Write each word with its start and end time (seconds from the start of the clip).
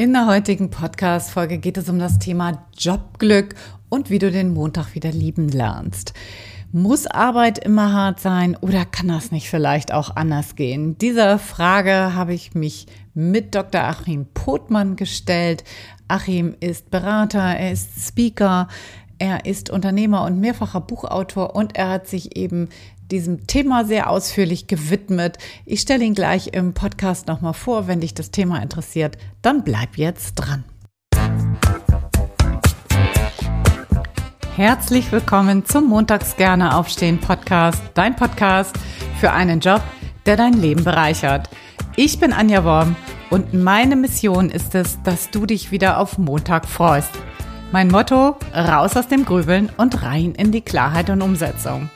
In 0.00 0.14
der 0.14 0.24
heutigen 0.24 0.70
Podcast-Folge 0.70 1.58
geht 1.58 1.76
es 1.76 1.90
um 1.90 1.98
das 1.98 2.18
Thema 2.18 2.66
Jobglück 2.74 3.54
und 3.90 4.08
wie 4.08 4.18
du 4.18 4.30
den 4.30 4.54
Montag 4.54 4.94
wieder 4.94 5.12
lieben 5.12 5.50
lernst. 5.50 6.14
Muss 6.72 7.06
Arbeit 7.06 7.58
immer 7.58 7.92
hart 7.92 8.18
sein 8.18 8.56
oder 8.62 8.86
kann 8.86 9.08
das 9.08 9.30
nicht 9.30 9.50
vielleicht 9.50 9.92
auch 9.92 10.16
anders 10.16 10.56
gehen? 10.56 10.96
Dieser 10.96 11.38
Frage 11.38 12.14
habe 12.14 12.32
ich 12.32 12.54
mich 12.54 12.86
mit 13.12 13.54
Dr. 13.54 13.82
Achim 13.82 14.24
Potmann 14.32 14.96
gestellt. 14.96 15.64
Achim 16.08 16.54
ist 16.60 16.90
Berater, 16.90 17.42
er 17.42 17.70
ist 17.70 18.00
Speaker, 18.00 18.68
er 19.18 19.44
ist 19.44 19.68
Unternehmer 19.68 20.24
und 20.24 20.40
mehrfacher 20.40 20.80
Buchautor 20.80 21.54
und 21.54 21.76
er 21.76 21.90
hat 21.90 22.08
sich 22.08 22.38
eben 22.38 22.70
diesem 23.10 23.46
Thema 23.46 23.84
sehr 23.84 24.08
ausführlich 24.08 24.66
gewidmet. 24.66 25.38
Ich 25.66 25.80
stelle 25.80 26.04
ihn 26.04 26.14
gleich 26.14 26.48
im 26.52 26.74
Podcast 26.74 27.26
nochmal 27.26 27.54
vor. 27.54 27.86
Wenn 27.86 28.00
dich 28.00 28.14
das 28.14 28.30
Thema 28.30 28.62
interessiert, 28.62 29.18
dann 29.42 29.64
bleib 29.64 29.96
jetzt 29.96 30.34
dran. 30.36 30.64
Herzlich 34.56 35.10
willkommen 35.10 35.64
zum 35.64 35.88
Montags 35.88 36.36
gerne 36.36 36.76
aufstehen 36.76 37.18
Podcast, 37.18 37.82
dein 37.94 38.14
Podcast 38.14 38.76
für 39.18 39.32
einen 39.32 39.60
Job, 39.60 39.80
der 40.26 40.36
dein 40.36 40.52
Leben 40.52 40.84
bereichert. 40.84 41.48
Ich 41.96 42.20
bin 42.20 42.32
Anja 42.32 42.64
Worm 42.64 42.94
und 43.30 43.54
meine 43.54 43.96
Mission 43.96 44.50
ist 44.50 44.74
es, 44.74 45.02
dass 45.02 45.30
du 45.30 45.46
dich 45.46 45.70
wieder 45.70 45.98
auf 45.98 46.18
Montag 46.18 46.66
freust. 46.66 47.10
Mein 47.72 47.86
Motto, 47.86 48.36
raus 48.52 48.96
aus 48.96 49.06
dem 49.06 49.24
Grübeln 49.24 49.70
und 49.76 50.02
rein 50.02 50.34
in 50.34 50.50
die 50.50 50.60
Klarheit 50.60 51.08
und 51.08 51.22
Umsetzung. 51.22 51.88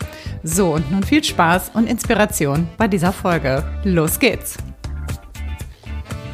So, 0.45 0.74
und 0.74 0.92
nun 0.92 1.02
viel 1.02 1.24
Spaß 1.24 1.73
und 1.74 1.88
Inspiration 1.88 2.69
bei 2.77 2.87
dieser 2.87 3.12
Folge. 3.12 3.64
Los 3.83 4.20
geht's! 4.20 4.56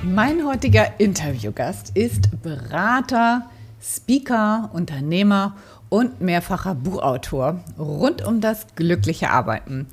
Mein 0.02 0.44
heutiger 0.46 1.00
Interviewgast 1.00 1.96
ist 1.96 2.42
Berater, 2.42 3.46
Speaker, 3.80 4.68
Unternehmer 4.74 5.56
und 5.88 6.20
mehrfacher 6.20 6.74
Buchautor 6.74 7.60
rund 7.78 8.22
um 8.22 8.42
das 8.42 8.66
glückliche 8.76 9.30
Arbeiten. 9.30 9.86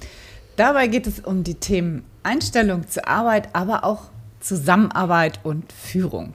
Dabei 0.57 0.87
geht 0.87 1.07
es 1.07 1.21
um 1.21 1.45
die 1.45 1.55
Themen 1.55 2.03
Einstellung 2.21 2.85
zur 2.89 3.07
Arbeit, 3.07 3.55
aber 3.55 3.85
auch 3.85 4.09
Zusammenarbeit 4.41 5.39
und 5.43 5.71
Führung. 5.71 6.33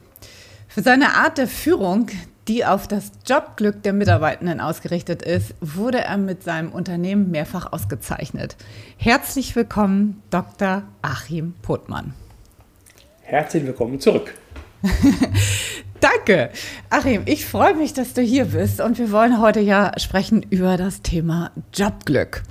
Für 0.66 0.80
seine 0.80 1.16
Art 1.16 1.36
der 1.36 1.48
Führung, 1.48 2.06
die 2.48 2.64
auf 2.64 2.88
das 2.88 3.12
Jobglück 3.26 3.82
der 3.82 3.92
Mitarbeitenden 3.92 4.60
ausgerichtet 4.60 5.22
ist, 5.22 5.54
wurde 5.60 5.98
er 5.98 6.16
mit 6.16 6.42
seinem 6.42 6.72
Unternehmen 6.72 7.30
mehrfach 7.30 7.72
ausgezeichnet. 7.72 8.56
Herzlich 8.96 9.54
willkommen, 9.54 10.22
Dr. 10.30 10.82
Achim 11.02 11.54
Potmann. 11.62 12.14
Herzlich 13.22 13.64
willkommen 13.64 14.00
zurück. 14.00 14.34
Danke. 16.00 16.50
Achim, 16.90 17.22
ich 17.26 17.46
freue 17.46 17.74
mich, 17.74 17.94
dass 17.94 18.12
du 18.12 18.22
hier 18.22 18.46
bist 18.46 18.80
und 18.80 18.98
wir 18.98 19.12
wollen 19.12 19.40
heute 19.40 19.60
ja 19.60 19.92
sprechen 19.98 20.42
über 20.50 20.76
das 20.76 21.02
Thema 21.02 21.52
Jobglück 21.72 22.42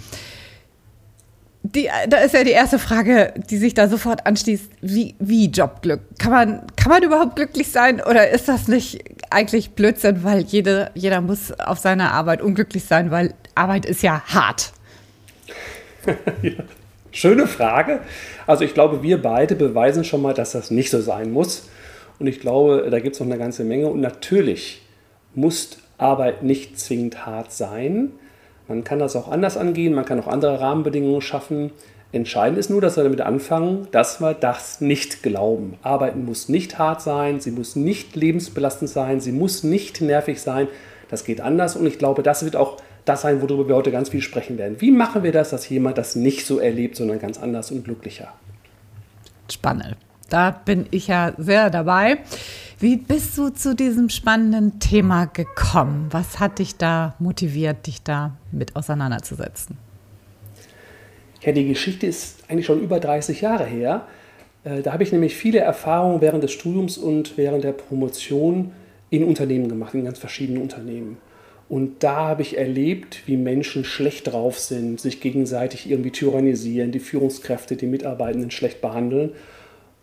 die, 1.76 1.90
da 2.08 2.18
ist 2.18 2.34
ja 2.34 2.44
die 2.44 2.52
erste 2.52 2.80
Frage, 2.80 3.34
die 3.50 3.58
sich 3.58 3.74
da 3.74 3.88
sofort 3.88 4.26
anschließt, 4.26 4.70
wie, 4.82 5.16
wie 5.20 5.48
Jobglück? 5.48 6.02
Kann 6.20 6.32
man, 6.32 6.68
kann 6.76 6.92
man 6.92 7.04
überhaupt 7.04 7.36
glücklich 7.36 7.72
sein 7.72 8.02
oder 8.02 8.30
ist 8.30 8.48
das 8.48 8.68
nicht 8.68 9.04
eigentlich 9.30 9.72
Blödsinn, 9.72 10.24
weil 10.24 10.42
jede, 10.42 10.92
jeder 10.94 11.22
muss 11.22 11.52
auf 11.60 11.80
seiner 11.80 12.12
Arbeit 12.12 12.42
unglücklich 12.42 12.84
sein, 12.84 13.12
weil 13.12 13.34
Arbeit 13.56 13.86
ist 13.86 14.04
ja 14.04 14.22
hart? 14.26 14.74
ja, 16.42 16.52
schöne 17.12 17.48
Frage. 17.48 18.02
Also 18.48 18.64
ich 18.64 18.74
glaube, 18.74 19.04
wir 19.04 19.22
beide 19.22 19.56
beweisen 19.56 20.04
schon 20.04 20.22
mal, 20.22 20.34
dass 20.34 20.52
das 20.52 20.72
nicht 20.72 20.90
so 20.90 21.02
sein 21.02 21.32
muss. 21.32 21.70
Und 22.20 22.28
ich 22.28 22.40
glaube, 22.40 22.88
da 22.92 23.00
gibt 23.00 23.16
es 23.16 23.20
noch 23.20 23.28
eine 23.28 23.38
ganze 23.38 23.64
Menge. 23.64 23.88
Und 23.88 24.02
natürlich 24.02 24.82
muss 25.34 25.78
Arbeit 25.98 26.44
nicht 26.44 26.80
zwingend 26.80 27.26
hart 27.26 27.52
sein. 27.52 28.12
Man 28.72 28.86
kann 28.86 29.00
das 29.00 29.18
auch 29.18 29.30
anders 29.30 29.58
angehen, 29.58 29.94
man 29.94 30.06
kann 30.06 30.18
auch 30.22 30.28
andere 30.28 30.62
Rahmenbedingungen 30.62 31.20
schaffen. 31.20 31.72
Entscheidend 32.14 32.58
ist 32.58 32.70
nur, 32.70 32.80
dass 32.80 32.96
wir 32.96 33.04
damit 33.04 33.20
anfangen, 33.20 33.90
dass 33.92 34.22
wir 34.22 34.34
das 34.34 34.80
nicht 34.80 35.24
glauben. 35.24 35.78
Arbeiten 35.82 36.24
muss 36.24 36.48
nicht 36.48 36.80
hart 36.80 37.02
sein, 37.02 37.42
sie 37.42 37.52
muss 37.52 37.76
nicht 37.76 38.16
lebensbelastend 38.16 38.90
sein, 38.90 39.20
sie 39.20 39.34
muss 39.34 39.64
nicht 39.64 40.00
nervig 40.00 40.42
sein. 40.42 40.70
Das 41.10 41.26
geht 41.26 41.42
anders 41.42 41.76
und 41.76 41.86
ich 41.86 42.00
glaube, 42.00 42.24
das 42.24 42.46
wird 42.46 42.56
auch 42.56 42.78
das 43.04 43.24
sein, 43.24 43.42
worüber 43.42 43.68
wir 43.68 43.76
heute 43.76 43.92
ganz 43.92 44.08
viel 44.08 44.22
sprechen 44.22 44.58
werden. 44.58 44.80
Wie 44.80 44.92
machen 44.92 45.24
wir 45.24 45.34
das, 45.34 45.50
dass 45.50 45.68
jemand 45.68 45.98
das 45.98 46.16
nicht 46.16 46.46
so 46.46 46.58
erlebt, 46.60 46.96
sondern 46.96 47.20
ganz 47.20 47.38
anders 47.42 47.72
und 47.72 47.84
glücklicher? 47.84 48.32
Spannend. 49.52 49.98
Da 50.30 50.52
bin 50.52 50.86
ich 50.92 51.08
ja 51.08 51.34
sehr 51.38 51.70
dabei. 51.70 52.20
Wie 52.82 52.98
bist 52.98 53.38
du 53.38 53.50
zu 53.50 53.76
diesem 53.76 54.10
spannenden 54.10 54.80
Thema 54.80 55.26
gekommen? 55.26 56.08
Was 56.10 56.40
hat 56.40 56.58
dich 56.58 56.78
da 56.78 57.14
motiviert, 57.20 57.86
dich 57.86 58.02
da 58.02 58.36
mit 58.52 58.76
auseinanderzusetzen? 58.76 59.78
Ja, 61.44 61.52
die 61.52 61.68
Geschichte 61.68 62.08
ist 62.08 62.44
eigentlich 62.48 62.66
schon 62.66 62.82
über 62.82 63.00
30 63.00 63.40
Jahre 63.42 63.66
her. 63.66 64.08
Äh, 64.64 64.82
da 64.82 64.94
habe 64.94 65.04
ich 65.04 65.12
nämlich 65.12 65.36
viele 65.36 65.60
Erfahrungen 65.60 66.22
während 66.22 66.44
des 66.44 66.54
Studiums 66.54 66.98
und 66.98 67.38
während 67.38 67.64
der 67.64 67.74
Promotion 67.74 68.72
in 69.12 69.26
Unternehmen 69.26 69.70
gemacht, 69.70 69.94
in 69.94 70.04
ganz 70.04 70.18
verschiedenen 70.18 70.64
Unternehmen. 70.64 71.18
Und 71.70 72.02
da 72.02 72.30
habe 72.30 72.42
ich 72.42 72.58
erlebt, 72.58 73.28
wie 73.28 73.38
Menschen 73.38 73.86
schlecht 73.86 74.32
drauf 74.32 74.58
sind, 74.58 75.00
sich 75.00 75.22
gegenseitig 75.22 75.88
irgendwie 75.88 76.10
tyrannisieren, 76.10 76.92
die 76.92 77.00
Führungskräfte, 77.00 77.76
die 77.76 77.86
Mitarbeitenden 77.86 78.50
schlecht 78.50 78.82
behandeln. 78.82 79.34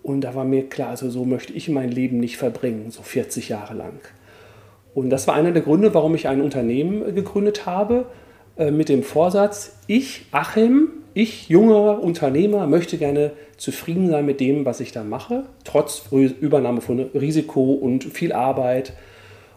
Und 0.09 0.23
da 0.23 0.35
war 0.35 0.45
mir 0.45 0.71
klar, 0.71 0.89
also 0.89 1.11
so 1.11 1.27
möchte 1.27 1.53
ich 1.53 1.69
mein 1.69 1.91
Leben 1.91 2.19
nicht 2.19 2.39
verbringen, 2.39 2.91
so 2.91 3.03
40 3.03 3.51
Jahre 3.51 3.75
lang. 3.75 4.01
Und 4.95 5.11
das 5.11 5.27
war 5.27 5.35
einer 5.35 5.53
der 5.53 5.61
Gründe, 5.61 5.93
warum 5.93 6.15
ich 6.15 6.29
ein 6.29 6.41
Unternehmen 6.41 7.15
gegründet 7.15 7.67
habe, 7.67 8.07
äh, 8.57 8.71
mit 8.71 8.89
dem 8.89 9.03
Vorsatz, 9.03 9.77
ich, 9.87 10.25
Achim, 10.33 10.89
ich, 11.13 11.51
junger 11.51 12.03
Unternehmer, 12.03 12.67
möchte 12.67 12.97
gerne 12.97 13.33
zufrieden 13.59 14.09
sein 14.09 14.25
mit 14.25 14.41
dem, 14.41 14.65
was 14.65 14.81
ich 14.81 14.93
da 14.93 15.05
mache, 15.05 15.45
trotz 15.65 16.05
Übernahme 16.11 16.81
von 16.81 17.01
Risiko 17.01 17.75
und 17.75 18.05
viel 18.05 18.33
Arbeit. 18.33 18.95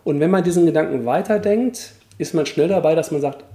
Und 0.03 0.19
wenn 0.19 0.31
man 0.31 0.43
diesen 0.43 0.65
Gedanken 0.65 1.05
weiterdenkt, 1.05 1.93
ist 2.17 2.33
man 2.33 2.45
schnell 2.45 2.67
dabei, 2.67 2.93
dass 2.93 3.11
man 3.11 3.21
sagt, 3.21 3.45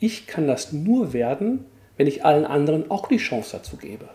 ich 0.00 0.26
kann 0.26 0.46
das 0.46 0.72
nur 0.72 1.12
werden, 1.12 1.66
wenn 1.98 2.06
ich 2.06 2.24
allen 2.24 2.46
anderen 2.46 2.90
auch 2.90 3.08
die 3.08 3.18
Chance 3.18 3.58
dazu 3.58 3.76
gebe. 3.76 4.06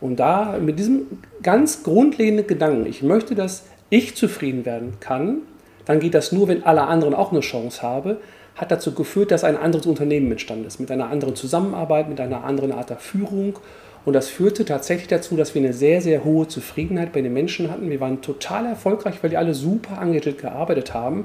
Und 0.00 0.16
da 0.16 0.58
mit 0.60 0.78
diesem 0.78 1.06
ganz 1.42 1.82
grundlegenden 1.82 2.46
Gedanken, 2.46 2.86
ich 2.86 3.02
möchte, 3.02 3.34
dass 3.34 3.64
ich 3.90 4.16
zufrieden 4.16 4.64
werden 4.64 4.94
kann, 5.00 5.38
dann 5.84 6.00
geht 6.00 6.14
das 6.14 6.32
nur, 6.32 6.48
wenn 6.48 6.64
alle 6.64 6.82
anderen 6.82 7.14
auch 7.14 7.30
eine 7.30 7.40
Chance 7.40 7.82
haben, 7.82 8.16
hat 8.56 8.70
dazu 8.70 8.94
geführt, 8.94 9.30
dass 9.30 9.44
ein 9.44 9.56
anderes 9.56 9.86
Unternehmen 9.86 10.30
entstanden 10.30 10.64
ist, 10.66 10.80
mit 10.80 10.90
einer 10.90 11.10
anderen 11.10 11.34
Zusammenarbeit, 11.34 12.08
mit 12.08 12.20
einer 12.20 12.44
anderen 12.44 12.72
Art 12.72 12.90
der 12.90 12.98
Führung. 12.98 13.58
Und 14.04 14.12
das 14.12 14.28
führte 14.28 14.64
tatsächlich 14.64 15.08
dazu, 15.08 15.36
dass 15.36 15.54
wir 15.54 15.62
eine 15.62 15.72
sehr, 15.72 16.00
sehr 16.00 16.24
hohe 16.24 16.46
Zufriedenheit 16.46 17.12
bei 17.12 17.22
den 17.22 17.32
Menschen 17.32 17.70
hatten. 17.70 17.90
Wir 17.90 18.00
waren 18.00 18.20
total 18.20 18.66
erfolgreich, 18.66 19.16
weil 19.22 19.30
die 19.30 19.36
alle 19.36 19.54
super 19.54 20.00
engagiert 20.00 20.38
gearbeitet 20.38 20.94
haben. 20.94 21.24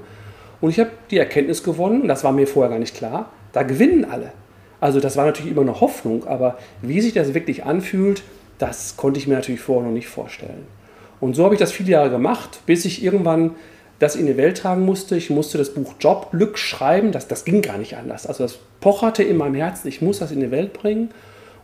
Und 0.62 0.72
ich 0.72 0.80
habe 0.80 0.92
die 1.12 1.18
Erkenntnis 1.18 1.64
gewonnen, 1.64 2.08
das 2.08 2.24
war 2.24 2.32
mir 2.32 2.48
vorher 2.48 2.72
gar 2.72 2.80
nicht 2.80 2.96
klar, 2.96 3.32
da 3.54 3.64
gewinnen 3.64 4.06
alle. 4.06 4.32
Also 4.82 5.00
das 5.00 5.18
war 5.18 5.26
natürlich 5.26 5.52
immer 5.52 5.62
eine 5.62 5.82
Hoffnung, 5.82 6.26
aber 6.26 6.58
wie 6.82 7.02
sich 7.02 7.14
das 7.14 7.34
wirklich 7.34 7.66
anfühlt, 7.66 8.24
das 8.60 8.98
konnte 8.98 9.20
ich 9.20 9.28
mir 9.28 9.36
natürlich 9.36 9.62
vorher 9.62 9.88
noch 9.88 9.94
nicht 9.94 10.08
vorstellen. 10.08 10.68
Und 11.20 11.36
so 11.36 11.44
habe 11.44 11.56
ich 11.56 11.60
das 11.60 11.72
viele 11.72 11.92
Jahre 11.92 12.10
gemacht, 12.10 12.62
bis 12.66 12.86
ich 12.86 13.04
irgendwann 13.04 13.56
das 13.98 14.16
in 14.16 14.26
die 14.26 14.38
Welt 14.38 14.58
tragen 14.58 14.86
musste. 14.86 15.18
Ich 15.18 15.30
musste 15.30 15.58
das 15.58 15.74
Buch 15.74 15.96
Jobglück 16.00 16.58
schreiben. 16.58 17.12
Das, 17.12 17.28
das 17.28 17.44
ging 17.44 17.62
gar 17.62 17.78
nicht 17.78 17.98
anders. 17.98 18.26
Also 18.26 18.44
das 18.44 18.60
pocherte 18.80 19.24
in 19.24 19.38
meinem 19.38 19.56
Herzen, 19.56 19.88
ich 19.88 20.02
muss 20.02 20.20
das 20.20 20.32
in 20.32 20.40
die 20.40 20.52
Welt 20.52 20.74
bringen. 20.74 21.10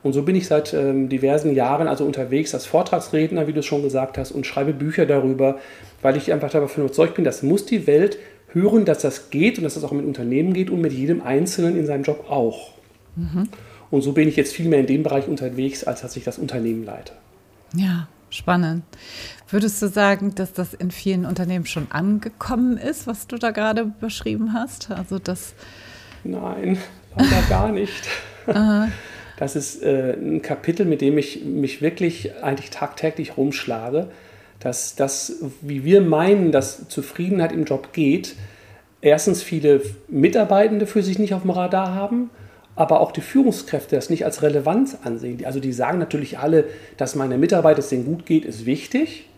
Und 0.03 0.13
so 0.13 0.21
bin 0.21 0.35
ich 0.35 0.47
seit 0.47 0.73
ähm, 0.73 1.09
diversen 1.09 1.55
Jahren 1.55 1.87
also 1.87 2.05
unterwegs 2.05 2.53
als 2.53 2.65
Vortragsredner, 2.65 3.47
wie 3.47 3.53
du 3.53 3.61
es 3.61 3.65
schon 3.65 3.81
gesagt 3.81 4.17
hast, 4.17 4.31
und 4.31 4.45
schreibe 4.45 4.73
Bücher 4.73 5.05
darüber, 5.05 5.57
weil 6.01 6.15
ich 6.15 6.31
einfach 6.31 6.51
davon 6.51 6.83
überzeugt 6.83 7.15
bin, 7.15 7.23
das 7.23 7.41
muss 7.41 7.65
die 7.65 7.87
Welt 7.87 8.19
hören, 8.51 8.85
dass 8.85 8.99
das 8.99 9.31
geht 9.31 9.57
und 9.57 9.63
dass 9.63 9.73
das 9.73 9.83
auch 9.83 9.91
mit 9.91 10.05
Unternehmen 10.05 10.53
geht 10.53 10.69
und 10.69 10.79
mit 10.79 10.93
jedem 10.93 11.21
Einzelnen 11.21 11.77
in 11.77 11.85
seinem 11.87 12.03
Job 12.03 12.29
auch. 12.29 12.73
Mhm. 13.15 13.49
Und 13.91 14.01
so 14.01 14.13
bin 14.13 14.27
ich 14.27 14.35
jetzt 14.35 14.53
viel 14.53 14.67
mehr 14.67 14.79
in 14.79 14.87
dem 14.87 15.03
Bereich 15.03 15.27
unterwegs, 15.27 15.83
als 15.83 16.01
dass 16.01 16.15
ich 16.15 16.23
das 16.23 16.37
Unternehmen 16.37 16.83
leite. 16.83 17.13
Ja, 17.75 18.07
spannend. 18.29 18.83
Würdest 19.49 19.81
du 19.81 19.87
sagen, 19.87 20.33
dass 20.35 20.53
das 20.53 20.73
in 20.73 20.91
vielen 20.91 21.25
Unternehmen 21.25 21.65
schon 21.65 21.87
angekommen 21.91 22.77
ist, 22.77 23.07
was 23.07 23.27
du 23.27 23.37
da 23.37 23.51
gerade 23.51 23.85
beschrieben 23.85 24.53
hast? 24.53 24.91
Also 24.91 25.19
das 25.19 25.53
Nein, 26.23 26.77
leider 27.15 27.41
gar 27.49 27.71
nicht. 27.71 28.07
das 29.37 29.55
ist 29.55 29.83
äh, 29.83 30.13
ein 30.13 30.41
Kapitel, 30.41 30.85
mit 30.85 31.01
dem 31.01 31.17
ich 31.17 31.43
mich 31.45 31.81
wirklich 31.81 32.31
eigentlich 32.41 32.71
tagtäglich 32.71 33.37
rumschlage, 33.37 34.09
dass 34.59 34.95
das, 34.95 35.43
wie 35.61 35.83
wir 35.83 36.01
meinen, 36.01 36.51
dass 36.51 36.87
Zufriedenheit 36.87 37.51
im 37.51 37.65
Job 37.65 37.93
geht, 37.93 38.35
erstens 39.01 39.43
viele 39.43 39.81
Mitarbeitende 40.07 40.87
für 40.87 41.03
sich 41.03 41.19
nicht 41.19 41.35
auf 41.35 41.43
dem 41.43 41.51
Radar 41.51 41.93
haben 41.93 42.31
aber 42.75 42.99
auch 42.99 43.11
die 43.11 43.21
Führungskräfte 43.21 43.95
das 43.95 44.09
nicht 44.09 44.25
als 44.25 44.41
relevant 44.41 44.97
ansehen. 45.03 45.43
Also 45.45 45.59
die 45.59 45.71
sagen 45.71 45.97
natürlich 45.97 46.39
alle, 46.39 46.65
dass 46.97 47.15
meine 47.15 47.37
Mitarbeiter 47.37 47.79
es 47.79 47.89
denen 47.89 48.05
gut 48.05 48.25
geht, 48.25 48.45
ist 48.45 48.65
wichtig, 48.65 49.29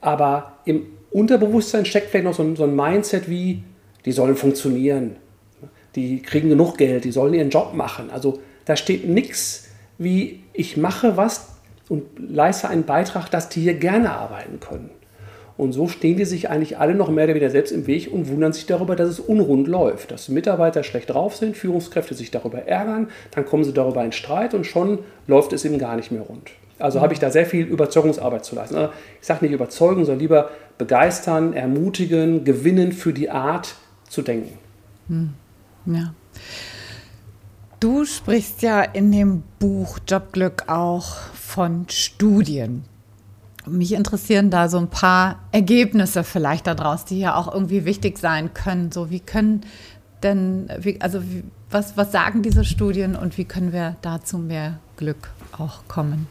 aber 0.00 0.54
im 0.64 0.86
Unterbewusstsein 1.10 1.84
steckt 1.84 2.10
vielleicht 2.10 2.24
noch 2.24 2.34
so 2.34 2.42
ein, 2.42 2.56
so 2.56 2.64
ein 2.64 2.74
Mindset 2.74 3.28
wie, 3.28 3.62
die 4.04 4.12
sollen 4.12 4.36
funktionieren, 4.36 5.16
die 5.94 6.22
kriegen 6.22 6.48
genug 6.48 6.78
Geld, 6.78 7.04
die 7.04 7.12
sollen 7.12 7.34
ihren 7.34 7.50
Job 7.50 7.74
machen. 7.74 8.10
Also 8.10 8.40
da 8.64 8.76
steht 8.76 9.08
nichts 9.08 9.68
wie, 9.98 10.42
ich 10.52 10.76
mache 10.76 11.16
was 11.16 11.48
und 11.88 12.04
leiste 12.18 12.68
einen 12.68 12.84
Beitrag, 12.84 13.28
dass 13.30 13.48
die 13.48 13.60
hier 13.60 13.74
gerne 13.74 14.12
arbeiten 14.12 14.60
können. 14.60 14.90
Und 15.60 15.72
so 15.72 15.88
stehen 15.88 16.16
die 16.16 16.24
sich 16.24 16.48
eigentlich 16.48 16.78
alle 16.78 16.94
noch 16.94 17.10
mehr 17.10 17.24
oder 17.24 17.34
weniger 17.34 17.50
selbst 17.50 17.70
im 17.70 17.86
Weg 17.86 18.10
und 18.10 18.28
wundern 18.28 18.54
sich 18.54 18.64
darüber, 18.64 18.96
dass 18.96 19.10
es 19.10 19.20
unrund 19.20 19.68
läuft. 19.68 20.10
Dass 20.10 20.30
Mitarbeiter 20.30 20.82
schlecht 20.82 21.10
drauf 21.10 21.36
sind, 21.36 21.54
Führungskräfte 21.54 22.14
sich 22.14 22.30
darüber 22.30 22.62
ärgern, 22.66 23.08
dann 23.32 23.44
kommen 23.44 23.64
sie 23.64 23.74
darüber 23.74 24.02
in 24.02 24.12
Streit 24.12 24.54
und 24.54 24.64
schon 24.64 25.00
läuft 25.26 25.52
es 25.52 25.66
eben 25.66 25.78
gar 25.78 25.96
nicht 25.96 26.10
mehr 26.12 26.22
rund. 26.22 26.50
Also 26.78 27.02
habe 27.02 27.12
ich 27.12 27.18
da 27.18 27.30
sehr 27.30 27.44
viel 27.44 27.66
Überzeugungsarbeit 27.66 28.42
zu 28.42 28.54
leisten. 28.54 28.74
Also 28.74 28.92
ich 29.20 29.26
sage 29.26 29.44
nicht 29.44 29.52
überzeugen, 29.52 30.06
sondern 30.06 30.20
lieber 30.20 30.50
begeistern, 30.78 31.52
ermutigen, 31.52 32.44
gewinnen 32.44 32.92
für 32.92 33.12
die 33.12 33.28
Art 33.28 33.74
zu 34.08 34.22
denken. 34.22 34.58
Hm. 35.08 35.34
Ja. 35.84 36.14
Du 37.80 38.06
sprichst 38.06 38.62
ja 38.62 38.80
in 38.80 39.12
dem 39.12 39.42
Buch 39.58 39.98
Jobglück 40.08 40.64
auch 40.68 41.16
von 41.34 41.84
Studien. 41.90 42.84
Mich 43.70 43.92
interessieren 43.92 44.50
da 44.50 44.68
so 44.68 44.78
ein 44.78 44.88
paar 44.88 45.38
Ergebnisse 45.52 46.24
vielleicht 46.24 46.66
daraus, 46.66 47.04
die 47.04 47.20
ja 47.20 47.36
auch 47.36 47.52
irgendwie 47.52 47.84
wichtig 47.84 48.18
sein 48.18 48.52
können. 48.52 48.92
So, 48.92 49.10
wie 49.10 49.20
können 49.20 49.62
denn, 50.22 50.68
wie, 50.78 51.00
also 51.00 51.22
wie, 51.22 51.44
was, 51.70 51.96
was 51.96 52.12
sagen 52.12 52.42
diese 52.42 52.64
Studien 52.64 53.16
und 53.16 53.38
wie 53.38 53.44
können 53.44 53.72
wir 53.72 53.96
dazu 54.02 54.38
mehr 54.38 54.78
Glück 54.96 55.30
auch 55.56 55.86
kommen? 55.88 56.26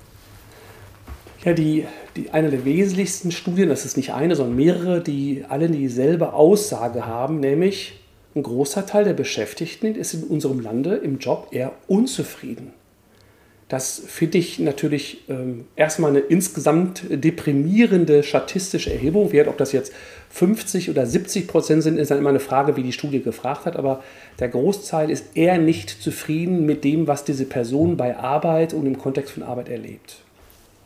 Ja, 1.44 1.54
die, 1.54 1.86
die, 2.18 2.32
eine 2.32 2.50
der 2.50 2.66
wesentlichsten 2.66 3.32
Studien, 3.32 3.70
das 3.70 3.86
ist 3.86 3.96
nicht 3.96 4.14
eine, 4.14 4.36
sondern 4.36 4.58
mehrere, 4.58 5.02
die 5.02 5.46
alle 5.48 5.70
dieselbe 5.70 6.34
Aussage 6.34 7.06
haben, 7.06 7.40
nämlich 7.40 8.02
ein 8.36 8.44
großer 8.44 8.86
Teil 8.86 9.06
der 9.06 9.14
Beschäftigten 9.14 9.96
ist 9.96 10.14
in 10.14 10.24
unserem 10.24 10.60
Lande 10.60 10.96
im 10.96 11.18
Job 11.18 11.48
eher 11.52 11.72
unzufrieden. 11.88 12.74
Das 13.70 14.02
finde 14.08 14.40
ich 14.40 14.58
natürlich 14.58 15.30
ähm, 15.30 15.66
erstmal 15.76 16.10
eine 16.10 16.22
insgesamt 16.22 17.04
deprimierende 17.08 18.24
statistische 18.24 18.92
Erhebung. 18.92 19.32
Wert, 19.32 19.48
ob 19.48 19.60
das 19.60 19.74
jetzt 19.74 19.94
50 20.32 20.90
oder 20.90 21.06
70 21.06 21.48
Prozent 21.48 21.84
sind, 21.84 22.00
ist 22.00 22.10
dann 22.10 22.18
immer 22.18 22.32
eine 22.32 22.40
Frage, 22.40 22.76
wie 22.76 22.84
die 22.84 22.92
Studie 22.92 23.22
gefragt 23.22 23.66
hat. 23.66 23.78
Aber 23.78 24.04
der 24.40 24.50
Großteil 24.50 25.12
ist 25.12 25.38
eher 25.38 25.60
nicht 25.60 25.90
zufrieden 26.02 26.66
mit 26.66 26.84
dem, 26.84 27.06
was 27.06 27.26
diese 27.26 27.46
Person 27.46 27.96
bei 27.96 28.18
Arbeit 28.18 28.74
und 28.74 28.88
im 28.88 28.98
Kontext 28.98 29.34
von 29.34 29.44
Arbeit 29.44 29.70
erlebt. 29.70 30.18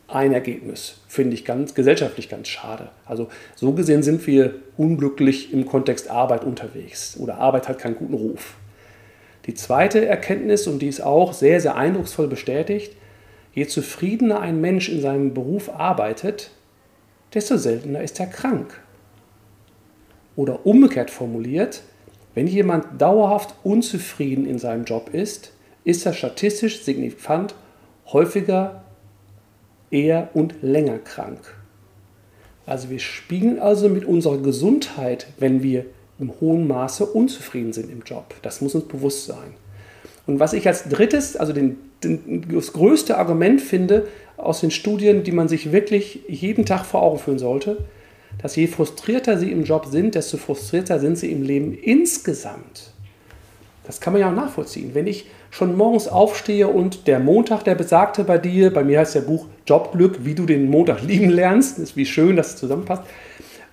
Ein 0.10 0.34
Ergebnis 0.34 0.96
finde 1.08 1.36
ich 1.36 1.46
ganz 1.46 1.76
gesellschaftlich 1.76 2.28
ganz 2.28 2.50
schade. 2.50 2.90
Also 3.06 3.30
so 3.56 3.72
gesehen 3.72 4.04
sind 4.04 4.28
wir 4.28 4.56
unglücklich 4.76 5.54
im 5.54 5.66
Kontext 5.66 6.12
Arbeit 6.12 6.44
unterwegs 6.44 7.16
oder 7.18 7.38
Arbeit 7.38 7.70
hat 7.70 7.80
keinen 7.80 7.96
guten 7.96 8.14
Ruf. 8.14 8.56
Die 9.46 9.54
zweite 9.54 10.06
Erkenntnis, 10.06 10.68
und 10.68 10.82
die 10.82 10.88
ist 10.88 11.02
auch 11.02 11.34
sehr, 11.34 11.60
sehr 11.60 11.76
eindrucksvoll 11.76 12.28
bestätigt, 12.28 12.96
je 13.54 13.68
zufriedener 13.68 14.40
ein 14.40 14.62
Mensch 14.62 14.90
in 14.90 15.02
seinem 15.02 15.34
Beruf 15.34 15.70
arbeitet, 15.70 16.52
desto 17.34 17.58
seltener 17.58 18.02
ist 18.02 18.20
er 18.20 18.28
krank. 18.28 18.82
Oder 20.36 20.66
umgekehrt 20.66 21.12
formuliert, 21.12 21.84
wenn 22.34 22.48
jemand 22.48 23.02
dauerhaft 23.02 23.54
unzufrieden 23.64 24.48
in 24.48 24.58
seinem 24.58 24.86
Job 24.86 25.10
ist, 25.14 25.54
ist 25.84 26.06
er 26.06 26.14
statistisch 26.14 26.84
signifikant 26.84 27.54
häufiger, 28.12 28.84
eher 29.92 30.30
und 30.34 30.56
länger 30.62 30.98
krank. 30.98 31.56
Also 32.66 32.90
wir 32.90 33.00
spielen 33.00 33.60
also 33.60 33.90
mit 33.90 34.06
unserer 34.06 34.38
Gesundheit, 34.38 35.28
wenn 35.38 35.62
wir 35.62 35.86
im 36.20 36.32
hohen 36.40 36.68
Maße 36.68 37.06
unzufrieden 37.06 37.74
sind 37.74 37.92
im 37.92 38.02
Job. 38.02 38.36
Das 38.42 38.62
muss 38.62 38.76
uns 38.76 38.86
bewusst 38.86 39.26
sein. 39.26 39.54
Und 40.26 40.40
was 40.40 40.54
ich 40.54 40.68
als 40.68 40.88
drittes, 40.88 41.36
also 41.36 41.54
den, 41.54 41.78
den, 42.04 42.46
das 42.54 42.74
größte 42.74 43.18
Argument 43.18 43.62
finde 43.62 44.08
aus 44.38 44.62
den 44.62 44.72
Studien, 44.72 45.24
die 45.24 45.32
man 45.32 45.48
sich 45.48 45.72
wirklich 45.72 46.22
jeden 46.28 46.66
Tag 46.66 46.86
vor 46.86 47.02
Augen 47.02 47.20
führen 47.20 47.40
sollte, 47.40 47.78
dass 48.42 48.56
je 48.56 48.68
frustrierter 48.68 49.38
sie 49.38 49.52
im 49.52 49.64
Job 49.64 49.88
sind, 49.88 50.16
desto 50.16 50.38
frustrierter 50.38 51.00
sind 51.00 51.18
sie 51.18 51.32
im 51.32 51.44
Leben 51.44 51.74
insgesamt. 51.74 52.94
Das 53.86 54.00
kann 54.00 54.14
man 54.14 54.22
ja 54.22 54.30
auch 54.30 54.36
nachvollziehen. 54.36 54.92
Wenn 54.94 55.08
ich 55.08 55.26
schon 55.52 55.76
morgens 55.76 56.08
aufstehe 56.08 56.68
und 56.68 57.06
der 57.06 57.20
Montag, 57.20 57.64
der 57.64 57.76
besagte 57.76 58.24
bei 58.24 58.38
dir, 58.38 58.74
bei 58.74 58.84
mir 58.84 59.00
heißt 59.00 59.16
der 59.16 59.22
Buch 59.22 59.46
Jobglück, 59.68 60.24
wie 60.24 60.36
du 60.36 60.46
den 60.46 60.70
Montag 60.70 61.04
lieben 61.04 61.30
lernst, 61.30 61.80
ist 61.80 61.98
wie 61.98 62.06
schön, 62.06 62.36
dass 62.38 62.52
es 62.52 62.56
zusammenpasst 62.56 63.04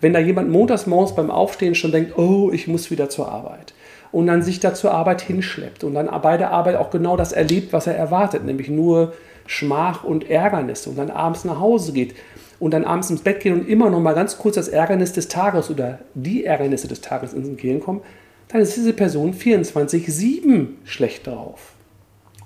wenn 0.01 0.13
da 0.13 0.19
jemand 0.19 0.51
montags 0.51 0.87
morgens 0.87 1.15
beim 1.15 1.31
Aufstehen 1.31 1.75
schon 1.75 1.93
denkt, 1.93 2.17
oh, 2.19 2.51
ich 2.53 2.69
muss 2.69 2.91
wieder 2.91 3.09
zur 3.09 3.31
Arbeit 3.31 3.75
und 4.13 4.27
dann 4.27 4.43
sich 4.43 4.61
da 4.61 4.75
zur 4.75 4.93
Arbeit 4.93 5.21
hinschleppt 5.23 5.85
und 5.85 5.95
dann 5.95 6.09
bei 6.23 6.37
der 6.37 6.51
Arbeit 6.51 6.77
auch 6.77 6.91
genau 6.91 7.17
das 7.17 7.33
erlebt, 7.33 7.73
was 7.73 7.87
er 7.87 7.97
erwartet, 7.97 8.45
nämlich 8.45 8.69
nur 8.69 9.13
Schmach 9.47 10.05
und 10.05 10.29
Ärgernis 10.29 10.87
und 10.87 10.99
dann 10.99 11.11
abends 11.11 11.45
nach 11.45 11.61
Hause 11.61 11.93
geht 11.93 12.15
und 12.59 12.73
dann 12.73 12.85
abends 12.85 13.11
ins 13.11 13.23
Bett 13.23 13.41
geht 13.41 13.53
und 13.53 13.69
immer 13.69 13.91
noch 13.91 14.01
mal 14.01 14.15
ganz 14.15 14.39
kurz 14.39 14.57
das 14.57 14.69
Ärgernis 14.69 15.13
des 15.13 15.29
Tages 15.29 15.71
oder 15.71 16.01
die 16.15 16.45
Ärgernisse 16.45 16.89
des 16.89 17.01
Tages 17.01 17.33
ins 17.33 17.57
Gehirn 17.57 17.81
kommen, 17.81 18.03
dann 18.49 18.61
ist 18.61 18.77
diese 18.77 18.93
Person 18.93 19.33
24-7 19.33 20.67
schlecht 20.85 21.27
drauf. 21.27 21.75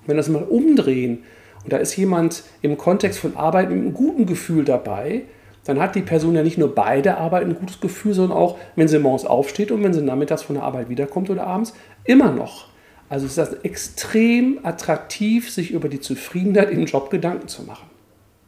Wenn 0.07 0.17
wir 0.17 0.19
das 0.19 0.29
mal 0.29 0.43
umdrehen 0.43 1.25
und 1.63 1.73
da 1.73 1.79
ist 1.79 1.97
jemand 1.97 2.45
im 2.61 2.77
Kontext 2.77 3.19
von 3.19 3.37
Arbeit 3.37 3.71
mit 3.71 3.79
einem 3.79 3.95
guten 3.95 4.27
Gefühl 4.27 4.65
dabei, 4.65 5.23
dann 5.65 5.81
hat 5.81 5.95
die 5.95 6.03
Person 6.03 6.35
ja 6.35 6.43
nicht 6.43 6.59
nur 6.59 6.75
bei 6.75 7.01
der 7.01 7.19
Arbeit 7.19 7.45
ein 7.45 7.55
gutes 7.55 7.81
Gefühl, 7.81 8.15
sondern 8.15 8.37
auch, 8.37 8.59
wenn 8.77 8.87
sie 8.89 8.99
morgens 8.99 9.25
aufsteht 9.25 9.71
und 9.71 9.83
wenn 9.83 9.95
sie 9.95 10.03
nachmittags 10.03 10.43
von 10.43 10.57
der 10.57 10.65
Arbeit 10.65 10.89
wiederkommt 10.89 11.31
oder 11.31 11.47
abends, 11.47 11.75
immer 12.05 12.31
noch. 12.31 12.69
Also 13.09 13.27
ist 13.27 13.39
das 13.39 13.53
extrem 13.63 14.61
attraktiv, 14.63 15.51
sich 15.51 15.71
über 15.71 15.89
die 15.89 16.01
Zufriedenheit 16.01 16.71
im 16.71 16.85
Job 16.87 17.11
Gedanken 17.11 17.49
zu 17.49 17.63
machen. 17.63 17.89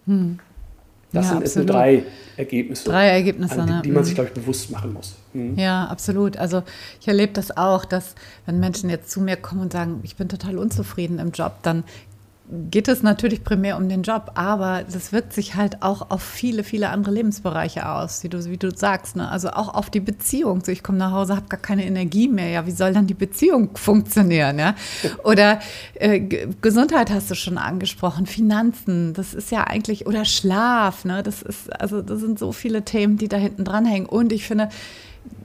Hm. 0.07 0.39
Das 1.13 1.31
ja, 1.31 1.47
sind 1.47 1.57
nur 1.57 1.67
drei 1.67 2.03
Ergebnisse, 2.37 2.85
drei 2.91 3.09
Ergebnisse 3.09 3.65
die, 3.65 3.89
die, 3.89 3.93
man 3.93 4.05
sich, 4.05 4.11
hm. 4.11 4.17
glaube 4.17 4.31
ich, 4.31 4.35
bewusst 4.35 4.71
machen 4.71 4.93
muss. 4.93 5.15
Hm. 5.33 5.57
Ja, 5.57 5.87
absolut. 5.87 6.37
Also 6.37 6.63
ich 7.01 7.09
erlebe 7.09 7.33
das 7.33 7.57
auch, 7.57 7.85
dass 7.85 8.15
wenn 8.45 8.61
Menschen 8.61 8.91
jetzt 8.91 9.11
zu 9.11 9.21
mir 9.21 9.37
kommen 9.37 9.63
und 9.63 9.73
sagen, 9.73 10.01
ich 10.03 10.17
bin 10.17 10.29
total 10.29 10.59
unzufrieden 10.59 11.19
im 11.19 11.31
Job, 11.31 11.55
dann 11.63 11.85
geht 12.71 12.89
es 12.89 13.03
natürlich 13.03 13.43
primär 13.43 13.77
um 13.77 13.89
den 13.89 14.03
Job, 14.03 14.33
aber 14.35 14.85
das 14.91 15.13
wirkt 15.13 15.33
sich 15.33 15.57
halt 15.57 15.83
auch 15.83 16.11
auf 16.11 16.23
viele, 16.23 16.63
viele 16.63 16.91
andere 16.91 17.13
Lebensbereiche 17.13 17.89
aus, 17.89 18.23
wie 18.23 18.29
du, 18.29 18.45
wie 18.45 18.57
du 18.57 18.71
sagst. 18.71 19.17
Ne? 19.17 19.29
Also 19.29 19.51
auch 19.51 19.75
auf 19.75 19.91
die 19.91 20.01
Beziehung. 20.01 20.65
So, 20.65 20.71
ich 20.71 20.83
komme 20.83 20.99
nach 20.99 21.11
Hause, 21.11 21.35
habe 21.35 21.49
gar 21.49 21.61
keine 21.61 21.85
Energie 21.85 22.29
mehr. 22.29 22.49
Ja, 22.49 22.67
wie 22.67 22.71
soll 22.71 22.93
dann 22.93 23.07
die 23.07 23.15
Beziehung 23.15 23.71
funktionieren? 23.77 24.59
Ja? 24.59 24.75
Oder 25.25 25.61
äh, 25.95 26.21
Gesundheit 26.61 27.11
hast 27.11 27.31
du 27.31 27.35
schon 27.35 27.59
angesprochen, 27.59 28.27
Finanzen, 28.27 29.13
das 29.15 29.35
ist 29.35 29.51
ja 29.51 29.65
eigentlich, 29.65 30.07
oder 30.07 30.25
Schlaf, 30.25 31.05
ne? 31.05 31.23
Das 31.23 31.43
ist, 31.43 31.73
also 31.81 32.03
das 32.03 32.21
sind 32.21 32.39
so 32.39 32.53
viele 32.53 32.85
Themen, 32.85 33.17
die 33.17 33.29
da 33.29 33.37
hinten 33.37 33.65
dran 33.65 33.85
hängen. 33.85 34.07
Und 34.07 34.33
ich 34.33 34.47
finde, 34.47 34.69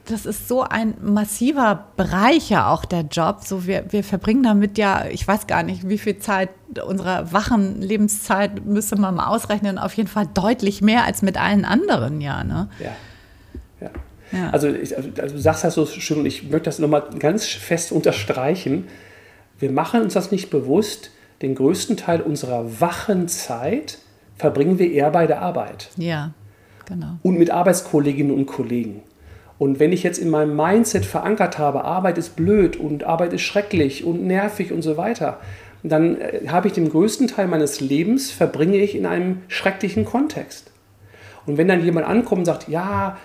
das 0.06 0.26
ist 0.26 0.48
so 0.48 0.64
ein 0.64 0.96
massiver 1.02 1.86
Bereich 1.96 2.50
ja 2.50 2.72
auch 2.72 2.86
der 2.86 3.02
Job. 3.02 3.40
So 3.44 3.66
wir, 3.66 3.92
wir 3.92 4.04
verbringen 4.04 4.44
damit 4.44 4.78
ja, 4.78 5.06
ich 5.10 5.28
weiß 5.28 5.48
gar 5.48 5.64
nicht, 5.64 5.88
wie 5.88 5.98
viel 5.98 6.20
Zeit 6.20 6.50
unserer 6.86 7.32
wachen 7.32 7.82
Lebenszeit 7.82 8.66
müsste 8.66 8.96
man 8.98 9.16
mal 9.16 9.28
ausrechnen, 9.28 9.78
auf 9.78 9.94
jeden 9.94 10.10
Fall 10.10 10.28
deutlich 10.34 10.82
mehr 10.82 11.06
als 11.06 11.22
mit 11.22 11.40
allen 11.40 11.66
anderen, 11.66 12.22
ja. 12.22 12.44
Ne? 12.44 12.70
Ja. 12.80 12.92
ja. 13.82 13.90
ja. 14.32 14.50
Also, 14.52 14.68
ich, 14.70 14.96
also 14.96 15.10
du 15.36 15.40
sagst 15.40 15.64
das 15.64 15.76
so 15.76 15.86
schön 15.86 16.20
und 16.20 16.26
ich 16.26 16.44
möchte 16.44 16.66
das 16.66 16.80
nochmal 16.80 17.04
ganz 17.20 17.46
fest 17.46 17.92
unterstreichen. 17.92 18.88
Wir 19.60 19.72
machen 19.72 20.02
uns 20.02 20.14
das 20.14 20.32
nicht 20.32 20.50
bewusst. 20.50 21.12
Den 21.42 21.56
größten 21.56 21.98
Teil 21.98 22.22
unserer 22.22 22.80
wachen 22.82 23.28
Zeit 23.28 23.98
verbringen 24.38 24.80
wir 24.80 24.92
eher 24.92 25.12
bei 25.12 25.28
der 25.28 25.42
Arbeit. 25.42 25.90
Ja, 25.98 26.32
genau. 26.86 27.18
Und 27.24 27.38
mit 27.38 27.52
Arbeitskolleginnen 27.52 28.34
und 28.34 28.46
Kollegen. 28.46 29.04
Und 29.62 29.80
wenn 29.80 29.94
ich 29.94 30.02
jetzt 30.02 30.18
in 30.18 30.32
meinem 30.32 30.56
Mindset 30.56 31.06
verankert 31.06 31.60
habe, 31.60 31.84
Arbeit 31.84 32.18
ist 32.18 32.36
blöd 32.36 32.78
und 32.78 33.04
Arbeit 33.04 33.32
ist 33.32 33.44
schrecklich 33.44 34.04
und 34.04 34.26
nervig 34.26 34.72
und 34.72 34.82
so 34.82 34.98
weiter, 34.98 35.40
dann 35.84 36.20
äh, 36.20 36.48
habe 36.48 36.68
ich 36.68 36.74
den 36.74 36.90
größten 36.90 37.28
Teil 37.28 37.46
meines 37.46 37.80
Lebens 37.80 38.32
verbringe 38.32 38.78
ich 38.78 38.96
in 38.96 39.06
einem 39.06 39.44
schrecklichen 39.50 40.04
Kontext. 40.04 40.72
Und 41.46 41.60
wenn 41.60 41.68
dann 41.68 41.86
jemand 41.86 42.08
ankommt 42.08 42.40
und 42.40 42.46
sagt, 42.46 42.70
ja, 42.70 43.20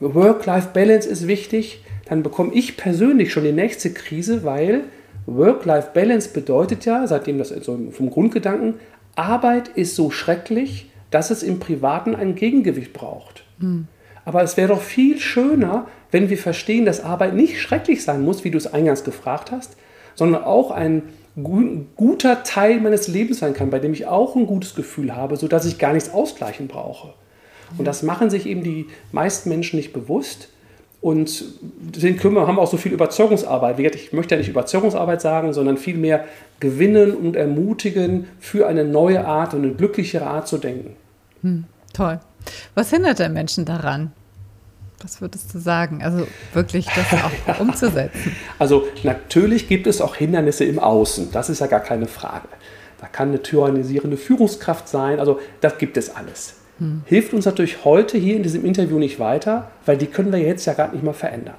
Work-Life-Balance 0.00 1.08
ist 1.08 1.28
wichtig, 1.28 1.84
dann 2.06 2.24
bekomme 2.24 2.52
ich 2.54 2.76
persönlich 2.76 3.32
schon 3.32 3.44
die 3.44 3.52
nächste 3.52 3.92
Krise, 3.92 4.42
weil 4.42 4.80
Work-Life-Balance 5.26 6.30
bedeutet 6.30 6.86
ja, 6.86 7.06
seitdem 7.06 7.38
das 7.38 7.50
so 7.50 7.78
vom 7.92 8.10
Grundgedanken, 8.10 8.80
Arbeit 9.14 9.68
ist 9.68 9.94
so 9.94 10.10
schrecklich, 10.10 10.90
dass 11.12 11.30
es 11.30 11.44
im 11.44 11.60
Privaten 11.60 12.16
ein 12.16 12.34
Gegengewicht 12.34 12.92
braucht. 12.92 13.44
Mhm. 13.60 13.86
Aber 14.24 14.42
es 14.42 14.56
wäre 14.56 14.68
doch 14.68 14.80
viel 14.80 15.18
schöner, 15.18 15.86
wenn 16.10 16.30
wir 16.30 16.38
verstehen, 16.38 16.84
dass 16.84 17.02
Arbeit 17.02 17.34
nicht 17.34 17.60
schrecklich 17.60 18.04
sein 18.04 18.24
muss, 18.24 18.44
wie 18.44 18.50
du 18.50 18.58
es 18.58 18.72
eingangs 18.72 19.04
gefragt 19.04 19.50
hast, 19.50 19.76
sondern 20.14 20.44
auch 20.44 20.70
ein 20.70 21.02
guter 21.34 22.42
Teil 22.44 22.80
meines 22.80 23.08
Lebens 23.08 23.38
sein 23.38 23.54
kann, 23.54 23.70
bei 23.70 23.78
dem 23.78 23.92
ich 23.94 24.06
auch 24.06 24.36
ein 24.36 24.46
gutes 24.46 24.74
Gefühl 24.74 25.16
habe, 25.16 25.36
sodass 25.36 25.64
ich 25.64 25.78
gar 25.78 25.92
nichts 25.94 26.12
ausgleichen 26.12 26.68
brauche. 26.68 27.14
Und 27.78 27.86
das 27.86 28.02
machen 28.02 28.28
sich 28.28 28.46
eben 28.46 28.62
die 28.62 28.86
meisten 29.12 29.48
Menschen 29.48 29.76
nicht 29.76 29.92
bewusst. 29.92 30.48
Und 31.00 31.44
können 32.20 32.34
wir, 32.34 32.46
haben 32.46 32.58
auch 32.58 32.70
so 32.70 32.76
viel 32.76 32.92
Überzeugungsarbeit. 32.92 33.80
Ich 33.80 34.12
möchte 34.12 34.34
ja 34.34 34.38
nicht 34.38 34.50
Überzeugungsarbeit 34.50 35.20
sagen, 35.20 35.52
sondern 35.52 35.78
vielmehr 35.78 36.26
gewinnen 36.60 37.16
und 37.16 37.34
ermutigen, 37.34 38.28
für 38.38 38.68
eine 38.68 38.84
neue 38.84 39.24
Art 39.24 39.54
und 39.54 39.64
eine 39.64 39.72
glücklichere 39.72 40.26
Art 40.26 40.46
zu 40.46 40.58
denken. 40.58 40.94
Hm, 41.40 41.64
toll. 41.92 42.20
Was 42.74 42.90
hindert 42.90 43.18
den 43.18 43.32
Menschen 43.32 43.64
daran? 43.64 44.12
Was 45.02 45.20
würdest 45.20 45.52
du 45.52 45.58
sagen? 45.58 46.02
Also 46.02 46.26
wirklich 46.54 46.86
das 46.86 47.06
auch 47.12 47.60
umzusetzen? 47.60 48.36
Also 48.58 48.86
natürlich 49.02 49.68
gibt 49.68 49.86
es 49.86 50.00
auch 50.00 50.14
Hindernisse 50.14 50.64
im 50.64 50.78
Außen. 50.78 51.32
Das 51.32 51.50
ist 51.50 51.60
ja 51.60 51.66
gar 51.66 51.80
keine 51.80 52.06
Frage. 52.06 52.48
Da 53.00 53.08
kann 53.08 53.28
eine 53.28 53.42
tyrannisierende 53.42 54.16
Führungskraft 54.16 54.88
sein. 54.88 55.18
Also 55.18 55.40
das 55.60 55.78
gibt 55.78 55.96
es 55.96 56.14
alles. 56.14 56.54
Hm. 56.78 57.02
Hilft 57.06 57.34
uns 57.34 57.44
natürlich 57.44 57.84
heute 57.84 58.16
hier 58.16 58.36
in 58.36 58.44
diesem 58.44 58.64
Interview 58.64 58.98
nicht 58.98 59.18
weiter, 59.18 59.70
weil 59.86 59.96
die 59.96 60.06
können 60.06 60.32
wir 60.32 60.38
jetzt 60.38 60.66
ja 60.66 60.72
gar 60.72 60.92
nicht 60.92 61.02
mehr 61.02 61.14
verändern. 61.14 61.56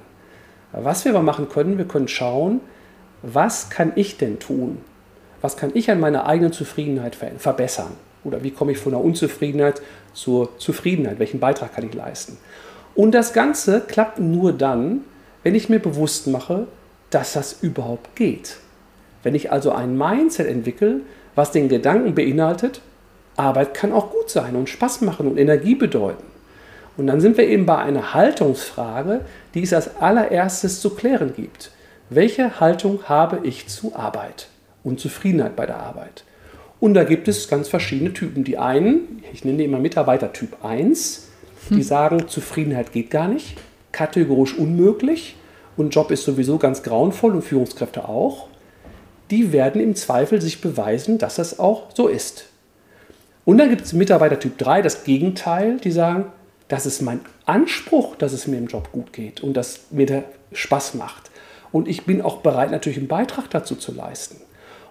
Was 0.72 1.04
wir 1.04 1.12
aber 1.12 1.22
machen 1.22 1.48
können, 1.48 1.78
wir 1.78 1.86
können 1.86 2.08
schauen, 2.08 2.60
was 3.22 3.70
kann 3.70 3.92
ich 3.94 4.16
denn 4.16 4.38
tun? 4.38 4.78
Was 5.40 5.56
kann 5.56 5.70
ich 5.74 5.90
an 5.90 6.00
meiner 6.00 6.26
eigenen 6.26 6.52
Zufriedenheit 6.52 7.16
verbessern? 7.38 7.92
Oder 8.24 8.42
wie 8.42 8.50
komme 8.50 8.72
ich 8.72 8.78
von 8.78 8.92
der 8.92 9.04
Unzufriedenheit 9.04 9.82
zur 10.12 10.58
Zufriedenheit? 10.58 11.18
Welchen 11.18 11.40
Beitrag 11.40 11.74
kann 11.74 11.86
ich 11.86 11.94
leisten? 11.94 12.38
Und 12.94 13.12
das 13.12 13.32
Ganze 13.32 13.80
klappt 13.80 14.18
nur 14.18 14.52
dann, 14.52 15.02
wenn 15.42 15.54
ich 15.54 15.68
mir 15.68 15.78
bewusst 15.78 16.26
mache, 16.26 16.66
dass 17.10 17.34
das 17.34 17.62
überhaupt 17.62 18.16
geht. 18.16 18.56
Wenn 19.22 19.34
ich 19.34 19.52
also 19.52 19.72
ein 19.72 19.96
Mindset 19.96 20.46
entwickle, 20.46 21.00
was 21.34 21.50
den 21.50 21.68
Gedanken 21.68 22.14
beinhaltet, 22.14 22.80
Arbeit 23.36 23.74
kann 23.74 23.92
auch 23.92 24.10
gut 24.10 24.30
sein 24.30 24.54
und 24.54 24.68
Spaß 24.68 25.00
machen 25.00 25.26
und 25.26 25.38
Energie 25.38 25.74
bedeuten. 25.74 26.24
Und 26.96 27.08
dann 27.08 27.20
sind 27.20 27.36
wir 27.36 27.48
eben 27.48 27.66
bei 27.66 27.78
einer 27.78 28.14
Haltungsfrage, 28.14 29.22
die 29.54 29.62
es 29.62 29.72
als 29.72 29.96
allererstes 29.96 30.80
zu 30.80 30.90
klären 30.90 31.32
gibt. 31.34 31.72
Welche 32.10 32.60
Haltung 32.60 33.00
habe 33.08 33.40
ich 33.42 33.66
zu 33.66 33.96
Arbeit 33.96 34.48
und 34.84 35.00
Zufriedenheit 35.00 35.56
bei 35.56 35.66
der 35.66 35.78
Arbeit? 35.78 36.22
Und 36.84 36.92
da 36.92 37.04
gibt 37.04 37.28
es 37.28 37.48
ganz 37.48 37.68
verschiedene 37.68 38.12
Typen. 38.12 38.44
Die 38.44 38.58
einen, 38.58 39.22
ich 39.32 39.42
nenne 39.42 39.56
die 39.56 39.64
immer 39.64 39.78
Mitarbeiter 39.78 40.34
Typ 40.34 40.62
1, 40.62 41.28
die 41.70 41.76
hm. 41.76 41.82
sagen, 41.82 42.28
Zufriedenheit 42.28 42.92
geht 42.92 43.10
gar 43.10 43.26
nicht, 43.26 43.56
kategorisch 43.90 44.54
unmöglich 44.54 45.36
und 45.78 45.94
Job 45.94 46.10
ist 46.10 46.24
sowieso 46.24 46.58
ganz 46.58 46.82
grauenvoll 46.82 47.36
und 47.36 47.40
Führungskräfte 47.40 48.06
auch. 48.06 48.48
Die 49.30 49.50
werden 49.50 49.80
im 49.80 49.94
Zweifel 49.94 50.42
sich 50.42 50.60
beweisen, 50.60 51.16
dass 51.16 51.36
das 51.36 51.58
auch 51.58 51.84
so 51.94 52.06
ist. 52.06 52.48
Und 53.46 53.56
dann 53.56 53.70
gibt 53.70 53.86
es 53.86 53.94
Mitarbeiter 53.94 54.38
Typ 54.38 54.58
3, 54.58 54.82
das 54.82 55.04
Gegenteil, 55.04 55.78
die 55.78 55.90
sagen, 55.90 56.26
das 56.68 56.84
ist 56.84 57.00
mein 57.00 57.20
Anspruch, 57.46 58.14
dass 58.14 58.34
es 58.34 58.46
mir 58.46 58.58
im 58.58 58.66
Job 58.66 58.92
gut 58.92 59.14
geht 59.14 59.42
und 59.42 59.54
dass 59.54 59.86
mir 59.90 60.04
der 60.04 60.24
Spaß 60.52 60.92
macht. 60.96 61.30
Und 61.72 61.88
ich 61.88 62.04
bin 62.04 62.20
auch 62.20 62.42
bereit, 62.42 62.70
natürlich 62.70 62.98
einen 62.98 63.08
Beitrag 63.08 63.48
dazu 63.48 63.74
zu 63.74 63.90
leisten. 63.92 64.43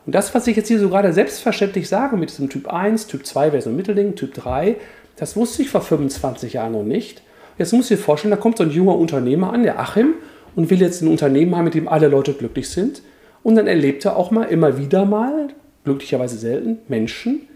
Und 0.05 0.15
das, 0.15 0.33
was 0.35 0.47
ich 0.47 0.57
jetzt 0.57 0.67
hier 0.67 0.79
so 0.79 0.89
gerade 0.89 1.13
selbstverständlich 1.13 1.87
sage 1.87 2.17
mit 2.17 2.29
diesem 2.29 2.49
Typ 2.49 2.67
1, 2.67 3.07
Typ 3.07 3.25
2 3.25 3.53
wäre 3.53 3.61
so 3.61 3.69
ein 3.69 3.75
Mittelding, 3.75 4.15
Typ 4.15 4.33
3, 4.33 4.75
das 5.15 5.35
wusste 5.35 5.61
ich 5.61 5.69
vor 5.69 5.81
25 5.81 6.53
Jahren 6.53 6.73
noch 6.73 6.83
nicht. 6.83 7.21
Jetzt 7.57 7.71
muss 7.73 7.89
ich 7.89 7.97
dir 7.97 8.03
vorstellen, 8.03 8.31
da 8.31 8.37
kommt 8.37 8.57
so 8.57 8.63
ein 8.63 8.71
junger 8.71 8.97
Unternehmer 8.97 9.53
an, 9.53 9.63
der 9.63 9.79
Achim, 9.79 10.15
und 10.55 10.69
will 10.69 10.81
jetzt 10.81 11.01
ein 11.01 11.07
Unternehmen 11.07 11.55
haben, 11.55 11.65
mit 11.65 11.73
dem 11.73 11.87
alle 11.87 12.07
Leute 12.07 12.33
glücklich 12.33 12.69
sind. 12.69 13.01
Und 13.43 13.55
dann 13.55 13.67
erlebt 13.67 14.05
er 14.05 14.17
auch 14.17 14.31
mal 14.31 14.43
immer 14.45 14.77
wieder 14.77 15.05
mal, 15.05 15.49
glücklicherweise 15.83 16.37
selten, 16.37 16.79
Menschen, 16.87 17.47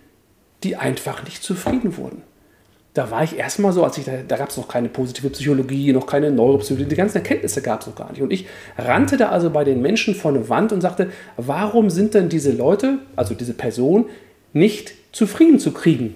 die 0.64 0.76
einfach 0.76 1.24
nicht 1.24 1.44
zufrieden 1.44 1.98
wurden. 1.98 2.24
Da 2.98 3.12
war 3.12 3.24
ich 3.24 3.38
erstmal 3.38 3.74
so, 3.74 3.84
als 3.84 4.00
ich 4.00 4.06
da, 4.06 4.14
da 4.28 4.38
gab 4.38 4.50
es 4.50 4.58
noch 4.58 4.68
keine 4.68 4.90
positive 4.90 5.30
Psychologie, 5.30 5.94
noch 5.94 6.08
keine 6.08 6.32
Neuropsychologie, 6.32 6.90
die 6.90 6.96
ganzen 6.96 7.18
Erkenntnisse 7.18 7.62
gab 7.62 7.82
es 7.82 7.88
noch 7.88 7.94
gar 7.94 8.10
nicht. 8.10 8.24
Und 8.24 8.34
ich 8.34 8.48
rannte 8.76 9.18
da 9.18 9.30
also 9.30 9.52
bei 9.52 9.64
den 9.64 9.84
Menschen 9.84 10.16
vor 10.16 10.32
eine 10.32 10.50
Wand 10.50 10.72
und 10.72 10.82
sagte, 10.82 11.12
warum 11.38 11.92
sind 11.92 12.16
denn 12.16 12.28
diese 12.28 12.52
Leute, 12.52 12.98
also 13.16 13.36
diese 13.36 13.54
Person, 13.54 14.06
nicht 14.52 14.96
zufrieden 15.12 15.60
zu 15.60 15.74
kriegen? 15.74 16.16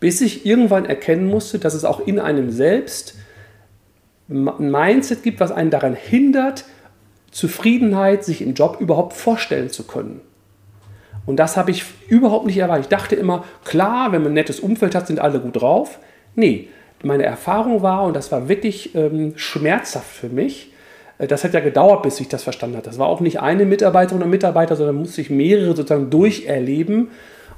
Bis 0.00 0.20
ich 0.20 0.44
irgendwann 0.44 0.84
erkennen 0.84 1.26
musste, 1.26 1.58
dass 1.58 1.72
es 1.72 1.86
auch 1.86 2.06
in 2.06 2.18
einem 2.18 2.50
selbst 2.50 3.14
ein 4.28 4.70
Mindset 4.70 5.22
gibt, 5.22 5.40
was 5.40 5.50
einen 5.50 5.70
daran 5.70 5.94
hindert, 5.94 6.66
Zufriedenheit 7.30 8.22
sich 8.22 8.42
im 8.42 8.52
Job 8.52 8.76
überhaupt 8.80 9.14
vorstellen 9.14 9.70
zu 9.70 9.84
können. 9.84 10.20
Und 11.30 11.36
das 11.36 11.56
habe 11.56 11.70
ich 11.70 11.84
überhaupt 12.08 12.46
nicht 12.46 12.58
erwartet. 12.58 12.86
Ich 12.86 12.88
dachte 12.88 13.14
immer, 13.14 13.44
klar, 13.64 14.10
wenn 14.10 14.22
man 14.22 14.32
ein 14.32 14.34
nettes 14.34 14.58
Umfeld 14.58 14.96
hat, 14.96 15.06
sind 15.06 15.20
alle 15.20 15.38
gut 15.38 15.60
drauf. 15.60 16.00
Nee, 16.34 16.68
meine 17.04 17.22
Erfahrung 17.22 17.82
war, 17.82 18.02
und 18.02 18.16
das 18.16 18.32
war 18.32 18.48
wirklich 18.48 18.96
ähm, 18.96 19.34
schmerzhaft 19.36 20.10
für 20.10 20.28
mich, 20.28 20.72
äh, 21.18 21.28
das 21.28 21.44
hat 21.44 21.54
ja 21.54 21.60
gedauert, 21.60 22.02
bis 22.02 22.18
ich 22.18 22.26
das 22.26 22.42
verstanden 22.42 22.74
habe. 22.74 22.84
Das 22.84 22.98
war 22.98 23.06
auch 23.06 23.20
nicht 23.20 23.40
eine 23.40 23.64
Mitarbeiterin 23.64 24.22
oder 24.22 24.28
Mitarbeiter, 24.28 24.74
sondern 24.74 24.96
musste 24.96 25.20
ich 25.20 25.30
mehrere 25.30 25.76
sozusagen 25.76 26.10
durcherleben, 26.10 27.10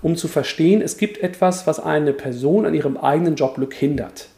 um 0.02 0.17
zu 0.17 0.29
verstehen, 0.29 0.83
es 0.83 0.99
gibt 0.99 1.23
etwas, 1.23 1.67
was 1.67 1.81
eine 1.81 2.12
Person 2.12 2.67
an 2.67 2.75
ihrem 2.75 2.99
eigenen 2.99 3.37
Jobglück 3.37 3.73
hindert. 3.73 4.29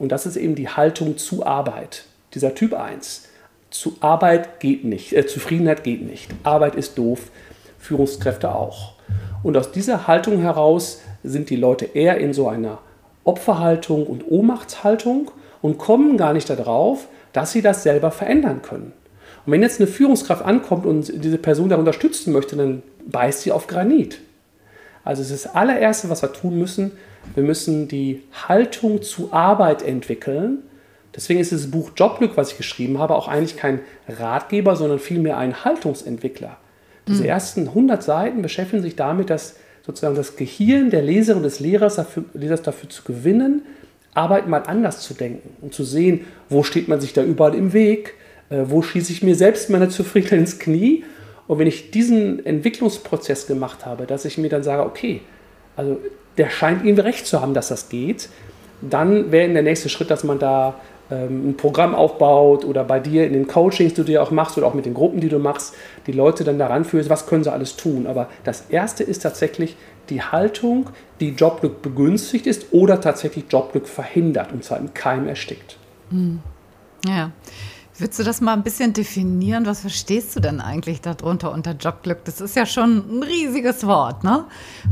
Und 0.00 0.10
das 0.10 0.26
ist 0.26 0.36
eben 0.36 0.56
die 0.56 0.68
Haltung 0.68 1.16
zu 1.16 1.46
Arbeit. 1.46 2.06
Dieser 2.34 2.56
Typ 2.56 2.74
1. 2.74 3.28
Zu 3.70 3.98
Arbeit 4.00 4.58
geht 4.58 4.84
nicht, 4.84 5.12
äh, 5.12 5.28
Zufriedenheit 5.28 5.84
geht 5.84 6.02
nicht. 6.02 6.28
Arbeit 6.42 6.74
ist 6.74 6.98
doof. 6.98 7.30
Führungskräfte 7.80 8.54
auch. 8.54 8.92
Und 9.42 9.56
aus 9.56 9.72
dieser 9.72 10.06
Haltung 10.06 10.40
heraus 10.40 11.00
sind 11.24 11.50
die 11.50 11.56
Leute 11.56 11.86
eher 11.86 12.18
in 12.18 12.32
so 12.32 12.48
einer 12.48 12.78
Opferhaltung 13.24 14.06
und 14.06 14.24
Ohnmachtshaltung 14.30 15.30
und 15.62 15.78
kommen 15.78 16.16
gar 16.16 16.32
nicht 16.32 16.48
darauf, 16.48 17.08
dass 17.32 17.52
sie 17.52 17.62
das 17.62 17.82
selber 17.82 18.10
verändern 18.10 18.62
können. 18.62 18.92
Und 19.46 19.52
wenn 19.52 19.62
jetzt 19.62 19.80
eine 19.80 19.86
Führungskraft 19.86 20.44
ankommt 20.44 20.86
und 20.86 21.24
diese 21.24 21.38
Person 21.38 21.68
da 21.68 21.76
unterstützen 21.76 22.32
möchte, 22.32 22.56
dann 22.56 22.82
beißt 23.06 23.42
sie 23.42 23.52
auf 23.52 23.66
Granit. 23.66 24.20
Also 25.04 25.22
es 25.22 25.30
ist 25.30 25.46
das 25.46 25.54
allererste, 25.54 26.10
was 26.10 26.22
wir 26.22 26.32
tun 26.32 26.58
müssen. 26.58 26.92
Wir 27.34 27.42
müssen 27.42 27.88
die 27.88 28.22
Haltung 28.48 29.02
zu 29.02 29.32
Arbeit 29.32 29.82
entwickeln. 29.82 30.58
Deswegen 31.14 31.40
ist 31.40 31.50
dieses 31.50 31.70
Buch 31.70 31.90
Jobglück, 31.96 32.36
was 32.36 32.52
ich 32.52 32.58
geschrieben 32.58 32.98
habe, 32.98 33.14
auch 33.14 33.28
eigentlich 33.28 33.56
kein 33.56 33.80
Ratgeber, 34.08 34.76
sondern 34.76 34.98
vielmehr 34.98 35.38
ein 35.38 35.64
Haltungsentwickler. 35.64 36.58
Diese 37.10 37.24
mhm. 37.24 37.28
ersten 37.28 37.68
100 37.68 38.02
Seiten 38.02 38.40
beschäftigen 38.40 38.82
sich 38.82 38.96
damit, 38.96 39.30
dass 39.30 39.56
sozusagen 39.84 40.14
das 40.14 40.36
Gehirn 40.36 40.90
der 40.90 41.02
Leserin 41.02 41.38
und 41.38 41.42
des 41.42 41.60
Lehrers 41.60 41.96
dafür, 41.96 42.24
Lesers 42.34 42.62
dafür 42.62 42.88
zu 42.88 43.02
gewinnen, 43.02 43.62
Arbeit 44.14 44.48
mal 44.48 44.62
anders 44.66 45.00
zu 45.00 45.14
denken 45.14 45.50
und 45.60 45.74
zu 45.74 45.84
sehen, 45.84 46.24
wo 46.48 46.62
steht 46.62 46.88
man 46.88 47.00
sich 47.00 47.12
da 47.12 47.22
überall 47.22 47.54
im 47.54 47.72
Weg, 47.72 48.14
äh, 48.50 48.62
wo 48.66 48.82
schieße 48.82 49.12
ich 49.12 49.22
mir 49.22 49.34
selbst 49.34 49.70
meine 49.70 49.88
Zufriedenheit 49.88 50.40
ins 50.40 50.58
Knie. 50.58 51.04
Und 51.46 51.58
wenn 51.58 51.66
ich 51.66 51.90
diesen 51.90 52.44
Entwicklungsprozess 52.46 53.46
gemacht 53.46 53.86
habe, 53.86 54.06
dass 54.06 54.24
ich 54.24 54.38
mir 54.38 54.48
dann 54.48 54.62
sage, 54.62 54.84
okay, 54.84 55.20
also 55.76 55.98
der 56.38 56.50
scheint 56.50 56.84
irgendwie 56.84 57.02
recht 57.02 57.26
zu 57.26 57.40
haben, 57.40 57.54
dass 57.54 57.68
das 57.68 57.88
geht, 57.88 58.28
dann 58.82 59.32
wäre 59.32 59.52
der 59.52 59.62
nächste 59.62 59.88
Schritt, 59.88 60.10
dass 60.10 60.24
man 60.24 60.38
da 60.38 60.80
ein 61.16 61.56
Programm 61.56 61.94
aufbaut 61.94 62.64
oder 62.64 62.84
bei 62.84 63.00
dir 63.00 63.26
in 63.26 63.32
den 63.32 63.48
Coachings, 63.48 63.94
die 63.94 64.04
du 64.04 64.12
ja 64.12 64.22
auch 64.22 64.30
machst 64.30 64.56
oder 64.56 64.66
auch 64.66 64.74
mit 64.74 64.86
den 64.86 64.94
Gruppen, 64.94 65.20
die 65.20 65.28
du 65.28 65.38
machst, 65.38 65.74
die 66.06 66.12
Leute 66.12 66.44
dann 66.44 66.58
daran 66.58 66.84
führst, 66.84 67.10
was 67.10 67.26
können 67.26 67.44
sie 67.44 67.52
alles 67.52 67.76
tun. 67.76 68.06
Aber 68.06 68.28
das 68.44 68.64
Erste 68.68 69.02
ist 69.02 69.22
tatsächlich 69.22 69.76
die 70.08 70.22
Haltung, 70.22 70.90
die 71.20 71.30
Jobglück 71.30 71.82
begünstigt 71.82 72.46
ist 72.46 72.72
oder 72.72 73.00
tatsächlich 73.00 73.44
Jobglück 73.50 73.88
verhindert 73.88 74.52
und 74.52 74.64
zwar 74.64 74.78
im 74.78 74.94
Keim 74.94 75.26
erstickt. 75.26 75.76
Hm. 76.10 76.40
Ja. 77.06 77.32
Würdest 78.00 78.18
du 78.18 78.22
das 78.22 78.40
mal 78.40 78.54
ein 78.54 78.62
bisschen 78.62 78.94
definieren? 78.94 79.66
Was 79.66 79.80
verstehst 79.80 80.34
du 80.34 80.40
denn 80.40 80.60
eigentlich 80.62 81.02
darunter 81.02 81.52
unter 81.52 81.72
Jobglück? 81.72 82.24
Das 82.24 82.40
ist 82.40 82.56
ja 82.56 82.64
schon 82.64 83.18
ein 83.18 83.22
riesiges 83.22 83.86
Wort, 83.86 84.24
ne? 84.24 84.44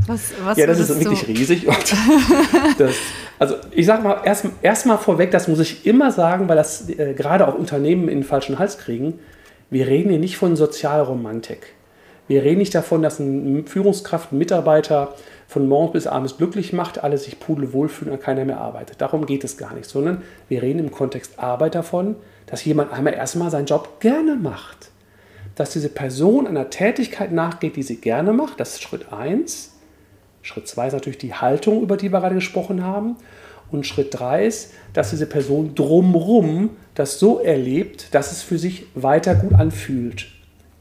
Was, 0.05 0.31
was 0.43 0.57
ja, 0.59 0.67
das 0.67 0.79
ist 0.79 0.89
wirklich 0.99 1.27
riesig. 1.27 1.67
das, 2.77 2.93
also 3.39 3.55
ich 3.71 3.85
sage 3.85 4.03
mal 4.03 4.21
erstmal 4.25 4.53
erst 4.61 4.85
vorweg, 5.03 5.31
das 5.31 5.47
muss 5.47 5.59
ich 5.59 5.85
immer 5.85 6.11
sagen, 6.11 6.49
weil 6.49 6.57
das 6.57 6.89
äh, 6.89 7.13
gerade 7.13 7.47
auch 7.47 7.55
Unternehmen 7.55 8.09
in 8.09 8.19
den 8.19 8.23
falschen 8.23 8.59
Hals 8.59 8.77
kriegen. 8.77 9.19
Wir 9.69 9.87
reden 9.87 10.09
hier 10.09 10.19
nicht 10.19 10.37
von 10.37 10.55
Sozialromantik. 10.55 11.73
Wir 12.27 12.43
reden 12.43 12.59
nicht 12.59 12.75
davon, 12.75 13.01
dass 13.01 13.19
eine 13.19 13.63
Führungskraft, 13.63 14.31
ein 14.31 14.37
Mitarbeiter 14.37 15.15
von 15.47 15.67
morgens 15.67 15.93
bis 15.93 16.07
abends 16.07 16.37
glücklich 16.37 16.73
macht, 16.73 17.03
alle 17.03 17.17
sich 17.17 17.39
pudelwohl 17.39 17.89
fühlen 17.89 18.11
und 18.11 18.21
keiner 18.21 18.45
mehr 18.45 18.59
arbeitet. 18.59 19.01
Darum 19.01 19.25
geht 19.25 19.43
es 19.43 19.57
gar 19.57 19.73
nicht, 19.73 19.89
sondern 19.89 20.21
wir 20.47 20.61
reden 20.61 20.79
im 20.79 20.91
Kontext 20.91 21.39
Arbeit 21.39 21.73
davon, 21.73 22.15
dass 22.45 22.63
jemand 22.65 22.91
einmal 22.93 23.13
erstmal 23.13 23.49
seinen 23.49 23.65
Job 23.65 23.99
gerne 23.99 24.35
macht. 24.35 24.91
Dass 25.55 25.71
diese 25.71 25.89
Person 25.89 26.45
einer 26.45 26.69
Tätigkeit 26.69 27.31
nachgeht, 27.31 27.77
die 27.77 27.83
sie 27.83 27.97
gerne 27.97 28.33
macht, 28.33 28.59
das 28.59 28.73
ist 28.73 28.83
Schritt 28.83 29.11
1. 29.11 29.78
Schritt 30.41 30.67
2 30.67 30.87
ist 30.87 30.93
natürlich 30.93 31.17
die 31.17 31.33
Haltung, 31.33 31.81
über 31.81 31.97
die 31.97 32.11
wir 32.11 32.19
gerade 32.19 32.35
gesprochen 32.35 32.83
haben. 32.83 33.15
Und 33.71 33.85
Schritt 33.85 34.17
3 34.17 34.45
ist, 34.45 34.73
dass 34.93 35.11
diese 35.11 35.27
Person 35.27 35.75
drumrum 35.75 36.71
das 36.95 37.19
so 37.19 37.39
erlebt, 37.39 38.13
dass 38.13 38.31
es 38.31 38.41
für 38.41 38.57
sich 38.57 38.87
weiter 38.95 39.35
gut 39.35 39.53
anfühlt. 39.53 40.27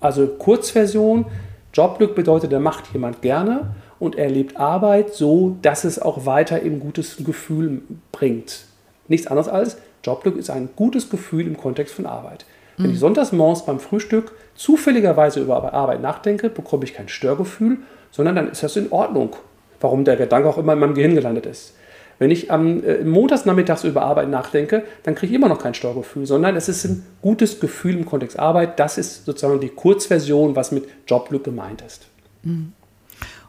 Also 0.00 0.26
Kurzversion, 0.26 1.26
Jobglück 1.74 2.14
bedeutet, 2.14 2.52
da 2.52 2.60
macht 2.60 2.92
jemand 2.92 3.20
gerne 3.20 3.74
und 3.98 4.16
er 4.16 4.30
lebt 4.30 4.56
Arbeit 4.56 5.14
so, 5.14 5.56
dass 5.60 5.84
es 5.84 6.00
auch 6.00 6.24
weiter 6.24 6.60
im 6.60 6.80
gutes 6.80 7.16
Gefühl 7.24 7.82
bringt. 8.12 8.64
Nichts 9.08 9.26
anderes 9.26 9.48
als 9.48 9.76
Jobglück 10.04 10.36
ist 10.36 10.50
ein 10.50 10.70
gutes 10.76 11.10
Gefühl 11.10 11.46
im 11.46 11.56
Kontext 11.56 11.94
von 11.94 12.06
Arbeit. 12.06 12.46
Wenn 12.76 12.86
mhm. 12.86 12.92
ich 12.92 12.98
sonntags 13.00 13.32
morgens 13.32 13.66
beim 13.66 13.80
Frühstück 13.80 14.32
zufälligerweise 14.54 15.40
über 15.40 15.74
Arbeit 15.74 16.00
nachdenke, 16.00 16.48
bekomme 16.48 16.84
ich 16.84 16.94
kein 16.94 17.08
Störgefühl, 17.08 17.78
sondern 18.10 18.36
dann 18.36 18.50
ist 18.50 18.62
das 18.62 18.76
in 18.76 18.90
Ordnung, 18.92 19.36
warum 19.80 20.04
der 20.04 20.16
Gedanke 20.16 20.48
auch 20.48 20.58
immer 20.58 20.72
in 20.72 20.78
meinem 20.78 20.94
Gehirn 20.94 21.14
gelandet 21.14 21.46
ist. 21.46 21.74
Wenn 22.18 22.30
ich 22.32 22.50
am 22.50 22.82
äh, 22.82 23.04
montagsnachmittags 23.04 23.84
über 23.84 24.02
Arbeit 24.02 24.28
nachdenke, 24.28 24.82
dann 25.04 25.14
kriege 25.14 25.30
ich 25.30 25.36
immer 25.36 25.48
noch 25.48 25.60
kein 25.60 25.74
Steuergefühl, 25.74 26.26
sondern 26.26 26.56
es 26.56 26.68
ist 26.68 26.84
ein 26.84 27.06
gutes 27.22 27.60
Gefühl 27.60 27.96
im 27.96 28.06
Kontext 28.06 28.38
Arbeit. 28.38 28.80
Das 28.80 28.98
ist 28.98 29.24
sozusagen 29.24 29.60
die 29.60 29.68
Kurzversion, 29.68 30.56
was 30.56 30.72
mit 30.72 30.88
Jobglück 31.06 31.44
gemeint 31.44 31.82
ist. 31.82 32.08
Mhm. 32.42 32.72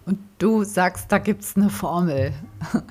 Und 0.05 0.19
du 0.38 0.63
sagst, 0.63 1.12
da 1.12 1.17
gibt 1.17 1.43
es 1.43 1.55
eine 1.55 1.69
Formel. 1.69 2.33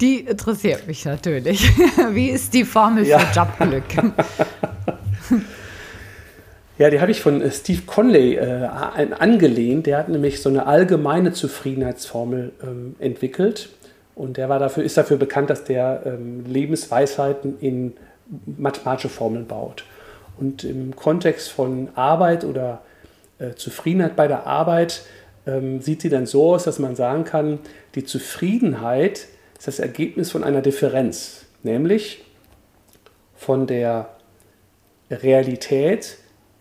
Die 0.00 0.20
interessiert 0.20 0.86
mich 0.86 1.04
natürlich. 1.04 1.70
Wie 2.10 2.28
ist 2.28 2.52
die 2.52 2.64
Formel 2.64 3.06
ja. 3.06 3.18
für 3.18 3.40
Jobglück? 3.40 3.84
Ja, 6.78 6.90
die 6.90 7.00
habe 7.00 7.10
ich 7.10 7.22
von 7.22 7.40
äh, 7.40 7.50
Steve 7.50 7.82
Conley 7.86 8.34
äh, 8.34 8.68
angelehnt. 9.18 9.86
Der 9.86 9.98
hat 9.98 10.08
nämlich 10.08 10.42
so 10.42 10.48
eine 10.50 10.66
allgemeine 10.66 11.32
Zufriedenheitsformel 11.32 12.52
ähm, 12.62 12.96
entwickelt. 12.98 13.70
Und 14.14 14.36
der 14.36 14.48
war 14.48 14.58
dafür, 14.58 14.84
ist 14.84 14.96
dafür 14.96 15.16
bekannt, 15.16 15.50
dass 15.50 15.64
der 15.64 16.02
ähm, 16.04 16.44
Lebensweisheiten 16.46 17.58
in 17.60 17.94
mathematische 18.58 19.08
Formeln 19.08 19.46
baut. 19.46 19.84
Und 20.38 20.64
im 20.64 20.94
Kontext 20.94 21.50
von 21.50 21.88
Arbeit 21.94 22.44
oder 22.44 22.82
äh, 23.38 23.54
Zufriedenheit 23.54 24.16
bei 24.16 24.28
der 24.28 24.46
Arbeit 24.46 25.02
ähm, 25.46 25.80
sieht 25.80 26.02
sie 26.02 26.10
dann 26.10 26.26
so 26.26 26.54
aus, 26.54 26.64
dass 26.64 26.78
man 26.78 26.94
sagen 26.94 27.24
kann, 27.24 27.58
die 27.94 28.04
Zufriedenheit 28.04 29.28
ist 29.58 29.66
das 29.66 29.78
Ergebnis 29.78 30.30
von 30.30 30.44
einer 30.44 30.60
Differenz, 30.60 31.46
nämlich 31.62 32.24
von 33.34 33.66
der 33.66 34.10
Realität 35.10 36.18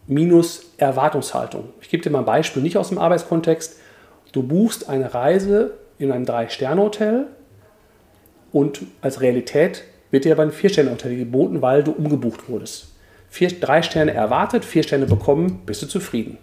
minus 0.07 0.71
Erwartungshaltung. 0.77 1.69
Ich 1.81 1.89
gebe 1.89 2.03
dir 2.03 2.09
mal 2.09 2.19
ein 2.19 2.25
Beispiel, 2.25 2.61
nicht 2.61 2.77
aus 2.77 2.89
dem 2.89 2.97
Arbeitskontext. 2.97 3.79
Du 4.31 4.43
buchst 4.43 4.89
eine 4.89 5.13
Reise 5.13 5.75
in 5.97 6.11
ein 6.11 6.25
Drei-Sterne-Hotel 6.25 7.27
und 8.51 8.81
als 9.01 9.21
Realität 9.21 9.83
wird 10.11 10.25
dir 10.25 10.33
aber 10.33 10.43
ein 10.43 10.51
Vier-Sterne-Hotel 10.51 11.15
geboten, 11.17 11.61
weil 11.61 11.83
du 11.83 11.91
umgebucht 11.91 12.47
wurdest. 12.49 12.93
Vier, 13.29 13.49
drei 13.59 13.81
Sterne 13.81 14.13
erwartet, 14.13 14.63
vier 14.63 14.83
Sterne 14.83 15.07
bekommen, 15.07 15.63
bist 15.65 15.81
du 15.81 15.87
zufrieden. 15.87 16.37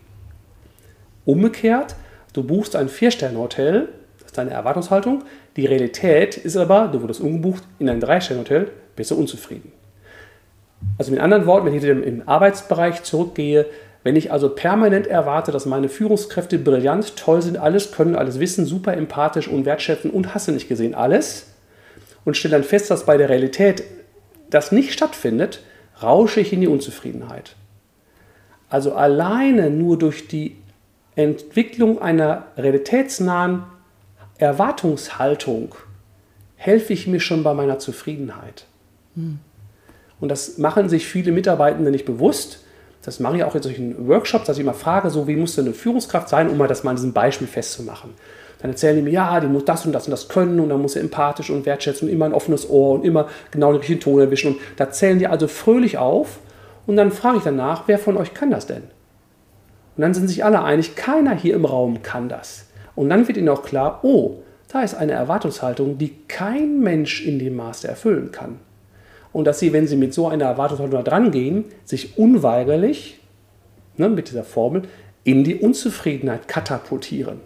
Umgekehrt, 1.25 1.95
du 2.33 2.43
buchst 2.43 2.77
ein 2.77 2.89
Vier-Sterne-Hotel, 2.89 3.89
das 4.19 4.27
ist 4.27 4.39
deine 4.39 4.51
Erwartungshaltung. 4.51 5.25
Die 5.57 5.67
Realität 5.67 6.37
ist 6.37 6.57
aber, 6.57 6.89
du 6.89 7.01
wurdest 7.01 7.21
umgebucht 7.21 7.63
in 7.79 7.89
ein 7.89 8.01
Drei-Sterne-Hotel, 8.01 8.71
bist 8.97 9.11
du 9.11 9.15
unzufrieden. 9.15 9.73
Also 10.99 11.11
mit 11.11 11.21
anderen 11.21 11.47
Worten, 11.47 11.67
wenn 11.67 11.75
ich 11.75 11.85
im 11.85 12.29
Arbeitsbereich 12.29 13.03
zurückgehe, 13.03 13.67
wenn 14.05 14.17
ich 14.17 14.33
also 14.33 14.49
permanent 14.49 15.07
erwarte, 15.07 15.53
dass 15.53 15.67
meine 15.67 15.89
Führungskräfte 15.89 16.59
brillant, 16.59 17.17
toll 17.17 17.41
sind, 17.41 17.57
alles 17.57 17.93
können, 17.93 18.17
alles 18.17 18.41
wissen, 18.41 18.67
super 18.67 18.97
empathisch 18.97 19.49
und 19.49 19.65
wertschätzen 19.65 20.11
und 20.11 20.35
hasse 20.35 20.53
nicht 20.53 20.69
gesehen, 20.69 20.95
alles, 20.95 21.49
und 22.25 22.37
stelle 22.37 22.57
dann 22.57 22.65
fest, 22.65 22.91
dass 22.91 23.07
bei 23.07 23.17
der 23.17 23.29
Realität 23.29 23.85
das 24.51 24.73
nicht 24.73 24.93
stattfindet, 24.93 25.63
rausche 26.03 26.41
ich 26.41 26.53
in 26.53 26.61
die 26.61 26.69
Unzufriedenheit. 26.69 27.57
Also 28.69 28.95
alleine 28.95 29.71
nur 29.71 29.99
durch 29.99 30.29
die 30.29 30.57
Entwicklung 31.15 32.01
einer 32.01 32.47
realitätsnahen 32.57 33.65
Erwartungshaltung 34.39 35.75
helfe 36.57 36.93
ich 36.93 37.07
mir 37.07 37.21
schon 37.21 37.43
bei 37.43 37.55
meiner 37.55 37.79
Zufriedenheit. 37.79 38.67
Hm. 39.15 39.39
Und 40.23 40.29
das 40.29 40.57
machen 40.57 40.89
sich 40.89 41.09
viele 41.09 41.33
Mitarbeitende 41.33 41.91
nicht 41.91 42.05
bewusst. 42.05 42.61
Das 43.05 43.19
mache 43.19 43.39
ich 43.39 43.45
auch 43.45 43.57
in 43.57 43.63
solchen 43.63 44.07
Workshops, 44.07 44.47
dass 44.47 44.57
ich 44.57 44.63
immer 44.63 44.73
frage, 44.73 45.11
so 45.11 45.27
wie 45.27 45.35
muss 45.35 45.57
denn 45.57 45.65
eine 45.65 45.75
Führungskraft 45.75 46.29
sein, 46.29 46.49
um 46.49 46.57
mal 46.57 46.69
das 46.69 46.85
mal 46.85 46.91
an 46.91 46.97
diesem 46.97 47.13
Beispiel 47.13 47.49
festzumachen. 47.49 48.11
Dann 48.61 48.71
erzählen 48.71 48.95
die 48.95 49.03
mir, 49.03 49.11
ja, 49.11 49.41
die 49.41 49.49
muss 49.49 49.65
das 49.65 49.85
und 49.85 49.91
das 49.91 50.07
und 50.07 50.13
das 50.13 50.29
können 50.29 50.61
und 50.61 50.69
dann 50.69 50.81
muss 50.81 50.93
sie 50.93 51.01
empathisch 51.01 51.51
und 51.51 51.67
wertschätzen 51.67 52.07
und 52.07 52.15
immer 52.15 52.27
ein 52.27 52.35
offenes 52.35 52.71
Ohr 52.71 52.93
und 52.93 53.05
immer 53.05 53.27
genau 53.51 53.73
den 53.73 53.79
richtigen 53.79 53.99
Ton 53.99 54.21
erwischen. 54.21 54.53
Und 54.53 54.61
da 54.77 54.93
zählen 54.93 55.19
die 55.19 55.27
also 55.27 55.49
fröhlich 55.49 55.99
auf 55.99 56.39
und 56.87 56.95
dann 56.95 57.11
frage 57.11 57.39
ich 57.39 57.43
danach, 57.43 57.89
wer 57.89 57.99
von 57.99 58.17
euch 58.17 58.33
kann 58.33 58.53
das 58.53 58.69
denn? 58.69 58.85
Und 59.97 60.03
dann 60.03 60.15
sind 60.15 60.29
sich 60.29 60.45
alle 60.45 60.63
einig, 60.63 60.95
keiner 60.95 61.35
hier 61.35 61.57
im 61.57 61.65
Raum 61.65 62.05
kann 62.05 62.29
das. 62.29 62.67
Und 62.95 63.11
dann 63.11 63.27
wird 63.27 63.39
ihnen 63.39 63.49
auch 63.49 63.65
klar, 63.65 63.99
oh, 64.05 64.37
da 64.69 64.85
ist 64.85 64.95
eine 64.95 65.15
Erwartungshaltung, 65.15 65.99
die 65.99 66.15
kein 66.29 66.79
Mensch 66.79 67.27
in 67.27 67.41
dem 67.41 67.57
Maße 67.57 67.89
erfüllen 67.89 68.31
kann. 68.31 68.61
Und 69.33 69.47
dass 69.47 69.59
sie, 69.59 69.73
wenn 69.73 69.87
sie 69.87 69.97
mit 69.97 70.13
so 70.13 70.29
einer 70.29 70.45
Erwartungshaltung 70.45 71.03
da 71.03 71.03
dran 71.03 71.31
gehen, 71.31 71.65
sich 71.85 72.19
unweigerlich 72.19 73.21
ne, 73.97 74.09
mit 74.09 74.29
dieser 74.29 74.45
Formel 74.45 74.83
in 75.25 75.45
die 75.45 75.57
Unzufriedenheit 75.57 76.49
katapultieren. 76.49 77.41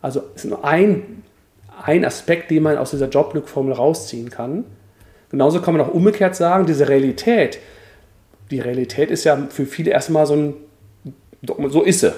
Also 0.00 0.22
ist 0.34 0.44
nur 0.44 0.64
ein, 0.64 1.22
ein 1.84 2.04
Aspekt, 2.04 2.50
den 2.50 2.62
man 2.62 2.78
aus 2.78 2.90
dieser 2.90 3.08
Jobglückformel 3.08 3.72
rausziehen 3.72 4.30
kann. 4.30 4.64
Genauso 5.30 5.60
kann 5.60 5.76
man 5.76 5.86
auch 5.86 5.92
umgekehrt 5.92 6.34
sagen, 6.34 6.66
diese 6.66 6.88
Realität, 6.88 7.58
die 8.50 8.60
Realität 8.60 9.10
ist 9.10 9.24
ja 9.24 9.36
für 9.50 9.66
viele 9.66 9.90
erstmal 9.90 10.26
so 10.26 10.34
ein, 10.34 10.54
so 11.68 11.82
ist 11.82 12.00
sie. 12.00 12.12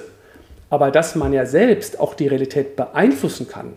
Aber 0.68 0.92
dass 0.92 1.16
man 1.16 1.32
ja 1.32 1.46
selbst 1.46 1.98
auch 1.98 2.14
die 2.14 2.28
Realität 2.28 2.76
beeinflussen 2.76 3.48
kann 3.48 3.72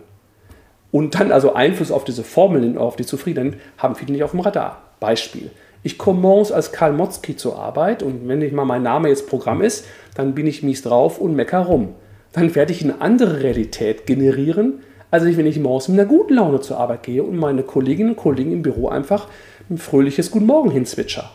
und 0.92 1.18
dann 1.18 1.32
also 1.32 1.54
Einfluss 1.54 1.90
auf 1.90 2.04
diese 2.04 2.22
Formeln, 2.22 2.78
auf 2.78 2.94
die 2.94 3.04
Zufriedenheit, 3.04 3.58
haben 3.78 3.96
viele 3.96 4.12
nicht 4.12 4.22
auf 4.22 4.30
dem 4.30 4.40
Radar. 4.40 4.80
Beispiel. 5.00 5.50
Ich 5.82 5.98
komme 5.98 6.20
morgens 6.20 6.50
als 6.50 6.72
Karl 6.72 6.92
Motzki 6.92 7.36
zur 7.36 7.58
Arbeit 7.58 8.02
und 8.02 8.26
wenn 8.26 8.38
nicht 8.38 8.54
mal 8.54 8.64
mein 8.64 8.82
Name 8.82 9.08
jetzt 9.08 9.28
Programm 9.28 9.60
ist, 9.60 9.84
dann 10.14 10.34
bin 10.34 10.46
ich 10.46 10.62
mies 10.62 10.82
drauf 10.82 11.18
und 11.18 11.34
mecker 11.34 11.60
rum 11.60 11.94
dann 12.34 12.54
werde 12.54 12.72
ich 12.72 12.82
eine 12.82 13.00
andere 13.00 13.42
Realität 13.42 14.06
generieren, 14.06 14.80
als 15.10 15.24
wenn 15.24 15.46
ich 15.46 15.58
morgens 15.60 15.88
mit 15.88 15.98
einer 15.98 16.08
guten 16.08 16.34
Laune 16.34 16.60
zur 16.60 16.78
Arbeit 16.78 17.04
gehe 17.04 17.22
und 17.22 17.36
meine 17.36 17.62
Kolleginnen 17.62 18.10
und 18.10 18.16
Kollegen 18.16 18.52
im 18.52 18.62
Büro 18.62 18.88
einfach 18.88 19.28
ein 19.70 19.78
fröhliches 19.78 20.30
Guten 20.32 20.46
Morgen 20.46 20.70
hinzwitscher. 20.70 21.30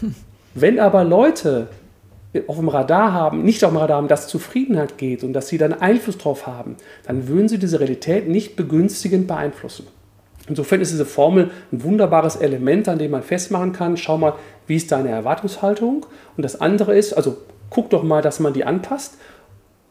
Wenn 0.54 0.78
aber 0.78 1.04
Leute 1.04 1.68
auf 2.46 2.56
dem 2.56 2.68
Radar 2.68 3.12
haben, 3.12 3.42
nicht 3.42 3.64
auf 3.64 3.72
dem 3.72 3.78
Radar 3.78 3.96
haben, 3.96 4.08
dass 4.08 4.28
Zufriedenheit 4.28 4.96
geht 4.96 5.24
und 5.24 5.32
dass 5.32 5.48
sie 5.48 5.58
dann 5.58 5.72
Einfluss 5.72 6.18
drauf 6.18 6.46
haben, 6.46 6.76
dann 7.06 7.26
würden 7.26 7.48
sie 7.48 7.58
diese 7.58 7.80
Realität 7.80 8.28
nicht 8.28 8.54
begünstigend 8.54 9.26
beeinflussen. 9.26 9.88
Insofern 10.48 10.80
ist 10.80 10.92
diese 10.92 11.06
Formel 11.06 11.50
ein 11.72 11.82
wunderbares 11.82 12.36
Element, 12.36 12.88
an 12.88 12.98
dem 12.98 13.10
man 13.10 13.22
festmachen 13.22 13.72
kann, 13.72 13.96
schau 13.96 14.18
mal, 14.18 14.34
wie 14.66 14.76
ist 14.76 14.90
deine 14.92 15.10
Erwartungshaltung? 15.10 16.06
Und 16.36 16.42
das 16.42 16.60
andere 16.60 16.96
ist, 16.96 17.12
also 17.12 17.36
guck 17.70 17.90
doch 17.90 18.02
mal, 18.02 18.22
dass 18.22 18.40
man 18.40 18.52
die 18.52 18.64
anpasst 18.64 19.18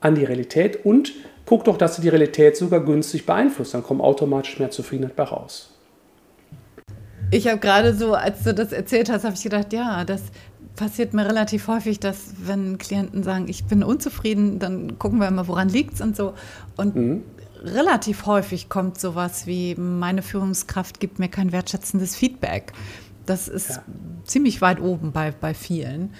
an 0.01 0.15
die 0.15 0.23
Realität 0.23 0.85
und 0.85 1.11
guck 1.45 1.63
doch, 1.63 1.77
dass 1.77 1.95
du 1.95 2.01
die 2.01 2.09
Realität 2.09 2.57
sogar 2.57 2.79
günstig 2.81 3.25
beeinflusst. 3.25 3.73
Dann 3.73 3.83
kommt 3.83 4.01
automatisch 4.01 4.59
mehr 4.59 4.71
Zufriedenheit 4.71 5.15
bei 5.15 5.23
raus. 5.23 5.73
Ich 7.31 7.47
habe 7.47 7.59
gerade 7.59 7.93
so, 7.93 8.13
als 8.13 8.43
du 8.43 8.53
das 8.53 8.71
erzählt 8.71 9.09
hast, 9.09 9.25
habe 9.25 9.35
ich 9.35 9.43
gedacht, 9.43 9.73
ja, 9.73 10.05
das 10.05 10.23
passiert 10.77 11.13
mir 11.13 11.25
relativ 11.25 11.67
häufig, 11.67 11.99
dass 11.99 12.33
wenn 12.45 12.77
Klienten 12.77 13.23
sagen, 13.23 13.47
ich 13.49 13.65
bin 13.65 13.83
unzufrieden, 13.83 14.59
dann 14.59 14.97
gucken 14.97 15.19
wir 15.19 15.27
immer, 15.27 15.47
woran 15.47 15.67
liegt 15.67 15.95
es 15.95 16.01
und 16.01 16.15
so. 16.15 16.33
Und 16.77 16.95
mhm. 16.95 17.23
Relativ 17.63 18.25
häufig 18.25 18.69
kommt 18.69 18.99
sowas 18.99 19.47
wie, 19.47 19.75
meine 19.75 20.21
Führungskraft 20.21 20.99
gibt 20.99 21.19
mir 21.19 21.29
kein 21.29 21.51
wertschätzendes 21.51 22.15
Feedback. 22.15 22.73
Das 23.25 23.47
ist 23.47 23.69
ja. 23.69 23.83
ziemlich 24.25 24.61
weit 24.61 24.79
oben 24.79 25.11
bei, 25.11 25.31
bei 25.31 25.53
vielen. 25.53 26.13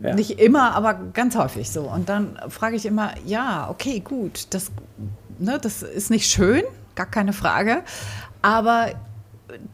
Ja. 0.00 0.14
Nicht 0.14 0.40
immer, 0.40 0.74
aber 0.74 0.94
ganz 0.94 1.36
häufig 1.36 1.70
so. 1.70 1.82
Und 1.82 2.08
dann 2.08 2.38
frage 2.48 2.76
ich 2.76 2.84
immer, 2.84 3.14
ja, 3.24 3.68
okay, 3.70 4.00
gut, 4.00 4.48
das, 4.50 4.70
ne, 5.38 5.58
das 5.60 5.82
ist 5.82 6.10
nicht 6.10 6.30
schön, 6.30 6.62
gar 6.94 7.06
keine 7.06 7.32
Frage. 7.32 7.82
Aber 8.42 8.90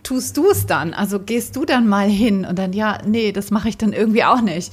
tust 0.02 0.36
du 0.36 0.50
es 0.50 0.66
dann? 0.66 0.94
Also 0.94 1.20
gehst 1.20 1.56
du 1.56 1.64
dann 1.64 1.88
mal 1.88 2.08
hin 2.08 2.44
und 2.44 2.58
dann, 2.58 2.72
ja, 2.72 2.98
nee, 3.04 3.32
das 3.32 3.50
mache 3.50 3.68
ich 3.68 3.78
dann 3.78 3.92
irgendwie 3.92 4.24
auch 4.24 4.40
nicht. 4.40 4.72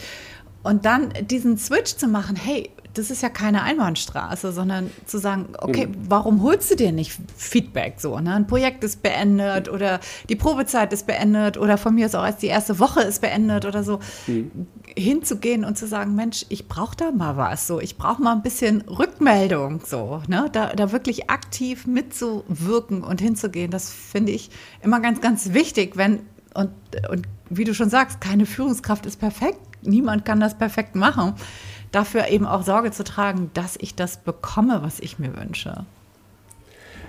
Und 0.63 0.85
dann 0.85 1.13
diesen 1.21 1.57
Switch 1.57 1.95
zu 1.95 2.07
machen, 2.07 2.35
hey, 2.35 2.71
das 2.97 3.12
ist 3.12 3.21
ja 3.21 3.29
keine 3.29 3.63
Einbahnstraße, 3.63 4.51
sondern 4.51 4.89
zu 5.05 5.19
sagen, 5.19 5.49
okay, 5.60 5.88
mhm. 5.88 5.95
warum 6.10 6.41
holst 6.41 6.71
du 6.71 6.75
dir 6.75 6.91
nicht 6.91 7.17
Feedback 7.36 7.95
so? 7.99 8.19
Ne? 8.19 8.33
Ein 8.33 8.47
Projekt 8.47 8.83
ist 8.83 9.03
beendet 9.03 9.69
oder 9.69 9.99
die 10.29 10.36
Probezeit 10.36 10.91
ist 10.93 11.05
beendet 11.05 11.57
oder 11.57 11.77
von 11.77 11.93
mir 11.93 12.07
ist 12.07 12.15
auch 12.15 12.25
erst 12.25 12.41
die 12.41 12.47
erste 12.47 12.79
Woche 12.79 13.01
ist 13.01 13.21
beendet 13.21 13.65
oder 13.65 13.83
so. 13.83 13.99
Mhm. 14.25 14.67
Hinzugehen 14.95 15.63
und 15.63 15.77
zu 15.77 15.86
sagen, 15.86 16.15
Mensch, 16.15 16.45
ich 16.49 16.67
brauche 16.67 16.95
da 16.95 17.12
mal 17.12 17.38
was, 17.38 17.67
so, 17.67 17.79
ich 17.79 17.97
brauche 17.97 18.21
mal 18.21 18.33
ein 18.33 18.41
bisschen 18.41 18.81
Rückmeldung, 18.81 19.81
so, 19.86 20.23
ne? 20.27 20.49
Da, 20.51 20.73
da 20.73 20.91
wirklich 20.91 21.29
aktiv 21.29 21.86
mitzuwirken 21.86 23.03
und 23.03 23.21
hinzugehen, 23.21 23.69
das 23.69 23.91
finde 23.91 24.31
ich 24.31 24.49
immer 24.81 24.99
ganz, 24.99 25.21
ganz 25.21 25.53
wichtig, 25.53 25.97
wenn 25.97 26.21
und, 26.55 26.71
und 27.12 27.27
wie 27.51 27.65
du 27.65 27.75
schon 27.75 27.91
sagst, 27.91 28.19
keine 28.19 28.47
Führungskraft 28.47 29.05
ist 29.05 29.19
perfekt, 29.19 29.60
niemand 29.83 30.25
kann 30.25 30.39
das 30.39 30.57
perfekt 30.57 30.95
machen 30.95 31.36
dafür 31.91 32.28
eben 32.28 32.45
auch 32.45 32.63
Sorge 32.63 32.91
zu 32.91 33.04
tragen, 33.04 33.52
dass 33.54 33.78
ich 33.80 33.95
das 33.95 34.17
bekomme, 34.17 34.80
was 34.82 35.00
ich 35.00 35.19
mir 35.19 35.36
wünsche. 35.36 35.86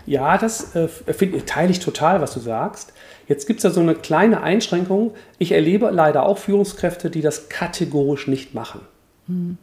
Ja, 0.06 0.38
das 0.38 0.74
äh, 0.74 0.88
find, 0.88 1.46
teile 1.46 1.70
ich 1.70 1.80
total, 1.80 2.20
was 2.20 2.32
du 2.32 2.40
sagst. 2.40 2.94
Jetzt 3.26 3.46
gibt 3.46 3.58
es 3.58 3.62
da 3.64 3.70
so 3.70 3.80
eine 3.80 3.94
kleine 3.94 4.42
Einschränkung. 4.42 5.12
Ich 5.38 5.52
erlebe 5.52 5.90
leider 5.90 6.24
auch 6.24 6.38
Führungskräfte, 6.38 7.10
die 7.10 7.20
das 7.20 7.50
kategorisch 7.50 8.26
nicht 8.26 8.54
machen. 8.54 8.80
Mhm. 9.26 9.58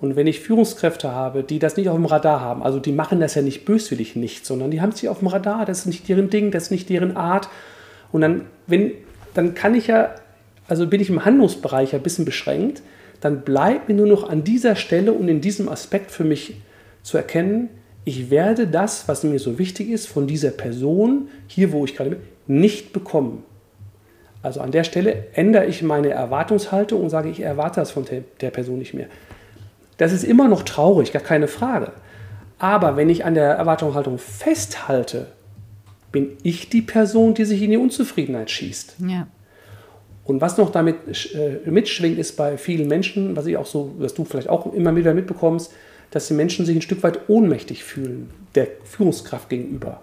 Und 0.00 0.16
wenn 0.16 0.26
ich 0.26 0.40
Führungskräfte 0.40 1.12
habe, 1.12 1.42
die 1.42 1.58
das 1.58 1.76
nicht 1.76 1.88
auf 1.88 1.96
dem 1.96 2.06
Radar 2.06 2.40
haben, 2.40 2.62
also 2.62 2.78
die 2.80 2.92
machen 2.92 3.20
das 3.20 3.34
ja 3.34 3.42
nicht 3.42 3.64
böswillig 3.64 4.16
nicht, 4.16 4.46
sondern 4.46 4.70
die 4.70 4.80
haben 4.80 4.90
es 4.90 5.02
nicht 5.02 5.08
auf 5.08 5.20
dem 5.20 5.28
Radar, 5.28 5.64
das 5.64 5.80
ist 5.80 5.86
nicht 5.86 6.08
deren 6.08 6.28
Ding, 6.30 6.50
das 6.50 6.64
ist 6.64 6.70
nicht 6.70 6.88
deren 6.88 7.16
Art. 7.16 7.48
Und 8.10 8.20
dann, 8.20 8.46
wenn, 8.66 8.92
dann 9.34 9.54
kann 9.54 9.74
ich 9.74 9.88
ja, 9.88 10.14
also 10.68 10.86
bin 10.88 11.00
ich 11.00 11.08
im 11.08 11.24
Handlungsbereich 11.24 11.94
ein 11.94 12.02
bisschen 12.02 12.24
beschränkt, 12.24 12.82
dann 13.22 13.42
bleibt 13.42 13.88
mir 13.88 13.94
nur 13.94 14.08
noch 14.08 14.28
an 14.28 14.42
dieser 14.42 14.74
Stelle 14.74 15.12
und 15.12 15.28
in 15.28 15.40
diesem 15.40 15.68
Aspekt 15.68 16.10
für 16.10 16.24
mich 16.24 16.56
zu 17.02 17.16
erkennen, 17.16 17.70
ich 18.04 18.30
werde 18.30 18.66
das, 18.66 19.06
was 19.06 19.22
mir 19.22 19.38
so 19.38 19.60
wichtig 19.60 19.90
ist, 19.90 20.08
von 20.08 20.26
dieser 20.26 20.50
Person, 20.50 21.28
hier 21.46 21.70
wo 21.70 21.84
ich 21.84 21.94
gerade 21.94 22.10
bin, 22.10 22.20
nicht 22.48 22.92
bekommen. 22.92 23.44
Also 24.42 24.60
an 24.60 24.72
der 24.72 24.82
Stelle 24.82 25.26
ändere 25.34 25.66
ich 25.66 25.84
meine 25.84 26.10
Erwartungshaltung 26.10 27.00
und 27.00 27.10
sage, 27.10 27.28
ich 27.28 27.38
erwarte 27.38 27.78
das 27.78 27.92
von 27.92 28.04
der 28.40 28.50
Person 28.50 28.80
nicht 28.80 28.92
mehr. 28.92 29.06
Das 29.98 30.12
ist 30.12 30.24
immer 30.24 30.48
noch 30.48 30.64
traurig, 30.64 31.12
gar 31.12 31.22
keine 31.22 31.46
Frage. 31.46 31.92
Aber 32.58 32.96
wenn 32.96 33.08
ich 33.08 33.24
an 33.24 33.34
der 33.34 33.52
Erwartungshaltung 33.52 34.18
festhalte, 34.18 35.28
bin 36.10 36.36
ich 36.42 36.70
die 36.70 36.82
Person, 36.82 37.34
die 37.34 37.44
sich 37.44 37.62
in 37.62 37.70
die 37.70 37.76
Unzufriedenheit 37.76 38.50
schießt. 38.50 38.96
Ja. 39.06 39.28
Und 40.24 40.40
was 40.40 40.56
noch 40.56 40.70
damit 40.70 40.96
äh, 41.34 41.68
mitschwingt, 41.68 42.18
ist 42.18 42.36
bei 42.36 42.56
vielen 42.56 42.88
Menschen, 42.88 43.36
was 43.36 43.46
ich 43.46 43.56
auch 43.56 43.66
so, 43.66 43.94
was 43.98 44.14
du 44.14 44.24
vielleicht 44.24 44.48
auch 44.48 44.72
immer 44.72 44.94
wieder 44.94 45.14
mitbekommst, 45.14 45.72
dass 46.10 46.28
die 46.28 46.34
Menschen 46.34 46.64
sich 46.64 46.76
ein 46.76 46.82
Stück 46.82 47.02
weit 47.02 47.28
ohnmächtig 47.28 47.82
fühlen, 47.82 48.30
der 48.54 48.68
Führungskraft 48.84 49.48
gegenüber. 49.48 50.02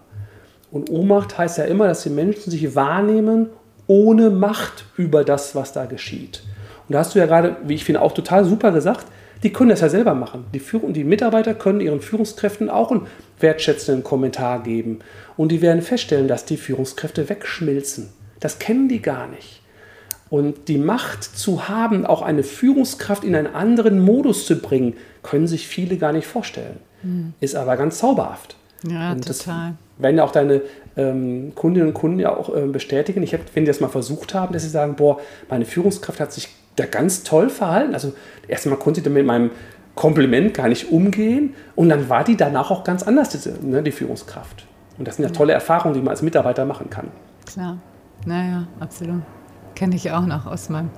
Und 0.72 0.90
Ohnmacht 0.90 1.38
heißt 1.38 1.58
ja 1.58 1.64
immer, 1.66 1.88
dass 1.88 2.04
die 2.04 2.10
Menschen 2.10 2.52
sich 2.52 2.76
wahrnehmen 2.76 3.48
ohne 3.88 4.30
Macht 4.30 4.86
über 4.98 5.24
das, 5.24 5.56
was 5.56 5.72
da 5.74 5.86
geschieht. 5.86 6.44
Und 6.88 6.94
da 6.94 7.00
hast 7.00 7.16
du 7.16 7.20
ja 7.20 7.26
gerade, 7.26 7.58
wie 7.66 7.76
ich 7.76 7.86
finde, 7.86 8.02
auch 8.02 8.12
total 8.12 8.46
super 8.46 8.72
gesagt, 8.72 9.08
die 9.44 9.54
können 9.54 9.70
das 9.70 9.82
ja 9.82 9.90
selber 9.90 10.14
machen. 10.16 10.46
Die, 10.54 10.60
Führung, 10.60 10.94
die 10.94 11.04
Mitarbeiter 11.04 11.54
können 11.54 11.80
ihren 11.80 12.02
Führungskräften 12.02 12.70
auch 12.70 12.92
einen 12.92 13.08
wertschätzenden 13.40 14.04
Kommentar 14.04 14.64
geben. 14.64 15.00
Und 15.38 15.52
die 15.52 15.62
werden 15.62 15.82
feststellen, 15.82 16.28
dass 16.28 16.46
die 16.46 16.58
Führungskräfte 16.58 17.30
wegschmilzen. 17.30 18.10
Das 18.40 18.60
kennen 18.60 18.90
die 18.90 19.02
gar 19.02 19.28
nicht. 19.28 19.59
Und 20.30 20.68
die 20.68 20.78
Macht 20.78 21.24
zu 21.24 21.68
haben, 21.68 22.06
auch 22.06 22.22
eine 22.22 22.44
Führungskraft 22.44 23.24
in 23.24 23.36
einen 23.36 23.48
anderen 23.48 24.00
Modus 24.00 24.46
zu 24.46 24.58
bringen, 24.58 24.94
können 25.24 25.48
sich 25.48 25.68
viele 25.68 25.98
gar 25.98 26.12
nicht 26.12 26.28
vorstellen. 26.28 26.78
Mhm. 27.02 27.34
Ist 27.40 27.56
aber 27.56 27.78
ganz 27.78 27.98
zauberhaft. 27.98 28.56
Ja, 28.88 29.12
und 29.12 29.26
total. 29.26 29.74
Das 29.98 30.04
werden 30.04 30.18
ja 30.18 30.24
auch 30.24 30.32
deine 30.32 30.62
ähm, 30.96 31.54
Kundinnen 31.56 31.90
und 31.90 31.94
Kunden 31.94 32.20
ja 32.20 32.36
auch 32.36 32.56
äh, 32.56 32.68
bestätigen. 32.68 33.24
Ich 33.24 33.34
hab, 33.34 33.42
wenn 33.54 33.64
die 33.64 33.68
das 33.68 33.80
mal 33.80 33.90
versucht 33.90 34.34
haben, 34.34 34.54
dass 34.54 34.64
sie 34.64 34.70
sagen, 34.70 34.96
boah, 34.96 35.20
meine 35.50 35.66
Führungskraft 35.66 36.20
hat 36.20 36.32
sich 36.32 36.50
da 36.76 36.86
ganz 36.86 37.24
toll 37.24 37.50
verhalten. 37.50 37.94
Also 37.94 38.14
erstmal 38.48 38.78
konnte 38.78 39.02
sie 39.02 39.10
mit 39.10 39.26
meinem 39.26 39.52
Kompliment 39.96 40.54
gar 40.54 40.70
nicht 40.70 40.92
umgehen 40.92 41.56
und 41.76 41.90
dann 41.90 42.08
war 42.08 42.24
die 42.24 42.38
danach 42.38 42.72
auch 42.72 42.86
ganz 42.86 43.04
anders, 43.04 43.30
diese, 43.30 43.54
ne, 43.66 43.84
die 43.84 43.92
Führungskraft. 43.92 44.66
Und 44.98 45.08
das 45.08 45.18
sind 45.18 45.26
ja 45.26 45.32
tolle 45.32 45.54
Erfahrungen, 45.54 45.94
die 45.94 46.00
man 46.00 46.10
als 46.10 46.22
Mitarbeiter 46.22 46.66
machen 46.66 46.90
kann. 46.90 47.08
Klar, 47.46 47.80
naja, 48.26 48.68
absolut. 48.80 49.22
Kenne 49.80 49.96
ich 49.96 50.12
auch 50.12 50.26
noch 50.26 50.46
aus 50.46 50.68
meinem 50.68 50.90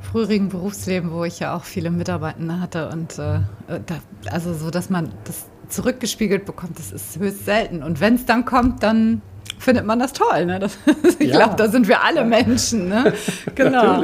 früherigen 0.00 0.48
Berufsleben, 0.48 1.12
wo 1.12 1.24
ich 1.24 1.38
ja 1.38 1.54
auch 1.54 1.64
viele 1.64 1.90
Mitarbeitende 1.90 2.62
hatte 2.62 2.88
und 2.88 3.18
äh, 3.18 3.40
da, 3.68 3.98
also 4.30 4.54
so, 4.54 4.70
dass 4.70 4.88
man 4.88 5.10
das 5.24 5.44
zurückgespiegelt 5.68 6.46
bekommt, 6.46 6.78
das 6.78 6.92
ist 6.92 7.18
höchst 7.18 7.44
selten. 7.44 7.82
Und 7.82 8.00
wenn 8.00 8.14
es 8.14 8.24
dann 8.24 8.46
kommt, 8.46 8.82
dann 8.82 9.20
findet 9.58 9.84
man 9.84 9.98
das 9.98 10.14
toll. 10.14 10.46
Ne? 10.46 10.58
Das, 10.60 10.78
ich 11.18 11.28
ja. 11.28 11.36
glaube, 11.36 11.56
da 11.56 11.68
sind 11.68 11.88
wir 11.88 12.02
alle 12.02 12.24
Menschen. 12.24 12.88
Ne? 12.88 13.12
Genau. 13.54 14.02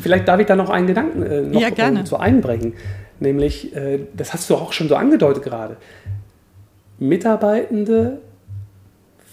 Vielleicht 0.00 0.28
darf 0.28 0.38
ich 0.38 0.46
da 0.46 0.54
noch 0.54 0.70
einen 0.70 0.86
Gedanken 0.86 1.24
äh, 1.24 1.42
noch 1.42 1.60
ja, 1.60 1.70
äh, 1.70 2.04
zu 2.04 2.18
einbringen. 2.18 2.74
Nämlich, 3.18 3.74
äh, 3.74 4.06
das 4.16 4.32
hast 4.32 4.48
du 4.50 4.54
auch 4.54 4.72
schon 4.72 4.88
so 4.88 4.94
angedeutet 4.94 5.42
gerade. 5.42 5.78
Mitarbeitende 7.00 8.20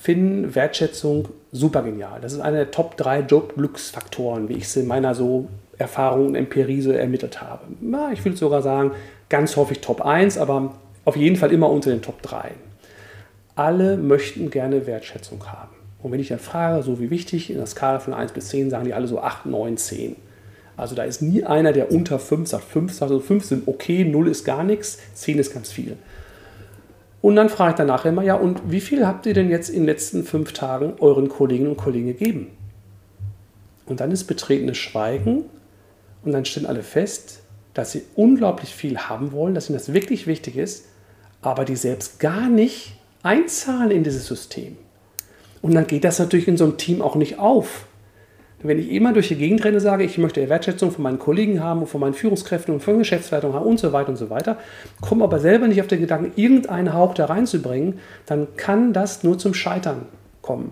finden 0.02 0.56
Wertschätzung 0.56 1.28
super 1.52 1.84
genial. 1.84 2.20
Das 2.22 2.34
ist 2.34 2.40
einer 2.40 2.58
der 2.58 2.72
Top 2.72 2.98
3 2.98 3.22
Jobglücksfaktoren, 3.22 4.50
wie 4.50 4.54
ich 4.54 4.64
es 4.64 4.76
in 4.76 4.88
meiner 4.88 5.16
so 5.16 5.48
Erfahrung 5.78 6.28
und 6.28 6.36
Empirie 6.36 6.82
so 6.82 6.92
ermittelt 6.92 7.42
habe. 7.42 7.64
Na, 7.82 8.12
ich 8.12 8.24
würde 8.24 8.38
sogar 8.38 8.62
sagen, 8.62 8.92
ganz 9.30 9.56
häufig 9.56 9.82
Top 9.82 10.02
1, 10.02 10.38
aber 10.38 10.76
auf 11.06 11.16
jeden 11.16 11.36
Fall 11.36 11.52
immer 11.52 11.70
unter 11.70 11.90
den 11.90 12.02
Top 12.02 12.22
3. 12.22 12.52
Alle 13.56 13.98
möchten 13.98 14.50
gerne 14.50 14.88
Wertschätzung 14.88 15.46
haben. 15.52 15.76
Und 16.02 16.12
wenn 16.12 16.20
ich 16.20 16.30
dann 16.30 16.40
frage, 16.40 16.84
so 16.84 17.00
wie 17.00 17.10
wichtig, 17.10 17.50
in 17.50 17.58
der 17.58 17.68
Skala 17.68 18.00
von 18.00 18.14
1 18.14 18.32
bis 18.32 18.50
10, 18.50 18.70
sagen 18.70 18.86
die 18.86 18.94
alle 18.94 19.08
so 19.08 19.20
8, 19.20 19.46
9, 19.46 19.78
10. 19.78 20.16
Also 20.78 20.96
da 20.96 21.04
ist 21.04 21.22
nie 21.22 21.44
einer, 21.44 21.74
der 21.74 21.92
unter 21.92 22.18
5 22.18 22.48
sagt. 22.48 22.64
5 22.64 22.92
sagt, 22.92 23.12
also 23.12 23.20
5 23.20 23.46
sind 23.46 23.68
okay, 23.68 24.04
0 24.04 24.28
ist 24.30 24.46
gar 24.46 24.64
nichts, 24.64 25.00
10 25.14 25.38
ist 25.38 25.54
ganz 25.54 25.72
viel. 25.72 25.98
Und 27.22 27.36
dann 27.36 27.50
frage 27.50 27.72
ich 27.72 27.76
danach 27.78 28.06
immer, 28.06 28.24
ja, 28.24 28.36
und 28.36 28.72
wie 28.72 28.82
viel 28.82 29.06
habt 29.06 29.26
ihr 29.26 29.34
denn 29.34 29.50
jetzt 29.50 29.70
in 29.70 29.82
den 29.82 29.86
letzten 29.86 30.24
fünf 30.24 30.54
Tagen 30.54 30.94
euren 31.00 31.30
Kolleginnen 31.30 31.70
und 31.70 31.78
Kollegen 31.78 32.08
gegeben? 32.08 32.48
Und 33.86 34.00
dann 34.00 34.12
ist 34.12 34.24
betretenes 34.26 34.78
Schweigen 34.78 35.44
und 36.24 36.32
dann 36.32 36.46
stellen 36.46 36.66
alle 36.66 36.84
fest, 36.84 37.44
dass 37.74 37.92
sie 37.92 38.04
unglaublich 38.16 38.74
viel 38.74 38.98
haben 38.98 39.32
wollen, 39.32 39.54
dass 39.54 39.70
ihnen 39.70 39.78
das 39.78 39.94
wirklich 39.94 40.28
wichtig 40.28 40.58
ist, 40.58 40.86
aber 41.42 41.66
die 41.66 41.76
selbst 41.76 42.20
gar 42.20 42.50
nicht 42.50 42.96
einzahlen 43.24 43.92
in 43.92 44.04
dieses 44.04 44.26
System. 44.28 44.78
Und 45.62 45.76
dann 45.76 45.88
geht 45.88 46.04
das 46.04 46.20
natürlich 46.20 46.48
in 46.48 46.58
so 46.58 46.64
einem 46.64 46.78
Team 46.78 47.02
auch 47.02 47.16
nicht 47.16 47.38
auf. 47.38 47.86
Wenn 48.64 48.80
ich 48.80 48.92
immer 48.92 49.14
durch 49.14 49.30
die 49.30 49.36
Gegend 49.36 49.64
renne, 49.64 49.80
sage, 49.80 50.04
ich 50.04 50.18
möchte 50.18 50.48
Wertschätzung 50.48 50.92
von 50.92 51.04
meinen 51.04 51.20
Kollegen 51.20 51.64
haben 51.64 51.82
und 51.82 51.88
von 51.88 52.02
meinen 52.02 52.14
Führungskräften 52.14 52.74
und 52.74 52.82
von 52.82 53.00
Geschäftsleitung 53.00 53.54
haben 53.54 53.66
und 53.66 53.80
so 53.80 53.92
weiter 53.92 54.10
und 54.10 54.18
so 54.18 54.30
weiter, 54.30 54.58
komme 55.02 55.24
aber 55.24 55.40
selber 55.40 55.68
nicht 55.68 55.82
auf 55.82 55.88
den 55.88 56.02
Gedanken, 56.02 56.32
irgendeinen 56.36 56.94
Hauch 56.94 57.14
da 57.14 57.26
reinzubringen, 57.26 58.00
dann 58.26 58.48
kann 58.58 58.94
das 58.94 59.24
nur 59.24 59.38
zum 59.40 59.54
Scheitern 59.54 60.06
kommen. 60.42 60.72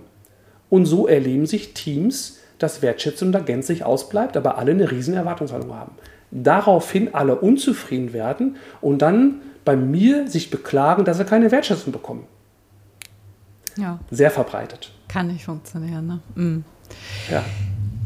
Und 0.70 0.86
so 0.86 1.08
erleben 1.08 1.46
sich 1.46 1.74
Teams, 1.74 2.40
dass 2.60 2.82
Wertschätzung 2.82 3.32
da 3.32 3.40
gänzlich 3.40 3.84
ausbleibt, 3.84 4.38
aber 4.38 4.58
alle 4.58 4.72
eine 4.72 4.92
riesen 4.92 5.14
Erwartungshaltung 5.14 5.74
haben. 5.74 5.94
Daraufhin 6.32 7.16
alle 7.16 7.36
unzufrieden 7.36 8.14
werden 8.14 8.58
und 8.82 9.02
dann 9.02 9.42
bei 9.66 9.76
mir 9.76 10.28
sich 10.28 10.52
beklagen, 10.52 11.06
dass 11.06 11.18
sie 11.18 11.26
keine 11.26 11.52
Wertschätzung 11.52 11.92
bekommen. 11.92 12.26
Ja. 13.78 14.00
Sehr 14.12 14.30
verbreitet. 14.30 14.92
Kann 15.08 15.28
nicht 15.28 15.46
funktionieren, 15.46 16.06
ne? 16.06 16.20
Mhm. 16.36 16.64
Ja. 17.32 17.44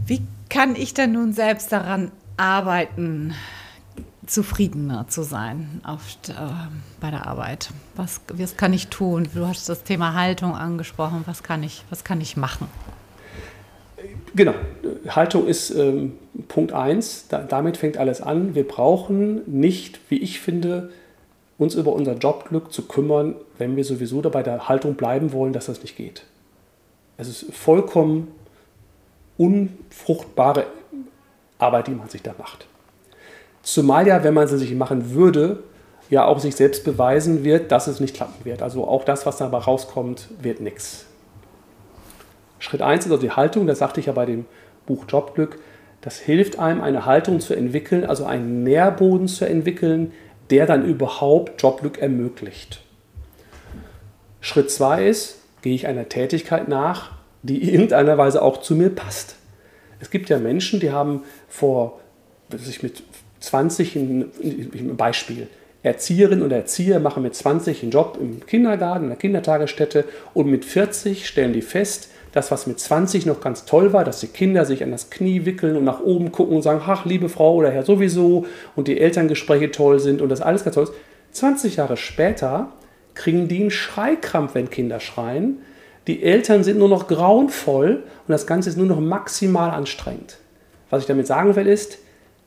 Wie 0.06 0.22
kann 0.50 0.76
ich 0.76 0.94
denn 0.94 1.14
nun 1.14 1.34
selbst 1.34 1.72
daran 1.72 2.12
arbeiten, 2.36 3.34
zufriedener 4.26 5.08
zu 5.08 5.24
sein 5.24 5.82
auf, 5.84 6.18
äh, 6.28 6.34
bei 7.00 7.10
der 7.10 7.26
Arbeit? 7.26 7.70
Was, 7.96 8.20
was 8.34 8.58
kann 8.58 8.74
ich 8.74 8.88
tun? 8.88 9.28
Du 9.34 9.48
hast 9.48 9.70
das 9.70 9.84
Thema 9.84 10.14
Haltung 10.14 10.56
angesprochen. 10.56 11.24
Was 11.26 11.42
kann 11.42 11.64
ich, 11.64 11.84
was 11.90 12.04
kann 12.04 12.20
ich 12.20 12.36
machen? 12.36 12.68
Genau, 14.36 14.54
Haltung 15.08 15.48
ist 15.48 15.70
ähm, 15.72 16.14
Punkt 16.50 16.74
1. 16.74 17.28
Da, 17.30 17.40
damit 17.44 17.78
fängt 17.78 17.98
alles 17.98 18.22
an. 18.22 18.56
Wir 18.56 18.68
brauchen 18.68 19.42
nicht, 19.46 20.00
wie 20.10 20.18
ich 20.18 20.42
finde, 20.42 20.92
uns 21.58 21.76
über 21.76 21.94
unser 21.94 22.16
Jobglück 22.16 22.74
zu 22.74 22.88
kümmern, 22.88 23.36
wenn 23.58 23.78
wir 23.78 23.86
sowieso 23.86 24.22
dabei 24.22 24.44
der 24.44 24.68
Haltung 24.68 24.96
bleiben 24.96 25.32
wollen, 25.32 25.54
dass 25.54 25.68
das 25.68 25.82
nicht 25.82 25.96
geht. 25.96 26.26
Es 27.16 27.28
ist 27.30 27.54
vollkommen 27.54 28.28
unfruchtbare 29.38 30.66
Arbeit, 31.58 31.88
die 31.88 31.92
man 31.92 32.10
sich 32.10 32.22
da 32.22 32.34
macht. 32.38 32.68
Zumal 33.62 34.08
ja, 34.08 34.24
wenn 34.24 34.34
man 34.34 34.48
sie 34.48 34.58
sich 34.58 34.76
machen 34.76 35.14
würde, 35.14 35.64
ja 36.10 36.26
auch 36.26 36.40
sich 36.40 36.56
selbst 36.56 36.84
beweisen 36.84 37.44
wird, 37.44 37.72
dass 37.72 37.88
es 37.88 38.00
nicht 38.00 38.16
klappen 38.16 38.46
wird. 38.46 38.62
Also 38.62 38.88
auch 38.88 39.04
das, 39.04 39.26
was 39.26 39.38
dabei 39.38 39.60
rauskommt, 39.60 40.30
wird 40.42 40.60
nichts. 40.60 41.06
Schritt 42.60 42.82
1 42.82 43.06
ist 43.06 43.12
also 43.12 43.22
die 43.22 43.32
Haltung, 43.32 43.68
das 43.68 43.80
sagte 43.80 44.00
ich 44.00 44.06
ja 44.06 44.14
bei 44.14 44.26
dem 44.26 44.46
Buch 44.86 45.06
Jobglück. 45.08 45.60
Das 46.02 46.18
hilft 46.20 46.60
einem, 46.60 46.82
eine 46.82 47.06
Haltung 47.06 47.40
zu 47.40 47.54
entwickeln, 47.54 48.06
also 48.06 48.26
einen 48.26 48.64
Nährboden 48.64 49.28
zu 49.28 49.46
entwickeln, 49.46 50.12
der 50.50 50.66
dann 50.66 50.86
überhaupt 50.86 51.62
Jobglück 51.62 51.98
ermöglicht. 51.98 52.82
Schritt 54.42 54.70
2 54.70 55.08
ist, 55.08 55.40
gehe 55.62 55.74
ich 55.74 55.88
einer 55.88 56.10
Tätigkeit 56.10 56.68
nach, 56.68 57.12
die 57.44 57.62
in 57.62 57.70
irgendeiner 57.74 58.18
Weise 58.18 58.42
auch 58.42 58.62
zu 58.62 58.76
mir 58.76 58.90
passt. 58.90 59.36
Es 60.00 60.10
gibt 60.10 60.30
ja 60.30 60.40
Menschen, 60.40 60.80
die 60.80 60.92
haben 60.92 61.24
vor, 61.48 62.00
sich 62.58 62.84
mit 62.84 63.04
20, 63.40 63.96
ein, 63.96 64.98
Beispiel, 64.98 65.48
Erzieherinnen 65.84 66.44
oder 66.44 66.58
Erzieher 66.58 67.00
machen 67.00 67.24
mit 67.24 67.36
20 67.36 67.84
einen 67.84 67.92
Job 67.92 68.18
im 68.20 68.46
Kindergarten, 68.46 69.04
in 69.04 69.10
der 69.10 69.18
Kindertagesstätte 69.18 70.06
und 70.34 70.48
mit 70.48 70.64
40 70.64 71.28
stellen 71.28 71.52
die 71.52 71.62
fest, 71.62 72.10
das, 72.32 72.52
was 72.52 72.66
mit 72.66 72.80
20 72.80 73.26
noch 73.26 73.42
ganz 73.42 73.66
toll 73.66 73.94
war, 73.94 74.04
dass 74.04 74.20
die 74.20 74.28
Kinder 74.28 74.66
sich 74.66 74.82
an 74.84 74.92
das 74.92 75.10
Knie 75.10 75.46
wickeln 75.46 75.76
und 75.76 75.84
nach 75.84 76.00
oben 76.00 76.32
gucken 76.32 76.56
und 76.56 76.62
sagen, 76.64 76.82
ach, 76.86 77.06
liebe 77.06 77.30
Frau 77.30 77.56
oder 77.56 77.70
Herr 77.70 77.84
sowieso 77.84 78.48
und 78.76 78.88
die 78.88 79.00
Elterngespräche 79.00 79.72
toll 79.72 80.00
sind 80.00 80.22
und 80.22 80.30
das 80.30 80.42
alles 80.42 80.64
ganz 80.64 80.76
toll 80.76 80.86
ist. 80.86 80.94
20 81.34 81.76
Jahre 81.76 81.96
später 81.96 82.72
kriegen 83.14 83.48
die 83.48 83.62
einen 83.62 83.72
Schreikrampf, 83.72 84.56
wenn 84.56 84.70
Kinder 84.70 85.00
schreien. 85.00 85.60
Die 86.08 86.24
Eltern 86.24 86.64
sind 86.64 86.80
nur 86.80 86.90
noch 86.90 87.08
grauenvoll 87.08 88.04
und 88.28 88.32
das 88.32 88.46
Ganze 88.46 88.70
ist 88.70 88.78
nur 88.78 88.88
noch 88.88 89.00
maximal 89.00 89.72
anstrengend. 89.72 90.38
Was 90.90 91.02
ich 91.02 91.08
damit 91.08 91.28
sagen 91.28 91.56
will 91.56 91.68
ist, 91.68 91.98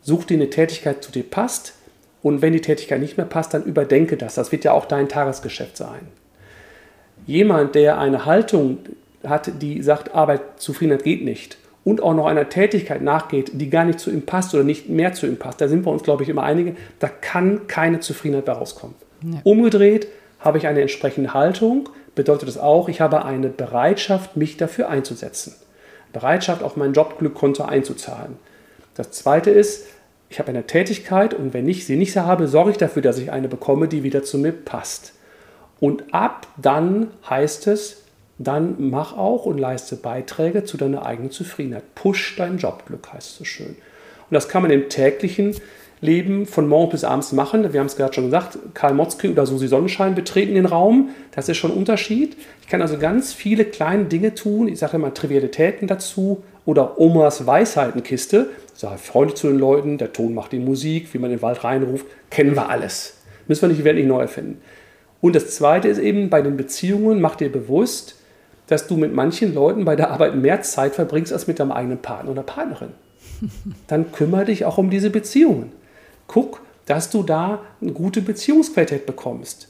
such 0.03 0.25
dir 0.25 0.35
eine 0.35 0.51
Tätigkeit, 0.51 1.03
zu 1.03 1.11
dir 1.11 1.25
passt 1.25 1.75
und 2.23 2.43
wenn 2.43 2.53
die 2.53 2.61
Tätigkeit 2.61 3.01
nicht 3.01 3.17
mehr 3.17 3.27
passt, 3.27 3.55
dann 3.55 3.65
überdenke 3.65 4.17
das. 4.17 4.35
Das 4.35 4.53
wird 4.53 4.65
ja 4.65 4.73
auch 4.73 4.85
dein 4.85 5.09
Tagesgeschäft 5.09 5.77
sein. 5.77 6.09
Jemand, 7.27 7.75
der 7.75 7.99
eine 7.99 8.27
Haltung 8.27 8.79
hat, 9.27 9.51
die 9.63 9.83
sagt, 9.83 10.15
Arbeitszufriedenheit 10.15 11.03
geht 11.03 11.25
nicht 11.25 11.57
und 11.83 12.03
auch 12.03 12.15
noch 12.15 12.27
einer 12.27 12.49
Tätigkeit 12.49 13.01
nachgeht, 13.01 13.53
die 13.55 13.71
gar 13.71 13.85
nicht 13.85 14.01
zu 14.01 14.11
ihm 14.11 14.23
passt 14.23 14.55
oder 14.55 14.65
nicht 14.65 14.89
mehr 14.89 15.13
zu 15.13 15.27
ihm 15.27 15.39
passt, 15.39 15.61
da 15.61 15.69
sind 15.69 15.87
wir 15.87 15.93
uns, 15.93 16.03
glaube 16.03 16.23
ich, 16.23 16.29
immer 16.29 16.43
einige, 16.43 16.77
da 16.99 17.09
kann 17.09 17.67
keine 17.69 18.01
Zufriedenheit 18.01 18.45
bei 18.45 18.53
rauskommen. 18.53 18.95
Umgedreht 19.45 20.09
habe 20.41 20.59
ich 20.59 20.67
eine 20.67 20.83
entsprechende 20.83 21.33
Haltung, 21.33 21.89
bedeutet 22.17 22.49
das 22.49 22.59
auch, 22.59 22.89
ich 22.89 23.01
habe 23.01 23.25
eine 23.25 23.49
Bereitschaft, 23.49 24.37
mich 24.37 24.57
dafür 24.57 24.89
einzusetzen. 24.89 25.55
Bereitschaft, 26.13 26.65
auf 26.65 26.77
mein 26.77 26.95
Jobglückkonto 26.95 27.63
einzuzahlen. 27.63 28.37
Das 28.95 29.13
zweite 29.13 29.51
ist, 29.51 29.87
ich 30.29 30.41
habe 30.41 30.49
eine 30.49 30.67
Tätigkeit 30.67 31.35
und 31.35 31.55
wenn 31.55 31.69
ich 31.69 31.87
sie 31.87 31.97
nicht 31.97 32.17
habe, 32.17 32.49
sorge 32.49 32.73
ich 32.73 32.79
dafür, 32.79 33.03
dass 33.03 33.19
ich 33.19 33.31
eine 33.31 33.49
bekomme, 33.49 33.87
die 33.87 34.03
wieder 34.03 34.25
zu 34.25 34.39
mir 34.39 34.53
passt. 34.53 35.13
Und 35.79 36.03
ab 36.13 36.49
dann 36.57 37.11
heißt 37.29 37.69
es, 37.69 38.03
dann 38.39 38.77
mach 38.91 39.17
auch 39.17 39.47
und 39.47 39.59
leiste 39.59 39.97
Beiträge 39.97 40.65
zu 40.65 40.77
deiner 40.77 41.07
eigenen 41.07 41.31
Zufriedenheit. 41.31 41.95
Push 41.95 42.37
dein 42.37 42.59
Jobglück, 42.59 43.13
heißt 43.13 43.31
es 43.31 43.37
so 43.37 43.45
schön. 43.45 43.77
Und 44.29 44.35
das 44.35 44.49
kann 44.49 44.63
man 44.63 44.71
im 44.71 44.89
täglichen 44.89 45.55
Leben 46.07 46.47
von 46.47 46.69
morgens 46.69 46.93
bis 46.93 47.05
abends 47.05 47.33
machen. 47.33 47.73
Wir 47.73 47.81
haben 47.81 47.87
es 47.87 47.97
gerade 47.97 48.15
schon 48.15 48.25
gesagt, 48.25 48.59
Karl 48.73 48.95
Motzki 48.95 49.29
oder 49.29 49.45
Susi 49.45 49.69
Sonnenschein 49.69 50.15
betreten 50.15 50.55
den 50.55 50.65
Raum. 50.65 51.11
Das 51.33 51.49
ist 51.49 51.59
schon 51.59 51.73
ein 51.73 51.77
Unterschied. 51.77 52.37
Ich 52.63 52.69
kann 52.69 52.81
also 52.81 52.97
ganz 52.99 53.35
viele 53.35 53.65
kleine 53.65 54.05
Dinge 54.05 54.35
tun. 54.35 54.69
Ich 54.69 54.79
sage 54.79 54.97
immer 54.97 55.13
Trivialitäten 55.13 55.89
dazu 55.89 56.43
oder 56.65 56.99
Omas 56.99 57.47
Weisheitenkiste. 57.47 58.49
Ich 58.75 58.81
sage 58.81 58.99
Freunde 58.99 59.35
zu 59.35 59.49
den 59.49 59.59
Leuten, 59.59 59.99
der 59.99 60.13
Ton 60.13 60.33
macht 60.33 60.53
die 60.53 60.59
Musik, 60.59 61.13
wie 61.13 61.19
man 61.19 61.31
den 61.31 61.43
Wald 61.43 61.65
reinruft, 61.65 62.07
kennen 62.31 62.55
wir 62.55 62.69
alles. 62.69 63.19
Müssen 63.49 63.63
wir 63.63 63.69
nicht, 63.69 63.85
werden 63.85 63.97
nicht 63.97 64.09
neu 64.09 64.21
erfinden. 64.21 64.61
Und 65.21 65.35
das 65.35 65.55
Zweite 65.57 65.89
ist 65.89 65.99
eben, 65.99 66.31
bei 66.31 66.43
den 66.43 66.57
Beziehungen, 66.57 67.21
mach 67.21 67.37
dir 67.37 67.51
bewusst, 67.51 68.17
dass 68.67 68.87
du 68.87 68.97
mit 68.97 69.15
manchen 69.15 69.55
Leuten 69.55 69.85
bei 69.85 69.97
der 69.97 70.11
Arbeit 70.11 70.37
mehr 70.37 70.63
Zeit 70.63 70.95
verbringst 70.95 71.33
als 71.33 71.47
mit 71.47 71.61
deinem 71.61 71.73
eigenen 71.73 71.99
Partner 71.99 72.33
oder 72.33 72.43
Partnerin. 72.43 72.91
Dann 73.87 74.13
kümmere 74.13 74.47
dich 74.47 74.65
auch 74.65 74.79
um 74.79 74.91
diese 74.91 75.11
Beziehungen. 75.11 75.73
Guck, 76.27 76.63
dass 76.87 77.11
du 77.11 77.23
da 77.23 77.61
eine 77.81 77.93
gute 77.93 78.23
Beziehungsqualität 78.23 79.07
bekommst. 79.07 79.69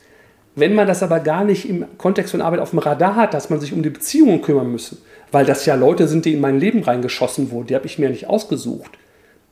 Wenn 0.54 0.74
man 0.74 0.86
das 0.86 1.02
aber 1.02 1.20
gar 1.20 1.44
nicht 1.44 1.68
im 1.68 1.84
Kontext 1.98 2.30
von 2.30 2.40
Arbeit 2.40 2.60
auf 2.60 2.70
dem 2.70 2.78
Radar 2.78 3.16
hat, 3.16 3.34
dass 3.34 3.50
man 3.50 3.60
sich 3.60 3.72
um 3.72 3.82
die 3.82 3.90
Beziehungen 3.90 4.40
kümmern 4.40 4.72
müsse, 4.72 4.96
weil 5.30 5.44
das 5.44 5.66
ja 5.66 5.74
Leute 5.74 6.08
sind, 6.08 6.24
die 6.24 6.32
in 6.32 6.40
mein 6.40 6.58
Leben 6.58 6.82
reingeschossen 6.82 7.50
wurden, 7.50 7.66
die 7.66 7.74
habe 7.74 7.86
ich 7.86 7.98
mir 7.98 8.08
nicht 8.08 8.26
ausgesucht. 8.26 8.92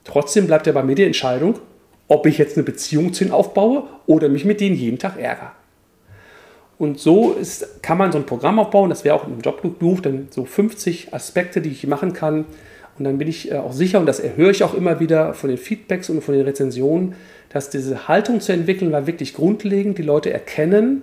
Trotzdem 0.04 0.46
bleibt 0.46 0.66
ja 0.66 0.72
bei 0.72 0.82
mir 0.82 0.94
die 0.94 1.04
Entscheidung, 1.04 1.58
ob 2.08 2.26
ich 2.26 2.38
jetzt 2.38 2.56
eine 2.56 2.64
Beziehung 2.64 3.12
zu 3.12 3.24
ihnen 3.24 3.32
aufbaue 3.32 3.84
oder 4.06 4.28
mich 4.28 4.44
mit 4.44 4.60
denen 4.60 4.76
jeden 4.76 4.98
Tag 4.98 5.18
ärgere. 5.18 5.52
Und 6.78 6.98
so 6.98 7.32
ist, 7.32 7.82
kann 7.82 7.98
man 7.98 8.10
so 8.10 8.18
ein 8.18 8.26
Programm 8.26 8.58
aufbauen, 8.58 8.90
das 8.90 9.04
wäre 9.04 9.14
auch 9.14 9.26
im 9.26 9.40
Jobbuch, 9.40 10.00
dann 10.00 10.28
so 10.30 10.44
50 10.44 11.14
Aspekte, 11.14 11.60
die 11.60 11.70
ich 11.70 11.86
machen 11.86 12.12
kann. 12.12 12.46
Und 12.98 13.04
dann 13.04 13.18
bin 13.18 13.28
ich 13.28 13.50
äh, 13.50 13.56
auch 13.56 13.72
sicher, 13.72 13.98
und 13.98 14.06
das 14.06 14.20
erhöre 14.20 14.50
ich 14.50 14.62
auch 14.62 14.74
immer 14.74 15.00
wieder 15.00 15.34
von 15.34 15.48
den 15.48 15.58
Feedbacks 15.58 16.10
und 16.10 16.22
von 16.22 16.34
den 16.34 16.44
Rezensionen, 16.44 17.14
dass 17.48 17.70
diese 17.70 18.08
Haltung 18.08 18.40
zu 18.40 18.52
entwickeln 18.52 18.92
war 18.92 19.06
wirklich 19.06 19.34
grundlegend. 19.34 19.98
Die 19.98 20.02
Leute 20.02 20.32
erkennen, 20.32 21.02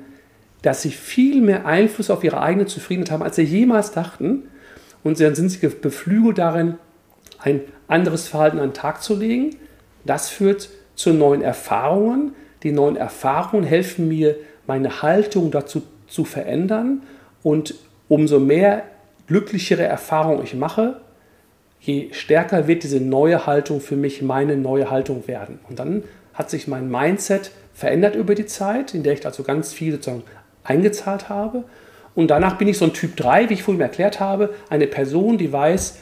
dass 0.61 0.81
sie 0.81 0.91
viel 0.91 1.41
mehr 1.41 1.65
Einfluss 1.65 2.09
auf 2.09 2.23
ihre 2.23 2.41
eigene 2.41 2.65
Zufriedenheit 2.65 3.11
haben, 3.11 3.23
als 3.23 3.35
sie 3.35 3.43
jemals 3.43 3.91
dachten. 3.91 4.43
Und 5.03 5.19
dann 5.19 5.35
sind 5.35 5.49
sie 5.49 5.67
beflügelt 5.67 6.37
darin, 6.37 6.75
ein 7.39 7.61
anderes 7.87 8.27
Verhalten 8.27 8.59
an 8.59 8.69
den 8.69 8.73
Tag 8.73 9.01
zu 9.01 9.15
legen. 9.15 9.55
Das 10.05 10.29
führt 10.29 10.69
zu 10.95 11.13
neuen 11.13 11.41
Erfahrungen. 11.41 12.33
Die 12.63 12.71
neuen 12.71 12.95
Erfahrungen 12.95 13.63
helfen 13.63 14.07
mir, 14.07 14.35
meine 14.67 15.01
Haltung 15.01 15.49
dazu 15.51 15.81
zu 16.07 16.23
verändern 16.23 17.01
und 17.41 17.73
umso 18.07 18.39
mehr 18.39 18.83
glücklichere 19.27 19.83
Erfahrungen 19.83 20.43
ich 20.43 20.53
mache, 20.53 21.01
je 21.81 22.09
stärker 22.13 22.67
wird 22.67 22.83
diese 22.83 22.99
neue 22.99 23.45
Haltung 23.45 23.81
für 23.81 23.95
mich 23.95 24.21
meine 24.21 24.55
neue 24.55 24.89
Haltung 24.89 25.27
werden. 25.27 25.59
Und 25.67 25.79
dann 25.79 26.03
hat 26.33 26.49
sich 26.49 26.67
mein 26.67 26.89
Mindset 26.89 27.51
verändert 27.73 28.15
über 28.15 28.35
die 28.35 28.45
Zeit, 28.45 28.93
in 28.93 29.03
der 29.03 29.13
ich 29.13 29.25
also 29.25 29.43
ganz 29.43 29.73
viel 29.73 29.91
sozusagen 29.93 30.23
eingezahlt 30.63 31.27
habe. 31.27 31.63
Und 32.13 32.27
danach 32.27 32.57
bin 32.57 32.67
ich 32.67 32.77
so 32.77 32.85
ein 32.85 32.93
Typ 32.93 33.15
3, 33.15 33.49
wie 33.49 33.55
ich 33.55 33.63
vorhin 33.63 33.81
erklärt 33.81 34.19
habe, 34.19 34.53
eine 34.69 34.87
Person, 34.87 35.37
die 35.37 35.51
weiß, 35.51 35.97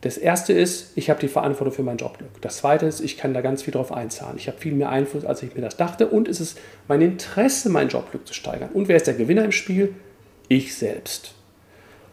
das 0.00 0.18
erste 0.18 0.52
ist, 0.52 0.92
ich 0.96 1.10
habe 1.10 1.20
die 1.20 1.28
Verantwortung 1.28 1.72
für 1.72 1.84
mein 1.84 1.96
Jobglück. 1.96 2.40
Das 2.40 2.56
zweite 2.56 2.86
ist, 2.86 3.00
ich 3.00 3.16
kann 3.16 3.34
da 3.34 3.40
ganz 3.40 3.62
viel 3.62 3.72
drauf 3.72 3.92
einzahlen. 3.92 4.36
Ich 4.36 4.48
habe 4.48 4.58
viel 4.58 4.74
mehr 4.74 4.88
Einfluss, 4.88 5.24
als 5.24 5.44
ich 5.44 5.54
mir 5.54 5.60
das 5.60 5.76
dachte. 5.76 6.08
Und 6.08 6.26
es 6.26 6.40
ist 6.40 6.58
mein 6.88 7.00
Interesse, 7.00 7.70
mein 7.70 7.88
Jobglück 7.88 8.26
zu 8.26 8.34
steigern. 8.34 8.70
Und 8.72 8.88
wer 8.88 8.96
ist 8.96 9.06
der 9.06 9.14
Gewinner 9.14 9.44
im 9.44 9.52
Spiel? 9.52 9.94
Ich 10.48 10.74
selbst. 10.74 11.34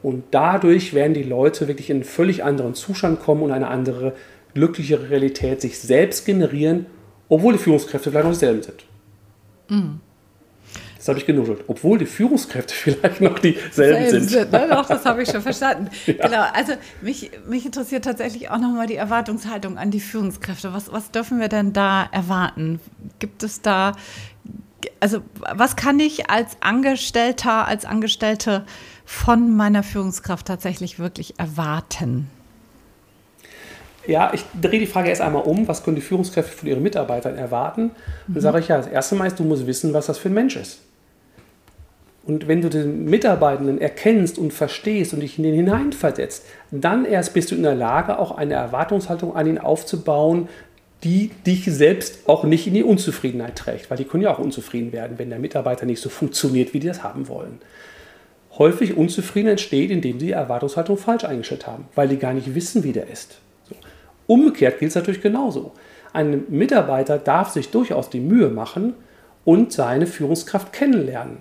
Und 0.01 0.23
dadurch 0.31 0.93
werden 0.93 1.13
die 1.13 1.23
Leute 1.23 1.67
wirklich 1.67 1.89
in 1.89 1.97
einen 1.97 2.03
völlig 2.03 2.43
anderen 2.43 2.73
Zustand 2.73 3.21
kommen 3.21 3.43
und 3.43 3.51
eine 3.51 3.67
andere, 3.67 4.13
glücklichere 4.53 5.09
Realität 5.09 5.61
sich 5.61 5.79
selbst 5.79 6.25
generieren, 6.25 6.85
obwohl 7.27 7.53
die 7.53 7.59
Führungskräfte 7.59 8.09
vielleicht 8.09 8.25
noch 8.25 8.33
dieselben 8.33 8.63
sind. 8.63 8.85
Mhm. 9.67 9.99
Das 10.99 11.07
habe 11.07 11.17
ich 11.17 11.25
genuschelt. 11.25 11.63
Obwohl 11.67 11.97
die 11.97 12.05
Führungskräfte 12.05 12.73
vielleicht 12.77 13.21
noch 13.21 13.39
dieselben 13.39 13.71
Selben 13.71 14.09
sind. 14.09 14.29
sind 14.29 14.51
ne? 14.51 14.67
Doch, 14.69 14.85
das 14.85 15.05
habe 15.05 15.23
ich 15.23 15.29
schon 15.29 15.41
verstanden. 15.41 15.89
ja. 16.05 16.27
Genau. 16.27 16.43
Also 16.53 16.73
mich, 17.01 17.31
mich 17.47 17.65
interessiert 17.65 18.03
tatsächlich 18.03 18.49
auch 18.49 18.57
nochmal 18.57 18.85
die 18.85 18.95
Erwartungshaltung 18.95 19.77
an 19.77 19.91
die 19.91 20.01
Führungskräfte. 20.01 20.73
Was, 20.73 20.91
was 20.91 21.11
dürfen 21.11 21.39
wir 21.39 21.47
denn 21.47 21.71
da 21.71 22.07
erwarten? 22.11 22.81
Gibt 23.19 23.43
es 23.43 23.61
da, 23.61 23.93
also 24.99 25.21
was 25.39 25.77
kann 25.77 26.01
ich 26.01 26.29
als 26.29 26.57
Angestellter, 26.59 27.65
als 27.65 27.85
Angestellte 27.85 28.65
von 29.09 29.57
meiner 29.57 29.81
Führungskraft 29.81 30.45
tatsächlich 30.45 30.99
wirklich 30.99 31.39
erwarten? 31.39 32.29
Ja, 34.05 34.31
ich 34.35 34.45
drehe 34.61 34.79
die 34.79 34.85
Frage 34.85 35.09
erst 35.09 35.21
einmal 35.21 35.41
um. 35.41 35.67
Was 35.67 35.83
können 35.83 35.95
die 35.95 36.01
Führungskräfte 36.03 36.55
von 36.55 36.69
ihren 36.69 36.83
Mitarbeitern 36.83 37.35
erwarten? 37.35 37.89
Dann 38.27 38.35
mhm. 38.35 38.39
sage 38.39 38.59
ich 38.59 38.67
ja, 38.67 38.77
das 38.77 38.85
erste 38.85 39.15
Mal 39.15 39.25
ist, 39.25 39.39
du 39.39 39.43
musst 39.43 39.65
wissen, 39.65 39.95
was 39.95 40.05
das 40.05 40.19
für 40.19 40.29
ein 40.29 40.35
Mensch 40.35 40.55
ist. 40.55 40.81
Und 42.23 42.47
wenn 42.47 42.61
du 42.61 42.69
den 42.69 43.05
Mitarbeitenden 43.05 43.81
erkennst 43.81 44.37
und 44.37 44.53
verstehst 44.53 45.15
und 45.15 45.21
dich 45.21 45.39
in 45.39 45.43
den 45.43 45.55
hineinversetzt, 45.55 46.45
dann 46.69 47.03
erst 47.03 47.33
bist 47.33 47.49
du 47.49 47.55
in 47.55 47.63
der 47.63 47.73
Lage, 47.73 48.19
auch 48.19 48.37
eine 48.37 48.53
Erwartungshaltung 48.53 49.35
an 49.35 49.47
ihn 49.47 49.57
aufzubauen, 49.57 50.49
die 51.03 51.31
dich 51.47 51.65
selbst 51.65 52.29
auch 52.29 52.43
nicht 52.43 52.67
in 52.67 52.75
die 52.75 52.83
Unzufriedenheit 52.83 53.55
trägt, 53.55 53.89
weil 53.89 53.97
die 53.97 54.05
können 54.05 54.21
ja 54.21 54.31
auch 54.31 54.39
unzufrieden 54.39 54.91
werden, 54.91 55.17
wenn 55.17 55.31
der 55.31 55.39
Mitarbeiter 55.39 55.87
nicht 55.87 55.99
so 55.99 56.09
funktioniert, 56.09 56.75
wie 56.75 56.79
die 56.79 56.87
das 56.87 57.01
haben 57.01 57.27
wollen. 57.27 57.59
Häufig 58.57 58.97
unzufrieden 58.97 59.49
entsteht, 59.49 59.91
indem 59.91 60.19
sie 60.19 60.27
die 60.27 60.31
Erwartungshaltung 60.31 60.97
falsch 60.97 61.23
eingestellt 61.23 61.67
haben, 61.67 61.85
weil 61.95 62.07
die 62.07 62.17
gar 62.17 62.33
nicht 62.33 62.55
wissen, 62.55 62.83
wie 62.83 62.91
der 62.91 63.07
ist. 63.07 63.39
So. 63.69 63.75
Umgekehrt 64.27 64.79
gilt 64.79 64.89
es 64.89 64.95
natürlich 64.95 65.21
genauso. 65.21 65.71
Ein 66.13 66.45
Mitarbeiter 66.49 67.17
darf 67.17 67.49
sich 67.49 67.69
durchaus 67.69 68.09
die 68.09 68.19
Mühe 68.19 68.49
machen 68.49 68.95
und 69.45 69.71
seine 69.71 70.07
Führungskraft 70.07 70.73
kennenlernen. 70.73 71.37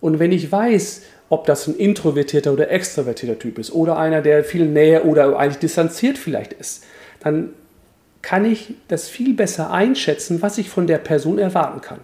Und 0.00 0.18
wenn 0.18 0.32
ich 0.32 0.50
weiß, 0.50 1.02
ob 1.28 1.46
das 1.46 1.66
ein 1.66 1.76
introvertierter 1.76 2.52
oder 2.52 2.70
extrovertierter 2.70 3.38
Typ 3.38 3.58
ist 3.58 3.72
oder 3.72 3.96
einer, 3.96 4.20
der 4.20 4.44
viel 4.44 4.66
näher 4.66 5.06
oder 5.06 5.38
eigentlich 5.38 5.58
distanziert 5.58 6.18
vielleicht 6.18 6.52
ist, 6.52 6.84
dann 7.20 7.50
kann 8.20 8.44
ich 8.44 8.74
das 8.88 9.08
viel 9.08 9.34
besser 9.34 9.70
einschätzen, 9.70 10.42
was 10.42 10.58
ich 10.58 10.68
von 10.68 10.86
der 10.86 10.98
Person 10.98 11.38
erwarten 11.38 11.80
kann. 11.80 12.00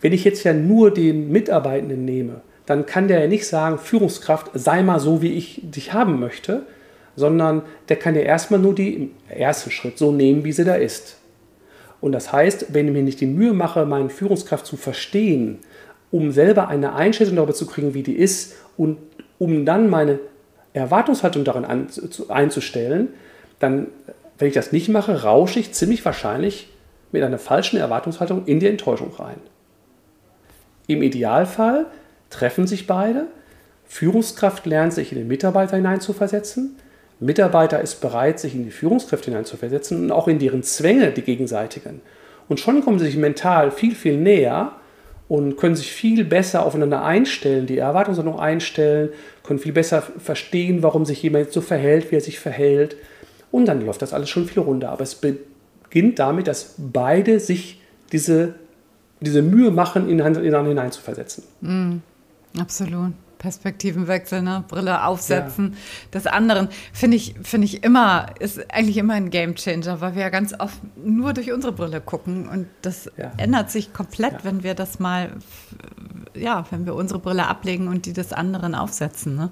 Wenn 0.00 0.12
ich 0.12 0.24
jetzt 0.24 0.44
ja 0.44 0.52
nur 0.52 0.92
den 0.92 1.30
Mitarbeitenden 1.30 2.04
nehme, 2.04 2.40
dann 2.68 2.84
kann 2.84 3.08
der 3.08 3.20
ja 3.20 3.26
nicht 3.28 3.46
sagen, 3.46 3.78
Führungskraft, 3.78 4.50
sei 4.52 4.82
mal 4.82 5.00
so, 5.00 5.22
wie 5.22 5.32
ich 5.32 5.62
dich 5.62 5.94
haben 5.94 6.20
möchte, 6.20 6.66
sondern 7.16 7.62
der 7.88 7.96
kann 7.96 8.14
ja 8.14 8.20
erstmal 8.20 8.60
nur 8.60 8.78
im 8.78 9.12
ersten 9.26 9.70
Schritt 9.70 9.96
so 9.96 10.12
nehmen, 10.12 10.44
wie 10.44 10.52
sie 10.52 10.64
da 10.64 10.74
ist. 10.74 11.16
Und 12.02 12.12
das 12.12 12.30
heißt, 12.30 12.74
wenn 12.74 12.86
ich 12.86 12.92
mir 12.92 13.02
nicht 13.02 13.22
die 13.22 13.26
Mühe 13.26 13.54
mache, 13.54 13.86
meine 13.86 14.10
Führungskraft 14.10 14.66
zu 14.66 14.76
verstehen, 14.76 15.60
um 16.10 16.30
selber 16.30 16.68
eine 16.68 16.94
Einschätzung 16.94 17.36
darüber 17.36 17.54
zu 17.54 17.66
kriegen, 17.66 17.94
wie 17.94 18.02
die 18.02 18.16
ist 18.16 18.56
und 18.76 18.98
um 19.38 19.64
dann 19.64 19.88
meine 19.88 20.18
Erwartungshaltung 20.74 21.44
darin 21.44 21.64
einzustellen, 21.64 23.08
dann, 23.60 23.86
wenn 24.36 24.48
ich 24.48 24.54
das 24.54 24.72
nicht 24.72 24.90
mache, 24.90 25.22
rausche 25.22 25.58
ich 25.58 25.72
ziemlich 25.72 26.04
wahrscheinlich 26.04 26.68
mit 27.12 27.22
einer 27.22 27.38
falschen 27.38 27.78
Erwartungshaltung 27.78 28.44
in 28.44 28.60
die 28.60 28.66
Enttäuschung 28.66 29.10
rein. 29.14 29.40
Im 30.86 31.02
Idealfall 31.02 31.86
treffen 32.30 32.66
sich 32.66 32.86
beide, 32.86 33.26
Führungskraft 33.86 34.66
lernt 34.66 34.92
sich 34.92 35.12
in 35.12 35.18
den 35.18 35.28
Mitarbeiter 35.28 35.76
hineinzuversetzen, 35.76 36.76
Mitarbeiter 37.20 37.80
ist 37.80 38.00
bereit, 38.00 38.38
sich 38.38 38.54
in 38.54 38.64
die 38.64 38.70
Führungskräfte 38.70 39.30
hineinzuversetzen 39.30 40.04
und 40.04 40.12
auch 40.12 40.28
in 40.28 40.38
deren 40.38 40.62
Zwänge, 40.62 41.10
die 41.10 41.22
gegenseitigen. 41.22 42.00
Und 42.48 42.60
schon 42.60 42.82
kommen 42.82 42.98
sie 42.98 43.06
sich 43.06 43.16
mental 43.16 43.70
viel, 43.70 43.94
viel 43.94 44.16
näher 44.16 44.72
und 45.28 45.56
können 45.56 45.76
sich 45.76 45.92
viel 45.92 46.24
besser 46.24 46.64
aufeinander 46.64 47.04
einstellen, 47.04 47.66
die 47.66 47.78
Erwartungshaltung 47.78 48.38
einstellen, 48.38 49.10
können 49.42 49.58
viel 49.58 49.72
besser 49.72 50.02
verstehen, 50.02 50.82
warum 50.82 51.04
sich 51.04 51.22
jemand 51.22 51.52
so 51.52 51.60
verhält, 51.60 52.10
wie 52.10 52.16
er 52.16 52.20
sich 52.20 52.38
verhält. 52.38 52.96
Und 53.50 53.66
dann 53.66 53.84
läuft 53.84 54.02
das 54.02 54.12
alles 54.12 54.30
schon 54.30 54.46
viel 54.46 54.62
runter. 54.62 54.90
Aber 54.90 55.02
es 55.02 55.16
beginnt 55.16 56.18
damit, 56.18 56.46
dass 56.46 56.74
beide 56.78 57.40
sich 57.40 57.80
diese, 58.12 58.54
diese 59.20 59.42
Mühe 59.42 59.70
machen, 59.70 60.08
ineinander 60.08 60.68
hineinzuversetzen. 60.68 61.44
Mm, 61.60 61.96
absolut. 62.58 63.12
Perspektivenwechsel, 63.38 64.42
ne? 64.42 64.64
Brille 64.68 65.04
aufsetzen 65.04 65.72
ja. 65.72 65.78
des 66.12 66.26
anderen, 66.26 66.68
finde 66.92 67.16
ich, 67.16 67.34
finde 67.42 67.66
ich 67.66 67.84
immer, 67.84 68.26
ist 68.40 68.58
eigentlich 68.72 68.96
immer 68.96 69.14
ein 69.14 69.30
Gamechanger, 69.30 70.00
weil 70.00 70.14
wir 70.14 70.22
ja 70.22 70.28
ganz 70.28 70.54
oft 70.58 70.78
nur 70.96 71.32
durch 71.32 71.52
unsere 71.52 71.72
Brille 71.72 72.00
gucken 72.00 72.48
und 72.48 72.66
das 72.82 73.10
ja. 73.16 73.32
ändert 73.36 73.70
sich 73.70 73.92
komplett, 73.92 74.32
ja. 74.32 74.38
wenn 74.44 74.62
wir 74.62 74.74
das 74.74 74.98
mal, 74.98 75.30
ja, 76.34 76.66
wenn 76.70 76.84
wir 76.84 76.94
unsere 76.94 77.20
Brille 77.20 77.46
ablegen 77.46 77.88
und 77.88 78.06
die 78.06 78.12
des 78.12 78.32
anderen 78.32 78.74
aufsetzen. 78.74 79.36
Ne? 79.36 79.50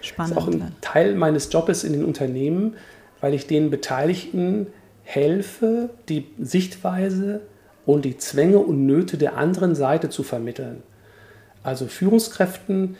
Spannend. 0.00 0.36
Das 0.36 0.42
ist 0.44 0.48
auch 0.48 0.52
ein 0.52 0.76
Teil 0.80 1.14
meines 1.14 1.52
Jobes 1.52 1.84
in 1.84 1.92
den 1.92 2.04
Unternehmen, 2.04 2.74
weil 3.20 3.34
ich 3.34 3.46
den 3.46 3.70
Beteiligten 3.70 4.66
helfe, 5.04 5.90
die 6.08 6.26
Sichtweise 6.40 7.42
und 7.86 8.04
die 8.04 8.16
Zwänge 8.16 8.58
und 8.58 8.86
Nöte 8.86 9.16
der 9.16 9.36
anderen 9.36 9.74
Seite 9.74 10.10
zu 10.10 10.22
vermitteln. 10.22 10.82
Also 11.62 11.86
Führungskräften 11.86 12.96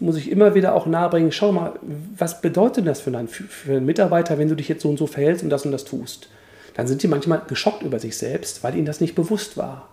muss 0.00 0.16
ich 0.16 0.30
immer 0.30 0.54
wieder 0.54 0.74
auch 0.74 0.86
nahebringen, 0.86 1.32
schau 1.32 1.52
mal, 1.52 1.72
was 2.16 2.40
bedeutet 2.40 2.86
das 2.86 3.00
für 3.00 3.16
einen, 3.16 3.28
für 3.28 3.72
einen 3.72 3.86
Mitarbeiter, 3.86 4.38
wenn 4.38 4.48
du 4.48 4.54
dich 4.54 4.68
jetzt 4.68 4.82
so 4.82 4.90
und 4.90 4.98
so 4.98 5.06
verhältst 5.06 5.42
und 5.42 5.50
das 5.50 5.64
und 5.64 5.72
das 5.72 5.84
tust? 5.84 6.28
Dann 6.74 6.86
sind 6.86 7.02
die 7.02 7.08
manchmal 7.08 7.42
geschockt 7.46 7.82
über 7.82 7.98
sich 7.98 8.16
selbst, 8.18 8.62
weil 8.62 8.74
ihnen 8.74 8.86
das 8.86 9.00
nicht 9.00 9.14
bewusst 9.14 9.56
war. 9.56 9.88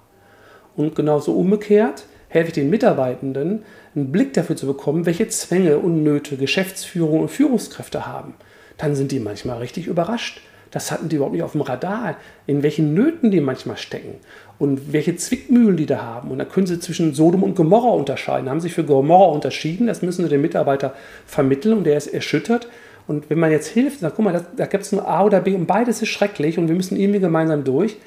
Und 0.76 0.96
genauso 0.96 1.34
umgekehrt 1.34 2.06
helfe 2.28 2.48
ich 2.48 2.54
den 2.54 2.70
Mitarbeitenden, 2.70 3.64
einen 3.96 4.12
Blick 4.12 4.34
dafür 4.34 4.56
zu 4.56 4.66
bekommen, 4.66 5.06
welche 5.06 5.28
Zwänge 5.28 5.78
und 5.78 6.04
Nöte 6.04 6.38
Geschäftsführung 6.38 7.22
und 7.22 7.30
Führungskräfte 7.30 8.08
haben. 8.08 8.36
Dann 8.78 8.96
sind 8.96 9.12
die 9.12 9.20
manchmal 9.20 9.60
richtig 9.60 9.88
überrascht. 9.88 10.42
Das 10.72 10.92
hatten 10.92 11.10
die 11.10 11.18
überhaupt 11.18 11.34
nicht 11.34 11.44
auf 11.44 11.52
dem 11.52 11.62
Radar, 11.62 12.16
in 12.48 12.64
welchen 12.64 12.94
Nöten 12.94 13.32
die 13.32 13.42
manchmal 13.42 13.78
stecken 13.78 14.16
und 14.62 14.94
welche 14.94 15.16
Zwickmühlen 15.16 15.76
die 15.76 15.88
da 15.88 16.04
haben. 16.04 16.30
Und 16.30 16.38
dann 16.38 16.48
können 16.48 16.68
sie 16.68 16.80
zwischen 16.80 17.16
Sodom 17.16 17.42
und 17.42 17.56
Gomorra 17.56 17.90
unterscheiden. 17.90 18.48
Haben 18.48 18.60
sich 18.60 18.76
für 18.76 18.84
Gomorra 18.84 19.32
unterschieden, 19.34 19.88
das 19.88 20.04
müssen 20.04 20.22
sie 20.22 20.30
dem 20.30 20.44
Mitarbeiter 20.44 20.94
vermitteln 21.26 21.80
und 21.80 21.84
der 21.86 21.98
ist 21.98 22.06
erschüttert. 22.06 22.68
Und 23.08 23.32
wenn 23.32 23.40
man 23.40 23.50
jetzt 23.50 23.70
hilft, 23.70 24.02
sagt, 24.02 24.18
guck 24.18 24.26
mal, 24.26 24.34
das, 24.34 24.44
da 24.56 24.68
gibt 24.68 24.84
es 24.84 24.92
nur 24.92 25.08
A 25.08 25.26
oder 25.26 25.42
B 25.42 25.56
und 25.56 25.66
beides 25.66 26.04
ist 26.04 26.10
schrecklich 26.10 26.60
und 26.60 26.68
wir 26.68 26.76
müssen 26.76 26.96
irgendwie 26.96 27.20
gemeinsam 27.20 27.64
durch. 27.64 27.98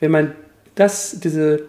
Wenn 0.00 0.10
man 0.10 0.32
das, 0.76 1.20
diese 1.20 1.64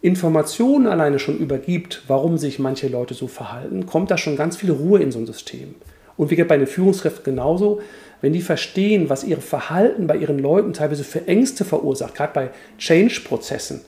Informationen 0.00 0.88
alleine 0.88 1.20
schon 1.20 1.38
übergibt, 1.38 2.02
warum 2.08 2.36
sich 2.36 2.58
manche 2.58 2.88
Leute 2.88 3.14
so 3.14 3.28
verhalten, 3.28 3.86
kommt 3.86 4.10
da 4.10 4.18
schon 4.18 4.34
ganz 4.34 4.56
viel 4.56 4.72
Ruhe 4.72 5.00
in 5.00 5.12
so 5.12 5.20
ein 5.20 5.26
System. 5.26 5.76
Und 6.16 6.32
wie 6.32 6.42
bei 6.42 6.56
den 6.56 6.66
Führungskräften 6.66 7.22
genauso 7.22 7.80
wenn 8.20 8.32
die 8.32 8.40
verstehen, 8.40 9.08
was 9.08 9.24
ihr 9.24 9.40
Verhalten 9.40 10.06
bei 10.06 10.16
ihren 10.16 10.38
Leuten 10.38 10.72
teilweise 10.72 11.04
für 11.04 11.26
Ängste 11.28 11.64
verursacht, 11.64 12.14
gerade 12.14 12.32
bei 12.32 12.50
Change-Prozessen, 12.78 13.82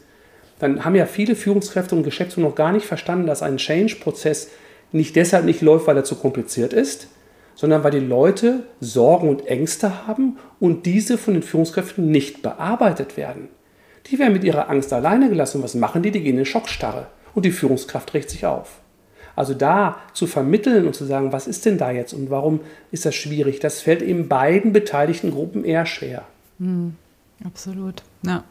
dann 0.58 0.84
haben 0.84 0.94
ja 0.94 1.06
viele 1.06 1.34
Führungskräfte 1.34 1.94
und 1.94 2.02
Geschäftsführer 2.02 2.48
noch 2.48 2.54
gar 2.54 2.72
nicht 2.72 2.86
verstanden, 2.86 3.26
dass 3.26 3.42
ein 3.42 3.56
Change-Prozess 3.56 4.48
nicht 4.92 5.16
deshalb 5.16 5.44
nicht 5.44 5.62
läuft, 5.62 5.86
weil 5.86 5.96
er 5.96 6.04
zu 6.04 6.16
kompliziert 6.16 6.72
ist, 6.72 7.08
sondern 7.54 7.82
weil 7.84 7.92
die 7.92 7.98
Leute 7.98 8.64
Sorgen 8.80 9.28
und 9.28 9.46
Ängste 9.46 10.06
haben 10.06 10.38
und 10.58 10.86
diese 10.86 11.18
von 11.18 11.34
den 11.34 11.42
Führungskräften 11.42 12.10
nicht 12.10 12.42
bearbeitet 12.42 13.16
werden. 13.16 13.48
Die 14.06 14.18
werden 14.18 14.32
mit 14.32 14.44
ihrer 14.44 14.68
Angst 14.68 14.92
alleine 14.92 15.28
gelassen. 15.28 15.58
Und 15.58 15.64
was 15.64 15.74
machen 15.74 16.02
die? 16.02 16.10
Die 16.10 16.22
gehen 16.22 16.38
in 16.38 16.44
Schockstarre 16.44 17.08
und 17.34 17.44
die 17.44 17.52
Führungskraft 17.52 18.14
regt 18.14 18.30
sich 18.30 18.46
auf. 18.46 18.80
Also 19.40 19.55
da 19.55 19.96
zu 20.12 20.26
vermitteln 20.26 20.87
und 20.87 20.94
zu 20.94 21.07
sagen, 21.07 21.33
was 21.33 21.46
ist 21.46 21.64
denn 21.64 21.79
da 21.79 21.90
jetzt 21.90 22.12
und 22.12 22.29
warum 22.29 22.61
ist 22.90 23.07
das 23.07 23.14
schwierig, 23.14 23.59
das 23.59 23.81
fällt 23.81 24.03
eben 24.03 24.29
beiden 24.29 24.74
beteiligten 24.74 25.31
Gruppen 25.31 25.64
eher 25.64 25.87
schwer. 25.87 26.26
Mhm, 26.59 26.94
absolut, 27.42 28.03
ja. 28.22 28.44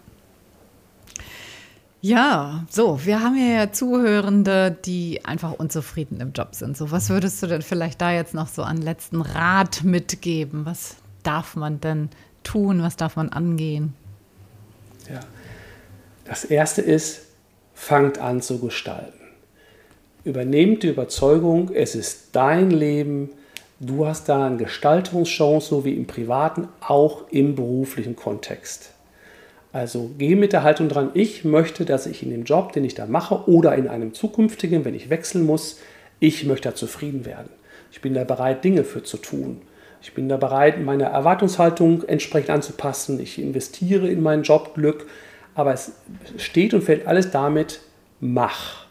Ja, 2.02 2.65
so, 2.71 3.06
wir 3.06 3.21
haben 3.21 3.36
hier 3.36 3.54
ja 3.54 3.71
Zuhörende, 3.71 4.75
die 4.84 5.23
einfach 5.25 5.52
unzufrieden 5.52 6.21
im 6.21 6.32
Job 6.32 6.56
sind. 6.56 6.75
So, 6.75 6.89
was 6.89 7.12
würdest 7.12 7.43
du 7.43 7.45
denn 7.45 7.62
vielleicht 7.62 8.02
da 8.02 8.12
jetzt 8.12 8.34
noch 8.34 8.47
so 8.47 8.63
an 8.63 8.78
letzten 8.78 9.21
Rat 9.21 9.84
mitgeben? 9.84 10.65
Was 10.65 10.95
darf 11.21 11.56
man 11.56 11.80
denn 11.82 12.10
tun? 12.41 12.82
Was 12.82 12.95
darf 12.95 13.15
man 13.15 13.30
angehen? 13.30 13.93
Ja, 15.08 15.19
das 16.25 16.45
erste 16.45 16.82
ist, 16.82 17.28
fangt 17.75 18.17
an 18.17 18.41
zu 18.41 18.58
gestalten. 18.58 19.18
Übernehmt 20.25 20.84
die 20.84 20.89
Überzeugung, 20.89 21.71
es 21.73 21.95
ist 21.95 22.29
dein 22.34 22.71
Leben, 22.71 23.29
du 23.79 24.05
hast 24.05 24.27
da 24.27 24.47
eine 24.47 24.58
Gestaltungschance, 24.58 25.69
so 25.69 25.86
wie 25.86 25.93
im 25.93 26.08
privaten, 26.08 26.67
auch 26.82 27.23
im 27.32 27.55
beruflichen 27.55 28.17
Kontext. 28.17 28.91
Also 29.71 30.12
geh 30.17 30.36
mit 30.36 30.51
der 30.51 30.63
Haltung 30.63 30.89
dran, 30.89 31.12
ich 31.13 31.45
möchte, 31.45 31.86
dass 31.86 32.05
ich 32.05 32.21
in 32.21 32.32
dem 32.32 32.43
Job, 32.43 32.73
den 32.73 32.84
ich 32.84 32.95
da 32.95 33.05
mache 33.05 33.49
oder 33.49 33.75
in 33.75 33.88
einem 33.88 34.13
zukünftigen, 34.13 34.84
wenn 34.84 34.95
ich 34.95 35.10
wechseln 35.10 35.45
muss, 35.45 35.79
ich 36.19 36.45
möchte 36.45 36.69
da 36.69 36.75
zufrieden 36.75 37.25
werden. 37.25 37.49
Ich 37.91 38.01
bin 38.01 38.13
da 38.13 38.23
bereit, 38.25 38.63
Dinge 38.63 38.84
für 38.84 39.03
zu 39.03 39.17
tun. 39.17 39.62
Ich 40.01 40.13
bin 40.13 40.27
da 40.27 40.38
bereit, 40.38 40.84
meine 40.84 41.05
Erwartungshaltung 41.05 42.03
entsprechend 42.03 42.49
anzupassen. 42.49 43.19
Ich 43.19 43.39
investiere 43.39 44.10
in 44.10 44.21
mein 44.21 44.43
Jobglück. 44.43 45.08
Aber 45.55 45.73
es 45.73 45.93
steht 46.38 46.73
und 46.73 46.84
fällt 46.84 47.08
alles 47.08 47.32
damit, 47.32 47.82
mach. 48.19 48.88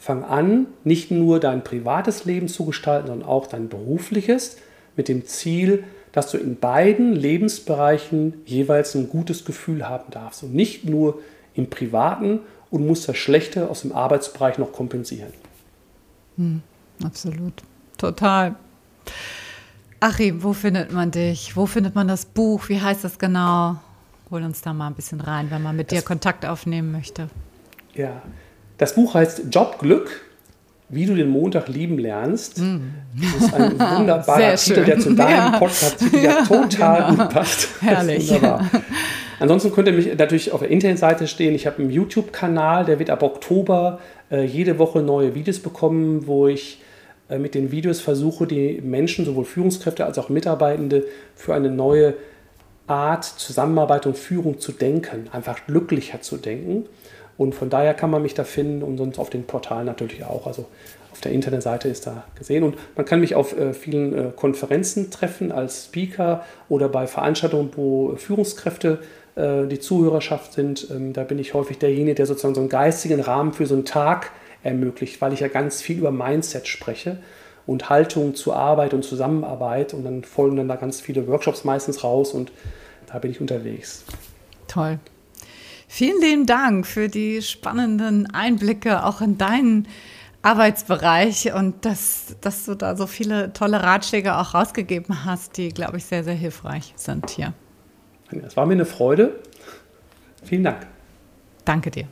Fang 0.00 0.24
an, 0.24 0.66
nicht 0.82 1.10
nur 1.10 1.40
dein 1.40 1.62
privates 1.62 2.24
Leben 2.24 2.48
zu 2.48 2.64
gestalten, 2.64 3.08
sondern 3.08 3.28
auch 3.28 3.46
dein 3.46 3.68
berufliches, 3.68 4.56
mit 4.96 5.08
dem 5.08 5.26
Ziel, 5.26 5.84
dass 6.12 6.30
du 6.30 6.38
in 6.38 6.58
beiden 6.58 7.14
Lebensbereichen 7.14 8.32
jeweils 8.46 8.94
ein 8.94 9.10
gutes 9.10 9.44
Gefühl 9.44 9.86
haben 9.86 10.10
darfst 10.10 10.42
und 10.42 10.54
nicht 10.54 10.86
nur 10.86 11.20
im 11.54 11.68
privaten 11.68 12.40
und 12.70 12.86
musst 12.86 13.10
das 13.10 13.18
Schlechte 13.18 13.68
aus 13.68 13.82
dem 13.82 13.92
Arbeitsbereich 13.92 14.56
noch 14.56 14.72
kompensieren. 14.72 15.34
Hm, 16.38 16.62
absolut, 17.04 17.62
total. 17.98 18.54
Achim, 20.00 20.42
wo 20.42 20.54
findet 20.54 20.92
man 20.92 21.10
dich? 21.10 21.54
Wo 21.56 21.66
findet 21.66 21.94
man 21.94 22.08
das 22.08 22.24
Buch? 22.24 22.70
Wie 22.70 22.80
heißt 22.80 23.04
das 23.04 23.18
genau? 23.18 23.76
Hol 24.30 24.42
uns 24.44 24.62
da 24.62 24.72
mal 24.72 24.86
ein 24.86 24.94
bisschen 24.94 25.20
rein, 25.20 25.50
wenn 25.50 25.62
man 25.62 25.76
mit 25.76 25.92
das, 25.92 25.98
dir 25.98 26.04
Kontakt 26.06 26.46
aufnehmen 26.46 26.90
möchte. 26.90 27.28
Ja, 27.92 28.22
das 28.80 28.94
Buch 28.94 29.12
heißt 29.12 29.42
Jobglück, 29.50 30.22
wie 30.88 31.04
du 31.04 31.14
den 31.14 31.28
Montag 31.28 31.68
lieben 31.68 31.98
lernst. 31.98 32.58
Mm. 32.58 32.78
Das 33.20 33.42
ist 33.42 33.54
ein 33.54 33.72
wunderbarer 33.98 34.54
Titel, 34.54 34.84
der 34.84 34.98
zu 34.98 35.14
deinem 35.14 35.52
ja. 35.52 35.58
Podcast 35.58 36.02
ja, 36.22 36.44
total 36.46 37.10
genau. 37.10 37.24
gut 37.24 37.34
passt. 37.34 37.68
Herrlich. 37.82 38.32
Ansonsten 39.38 39.72
könnt 39.72 39.86
ihr 39.88 39.92
mich 39.92 40.16
natürlich 40.16 40.52
auf 40.52 40.60
der 40.60 40.70
Internetseite 40.70 41.28
stehen. 41.28 41.54
Ich 41.54 41.66
habe 41.66 41.82
einen 41.82 41.90
YouTube-Kanal, 41.90 42.86
der 42.86 42.98
wird 42.98 43.10
ab 43.10 43.22
Oktober 43.22 44.00
äh, 44.30 44.44
jede 44.44 44.78
Woche 44.78 45.02
neue 45.02 45.34
Videos 45.34 45.58
bekommen, 45.58 46.26
wo 46.26 46.48
ich 46.48 46.80
äh, 47.28 47.38
mit 47.38 47.54
den 47.54 47.70
Videos 47.70 48.00
versuche, 48.00 48.46
die 48.46 48.80
Menschen, 48.82 49.26
sowohl 49.26 49.44
Führungskräfte 49.44 50.06
als 50.06 50.18
auch 50.18 50.30
Mitarbeitende, 50.30 51.04
für 51.34 51.52
eine 51.54 51.70
neue 51.70 52.14
Art 52.86 53.26
Zusammenarbeit 53.26 54.06
und 54.06 54.16
Führung 54.16 54.58
zu 54.58 54.72
denken, 54.72 55.28
einfach 55.32 55.66
glücklicher 55.66 56.22
zu 56.22 56.38
denken. 56.38 56.86
Und 57.40 57.54
von 57.54 57.70
daher 57.70 57.94
kann 57.94 58.10
man 58.10 58.20
mich 58.20 58.34
da 58.34 58.44
finden 58.44 58.82
und 58.82 58.98
sonst 58.98 59.18
auf 59.18 59.30
den 59.30 59.44
Portalen 59.44 59.86
natürlich 59.86 60.24
auch. 60.24 60.46
Also 60.46 60.66
auf 61.10 61.22
der 61.22 61.32
Internetseite 61.32 61.88
ist 61.88 62.06
da 62.06 62.24
gesehen. 62.34 62.62
Und 62.62 62.76
man 62.96 63.06
kann 63.06 63.18
mich 63.18 63.34
auf 63.34 63.56
äh, 63.56 63.72
vielen 63.72 64.12
äh, 64.12 64.30
Konferenzen 64.36 65.10
treffen 65.10 65.50
als 65.50 65.86
Speaker 65.86 66.44
oder 66.68 66.90
bei 66.90 67.06
Veranstaltungen, 67.06 67.70
wo 67.76 68.14
Führungskräfte 68.16 68.98
äh, 69.36 69.66
die 69.68 69.78
Zuhörerschaft 69.78 70.52
sind. 70.52 70.88
Ähm, 70.90 71.14
da 71.14 71.24
bin 71.24 71.38
ich 71.38 71.54
häufig 71.54 71.78
derjenige, 71.78 72.16
der 72.16 72.26
sozusagen 72.26 72.54
so 72.54 72.60
einen 72.60 72.68
geistigen 72.68 73.20
Rahmen 73.20 73.54
für 73.54 73.64
so 73.64 73.74
einen 73.74 73.86
Tag 73.86 74.32
ermöglicht, 74.62 75.22
weil 75.22 75.32
ich 75.32 75.40
ja 75.40 75.48
ganz 75.48 75.80
viel 75.80 75.96
über 75.96 76.10
Mindset 76.10 76.68
spreche 76.68 77.20
und 77.66 77.88
Haltung 77.88 78.34
zur 78.34 78.54
Arbeit 78.54 78.92
und 78.92 79.02
Zusammenarbeit. 79.02 79.94
Und 79.94 80.04
dann 80.04 80.24
folgen 80.24 80.56
dann 80.56 80.68
da 80.68 80.76
ganz 80.76 81.00
viele 81.00 81.26
Workshops 81.26 81.64
meistens 81.64 82.04
raus 82.04 82.34
und 82.34 82.52
da 83.10 83.18
bin 83.18 83.30
ich 83.30 83.40
unterwegs. 83.40 84.04
Toll. 84.68 84.98
Vielen 85.92 86.20
lieben 86.20 86.46
Dank 86.46 86.86
für 86.86 87.08
die 87.08 87.42
spannenden 87.42 88.32
Einblicke 88.32 89.04
auch 89.04 89.20
in 89.20 89.38
deinen 89.38 89.88
Arbeitsbereich 90.40 91.52
und 91.52 91.84
dass, 91.84 92.36
dass 92.40 92.64
du 92.64 92.76
da 92.76 92.94
so 92.94 93.08
viele 93.08 93.52
tolle 93.52 93.82
Ratschläge 93.82 94.36
auch 94.36 94.54
rausgegeben 94.54 95.24
hast, 95.24 95.56
die, 95.56 95.70
glaube 95.70 95.96
ich, 95.96 96.04
sehr, 96.04 96.22
sehr 96.22 96.34
hilfreich 96.34 96.92
sind 96.94 97.28
hier. 97.30 97.54
Es 98.30 98.56
war 98.56 98.66
mir 98.66 98.74
eine 98.74 98.84
Freude. 98.84 99.40
Vielen 100.44 100.62
Dank. 100.62 100.86
Danke 101.64 101.90
dir. 101.90 102.06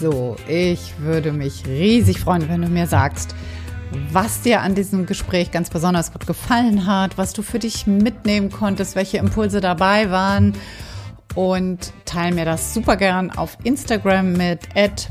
So, 0.00 0.36
ich 0.46 1.00
würde 1.00 1.32
mich 1.32 1.66
riesig 1.66 2.20
freuen, 2.20 2.48
wenn 2.48 2.62
du 2.62 2.68
mir 2.68 2.86
sagst, 2.86 3.34
was 4.12 4.42
dir 4.42 4.60
an 4.60 4.76
diesem 4.76 5.06
Gespräch 5.06 5.50
ganz 5.50 5.68
besonders 5.68 6.12
gut 6.12 6.28
gefallen 6.28 6.86
hat, 6.86 7.18
was 7.18 7.32
du 7.32 7.42
für 7.42 7.58
dich 7.58 7.88
mitnehmen 7.88 8.52
konntest, 8.52 8.94
welche 8.94 9.18
Impulse 9.18 9.60
dabei 9.60 10.12
waren 10.12 10.56
und 11.36 11.92
teile 12.06 12.34
mir 12.34 12.44
das 12.44 12.74
super 12.74 12.96
gern 12.96 13.30
auf 13.30 13.58
Instagram 13.62 14.32
mit 14.32 14.60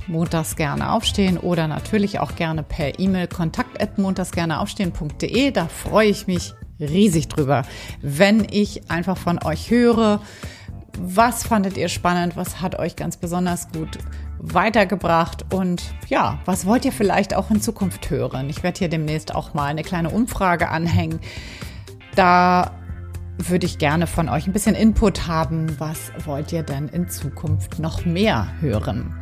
montags 0.07 0.55
gerne 0.55 0.91
aufstehen 0.91 1.37
oder 1.37 1.67
natürlich 1.67 2.19
auch 2.19 2.35
gerne 2.35 2.63
per 2.63 2.99
E-Mail 2.99 3.27
kontakt 3.27 3.97
montagsgerneaufstehen.de. 3.97 5.51
Da 5.51 5.67
freue 5.67 6.09
ich 6.09 6.27
mich 6.27 6.53
riesig 6.79 7.29
drüber, 7.29 7.61
wenn 8.01 8.45
ich 8.49 8.89
einfach 8.89 9.17
von 9.17 9.41
euch 9.43 9.69
höre. 9.69 10.19
Was 10.97 11.45
fandet 11.45 11.77
ihr 11.77 11.89
spannend? 11.89 12.35
Was 12.35 12.61
hat 12.61 12.79
euch 12.79 12.95
ganz 12.95 13.17
besonders 13.17 13.69
gut 13.71 13.99
weitergebracht? 14.39 15.45
Und 15.53 15.83
ja, 16.07 16.39
was 16.45 16.65
wollt 16.65 16.85
ihr 16.85 16.91
vielleicht 16.91 17.35
auch 17.35 17.51
in 17.51 17.61
Zukunft 17.61 18.09
hören? 18.09 18.49
Ich 18.49 18.63
werde 18.63 18.79
hier 18.79 18.89
demnächst 18.89 19.35
auch 19.35 19.53
mal 19.53 19.65
eine 19.65 19.83
kleine 19.83 20.09
Umfrage 20.09 20.69
anhängen. 20.69 21.19
Da 22.15 22.71
würde 23.49 23.65
ich 23.65 23.77
gerne 23.77 24.07
von 24.07 24.29
euch 24.29 24.47
ein 24.47 24.53
bisschen 24.53 24.75
Input 24.75 25.27
haben. 25.27 25.79
Was 25.79 26.11
wollt 26.25 26.51
ihr 26.51 26.63
denn 26.63 26.87
in 26.89 27.09
Zukunft 27.09 27.79
noch 27.79 28.05
mehr 28.05 28.47
hören? 28.59 29.15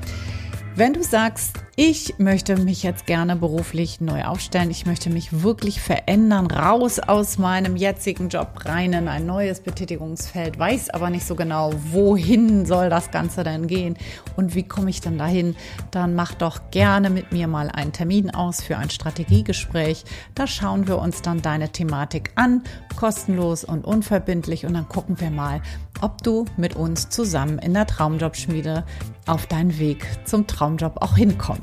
Wenn 0.76 0.93
du 0.93 1.03
sagst, 1.03 1.59
ich 1.76 2.19
möchte 2.19 2.55
mich 2.55 2.84
jetzt 2.84 3.07
gerne 3.07 3.36
beruflich 3.36 3.99
neu 3.99 4.26
aufstellen, 4.26 4.69
ich 4.69 4.86
möchte 4.86 5.09
mich 5.09 5.41
wirklich 5.41 5.82
verändern, 5.82 6.45
raus 6.45 6.99
aus 6.99 7.39
meinem 7.39 7.76
jetzigen 7.76 8.30
Job 8.30 8.65
rein 8.65 8.93
in 8.93 9.07
ein 9.07 9.26
neues 9.26 9.59
Betätigungsfeld, 9.59 10.59
weiß 10.59 10.91
aber 10.91 11.09
nicht 11.09 11.26
so 11.26 11.34
genau, 11.34 11.71
wohin 11.89 12.67
soll 12.67 12.91
das 12.91 13.09
Ganze 13.09 13.43
denn 13.43 13.65
gehen 13.65 13.97
und 14.36 14.53
wie 14.53 14.61
komme 14.61 14.91
ich 14.91 15.01
dann 15.01 15.17
dahin, 15.17 15.55
dann 15.89 16.13
mach 16.13 16.36
doch 16.36 16.69
gerne 16.69 17.09
mit 17.09 17.32
mir 17.32 17.47
mal 17.47 17.69
einen 17.69 17.91
Termin 17.91 18.30
aus 18.30 18.61
für 18.61 18.78
ein 18.78 18.91
Strategiegespräch. 18.91 20.05
Da 20.36 20.45
schauen 20.45 20.88
wir 20.88 20.99
uns 20.99 21.24
dann 21.24 21.41
deine 21.41 21.69
Thematik 21.69 22.34
an, 22.36 22.61
kostenlos 22.95 23.63
und 23.63 23.84
unverbindlich 23.84 24.67
und 24.67 24.76
dann 24.76 24.88
gucken 24.88 25.19
wir 25.19 25.32
mal, 25.32 25.59
ob 26.01 26.21
du 26.21 26.45
mit 26.55 26.76
uns 26.76 27.09
zusammen 27.09 27.57
in 27.57 27.74
der 27.74 27.88
Traumjobschmiede 27.88 28.84
auf 29.26 29.47
deinen 29.47 29.80
Weg 29.80 30.05
zum 30.26 30.45
Traumjob 30.47 31.01
auch 31.01 31.15
hinkommst. 31.15 31.62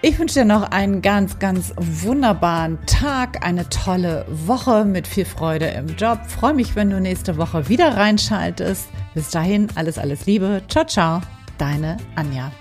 Ich 0.00 0.18
wünsche 0.18 0.40
dir 0.40 0.44
noch 0.44 0.70
einen 0.70 1.02
ganz, 1.02 1.40
ganz 1.40 1.74
wunderbaren 1.76 2.78
Tag, 2.86 3.44
eine 3.44 3.68
tolle 3.68 4.24
Woche 4.28 4.84
mit 4.84 5.08
viel 5.08 5.24
Freude 5.24 5.66
im 5.66 5.88
Job. 5.96 6.20
Freue 6.26 6.54
mich, 6.54 6.76
wenn 6.76 6.90
du 6.90 7.00
nächste 7.00 7.36
Woche 7.36 7.68
wieder 7.68 7.96
reinschaltest. 7.96 8.88
Bis 9.14 9.30
dahin, 9.30 9.66
alles, 9.74 9.98
alles 9.98 10.26
Liebe. 10.26 10.62
Ciao, 10.68 10.84
ciao. 10.84 11.20
Deine 11.58 11.96
Anja. 12.14 12.52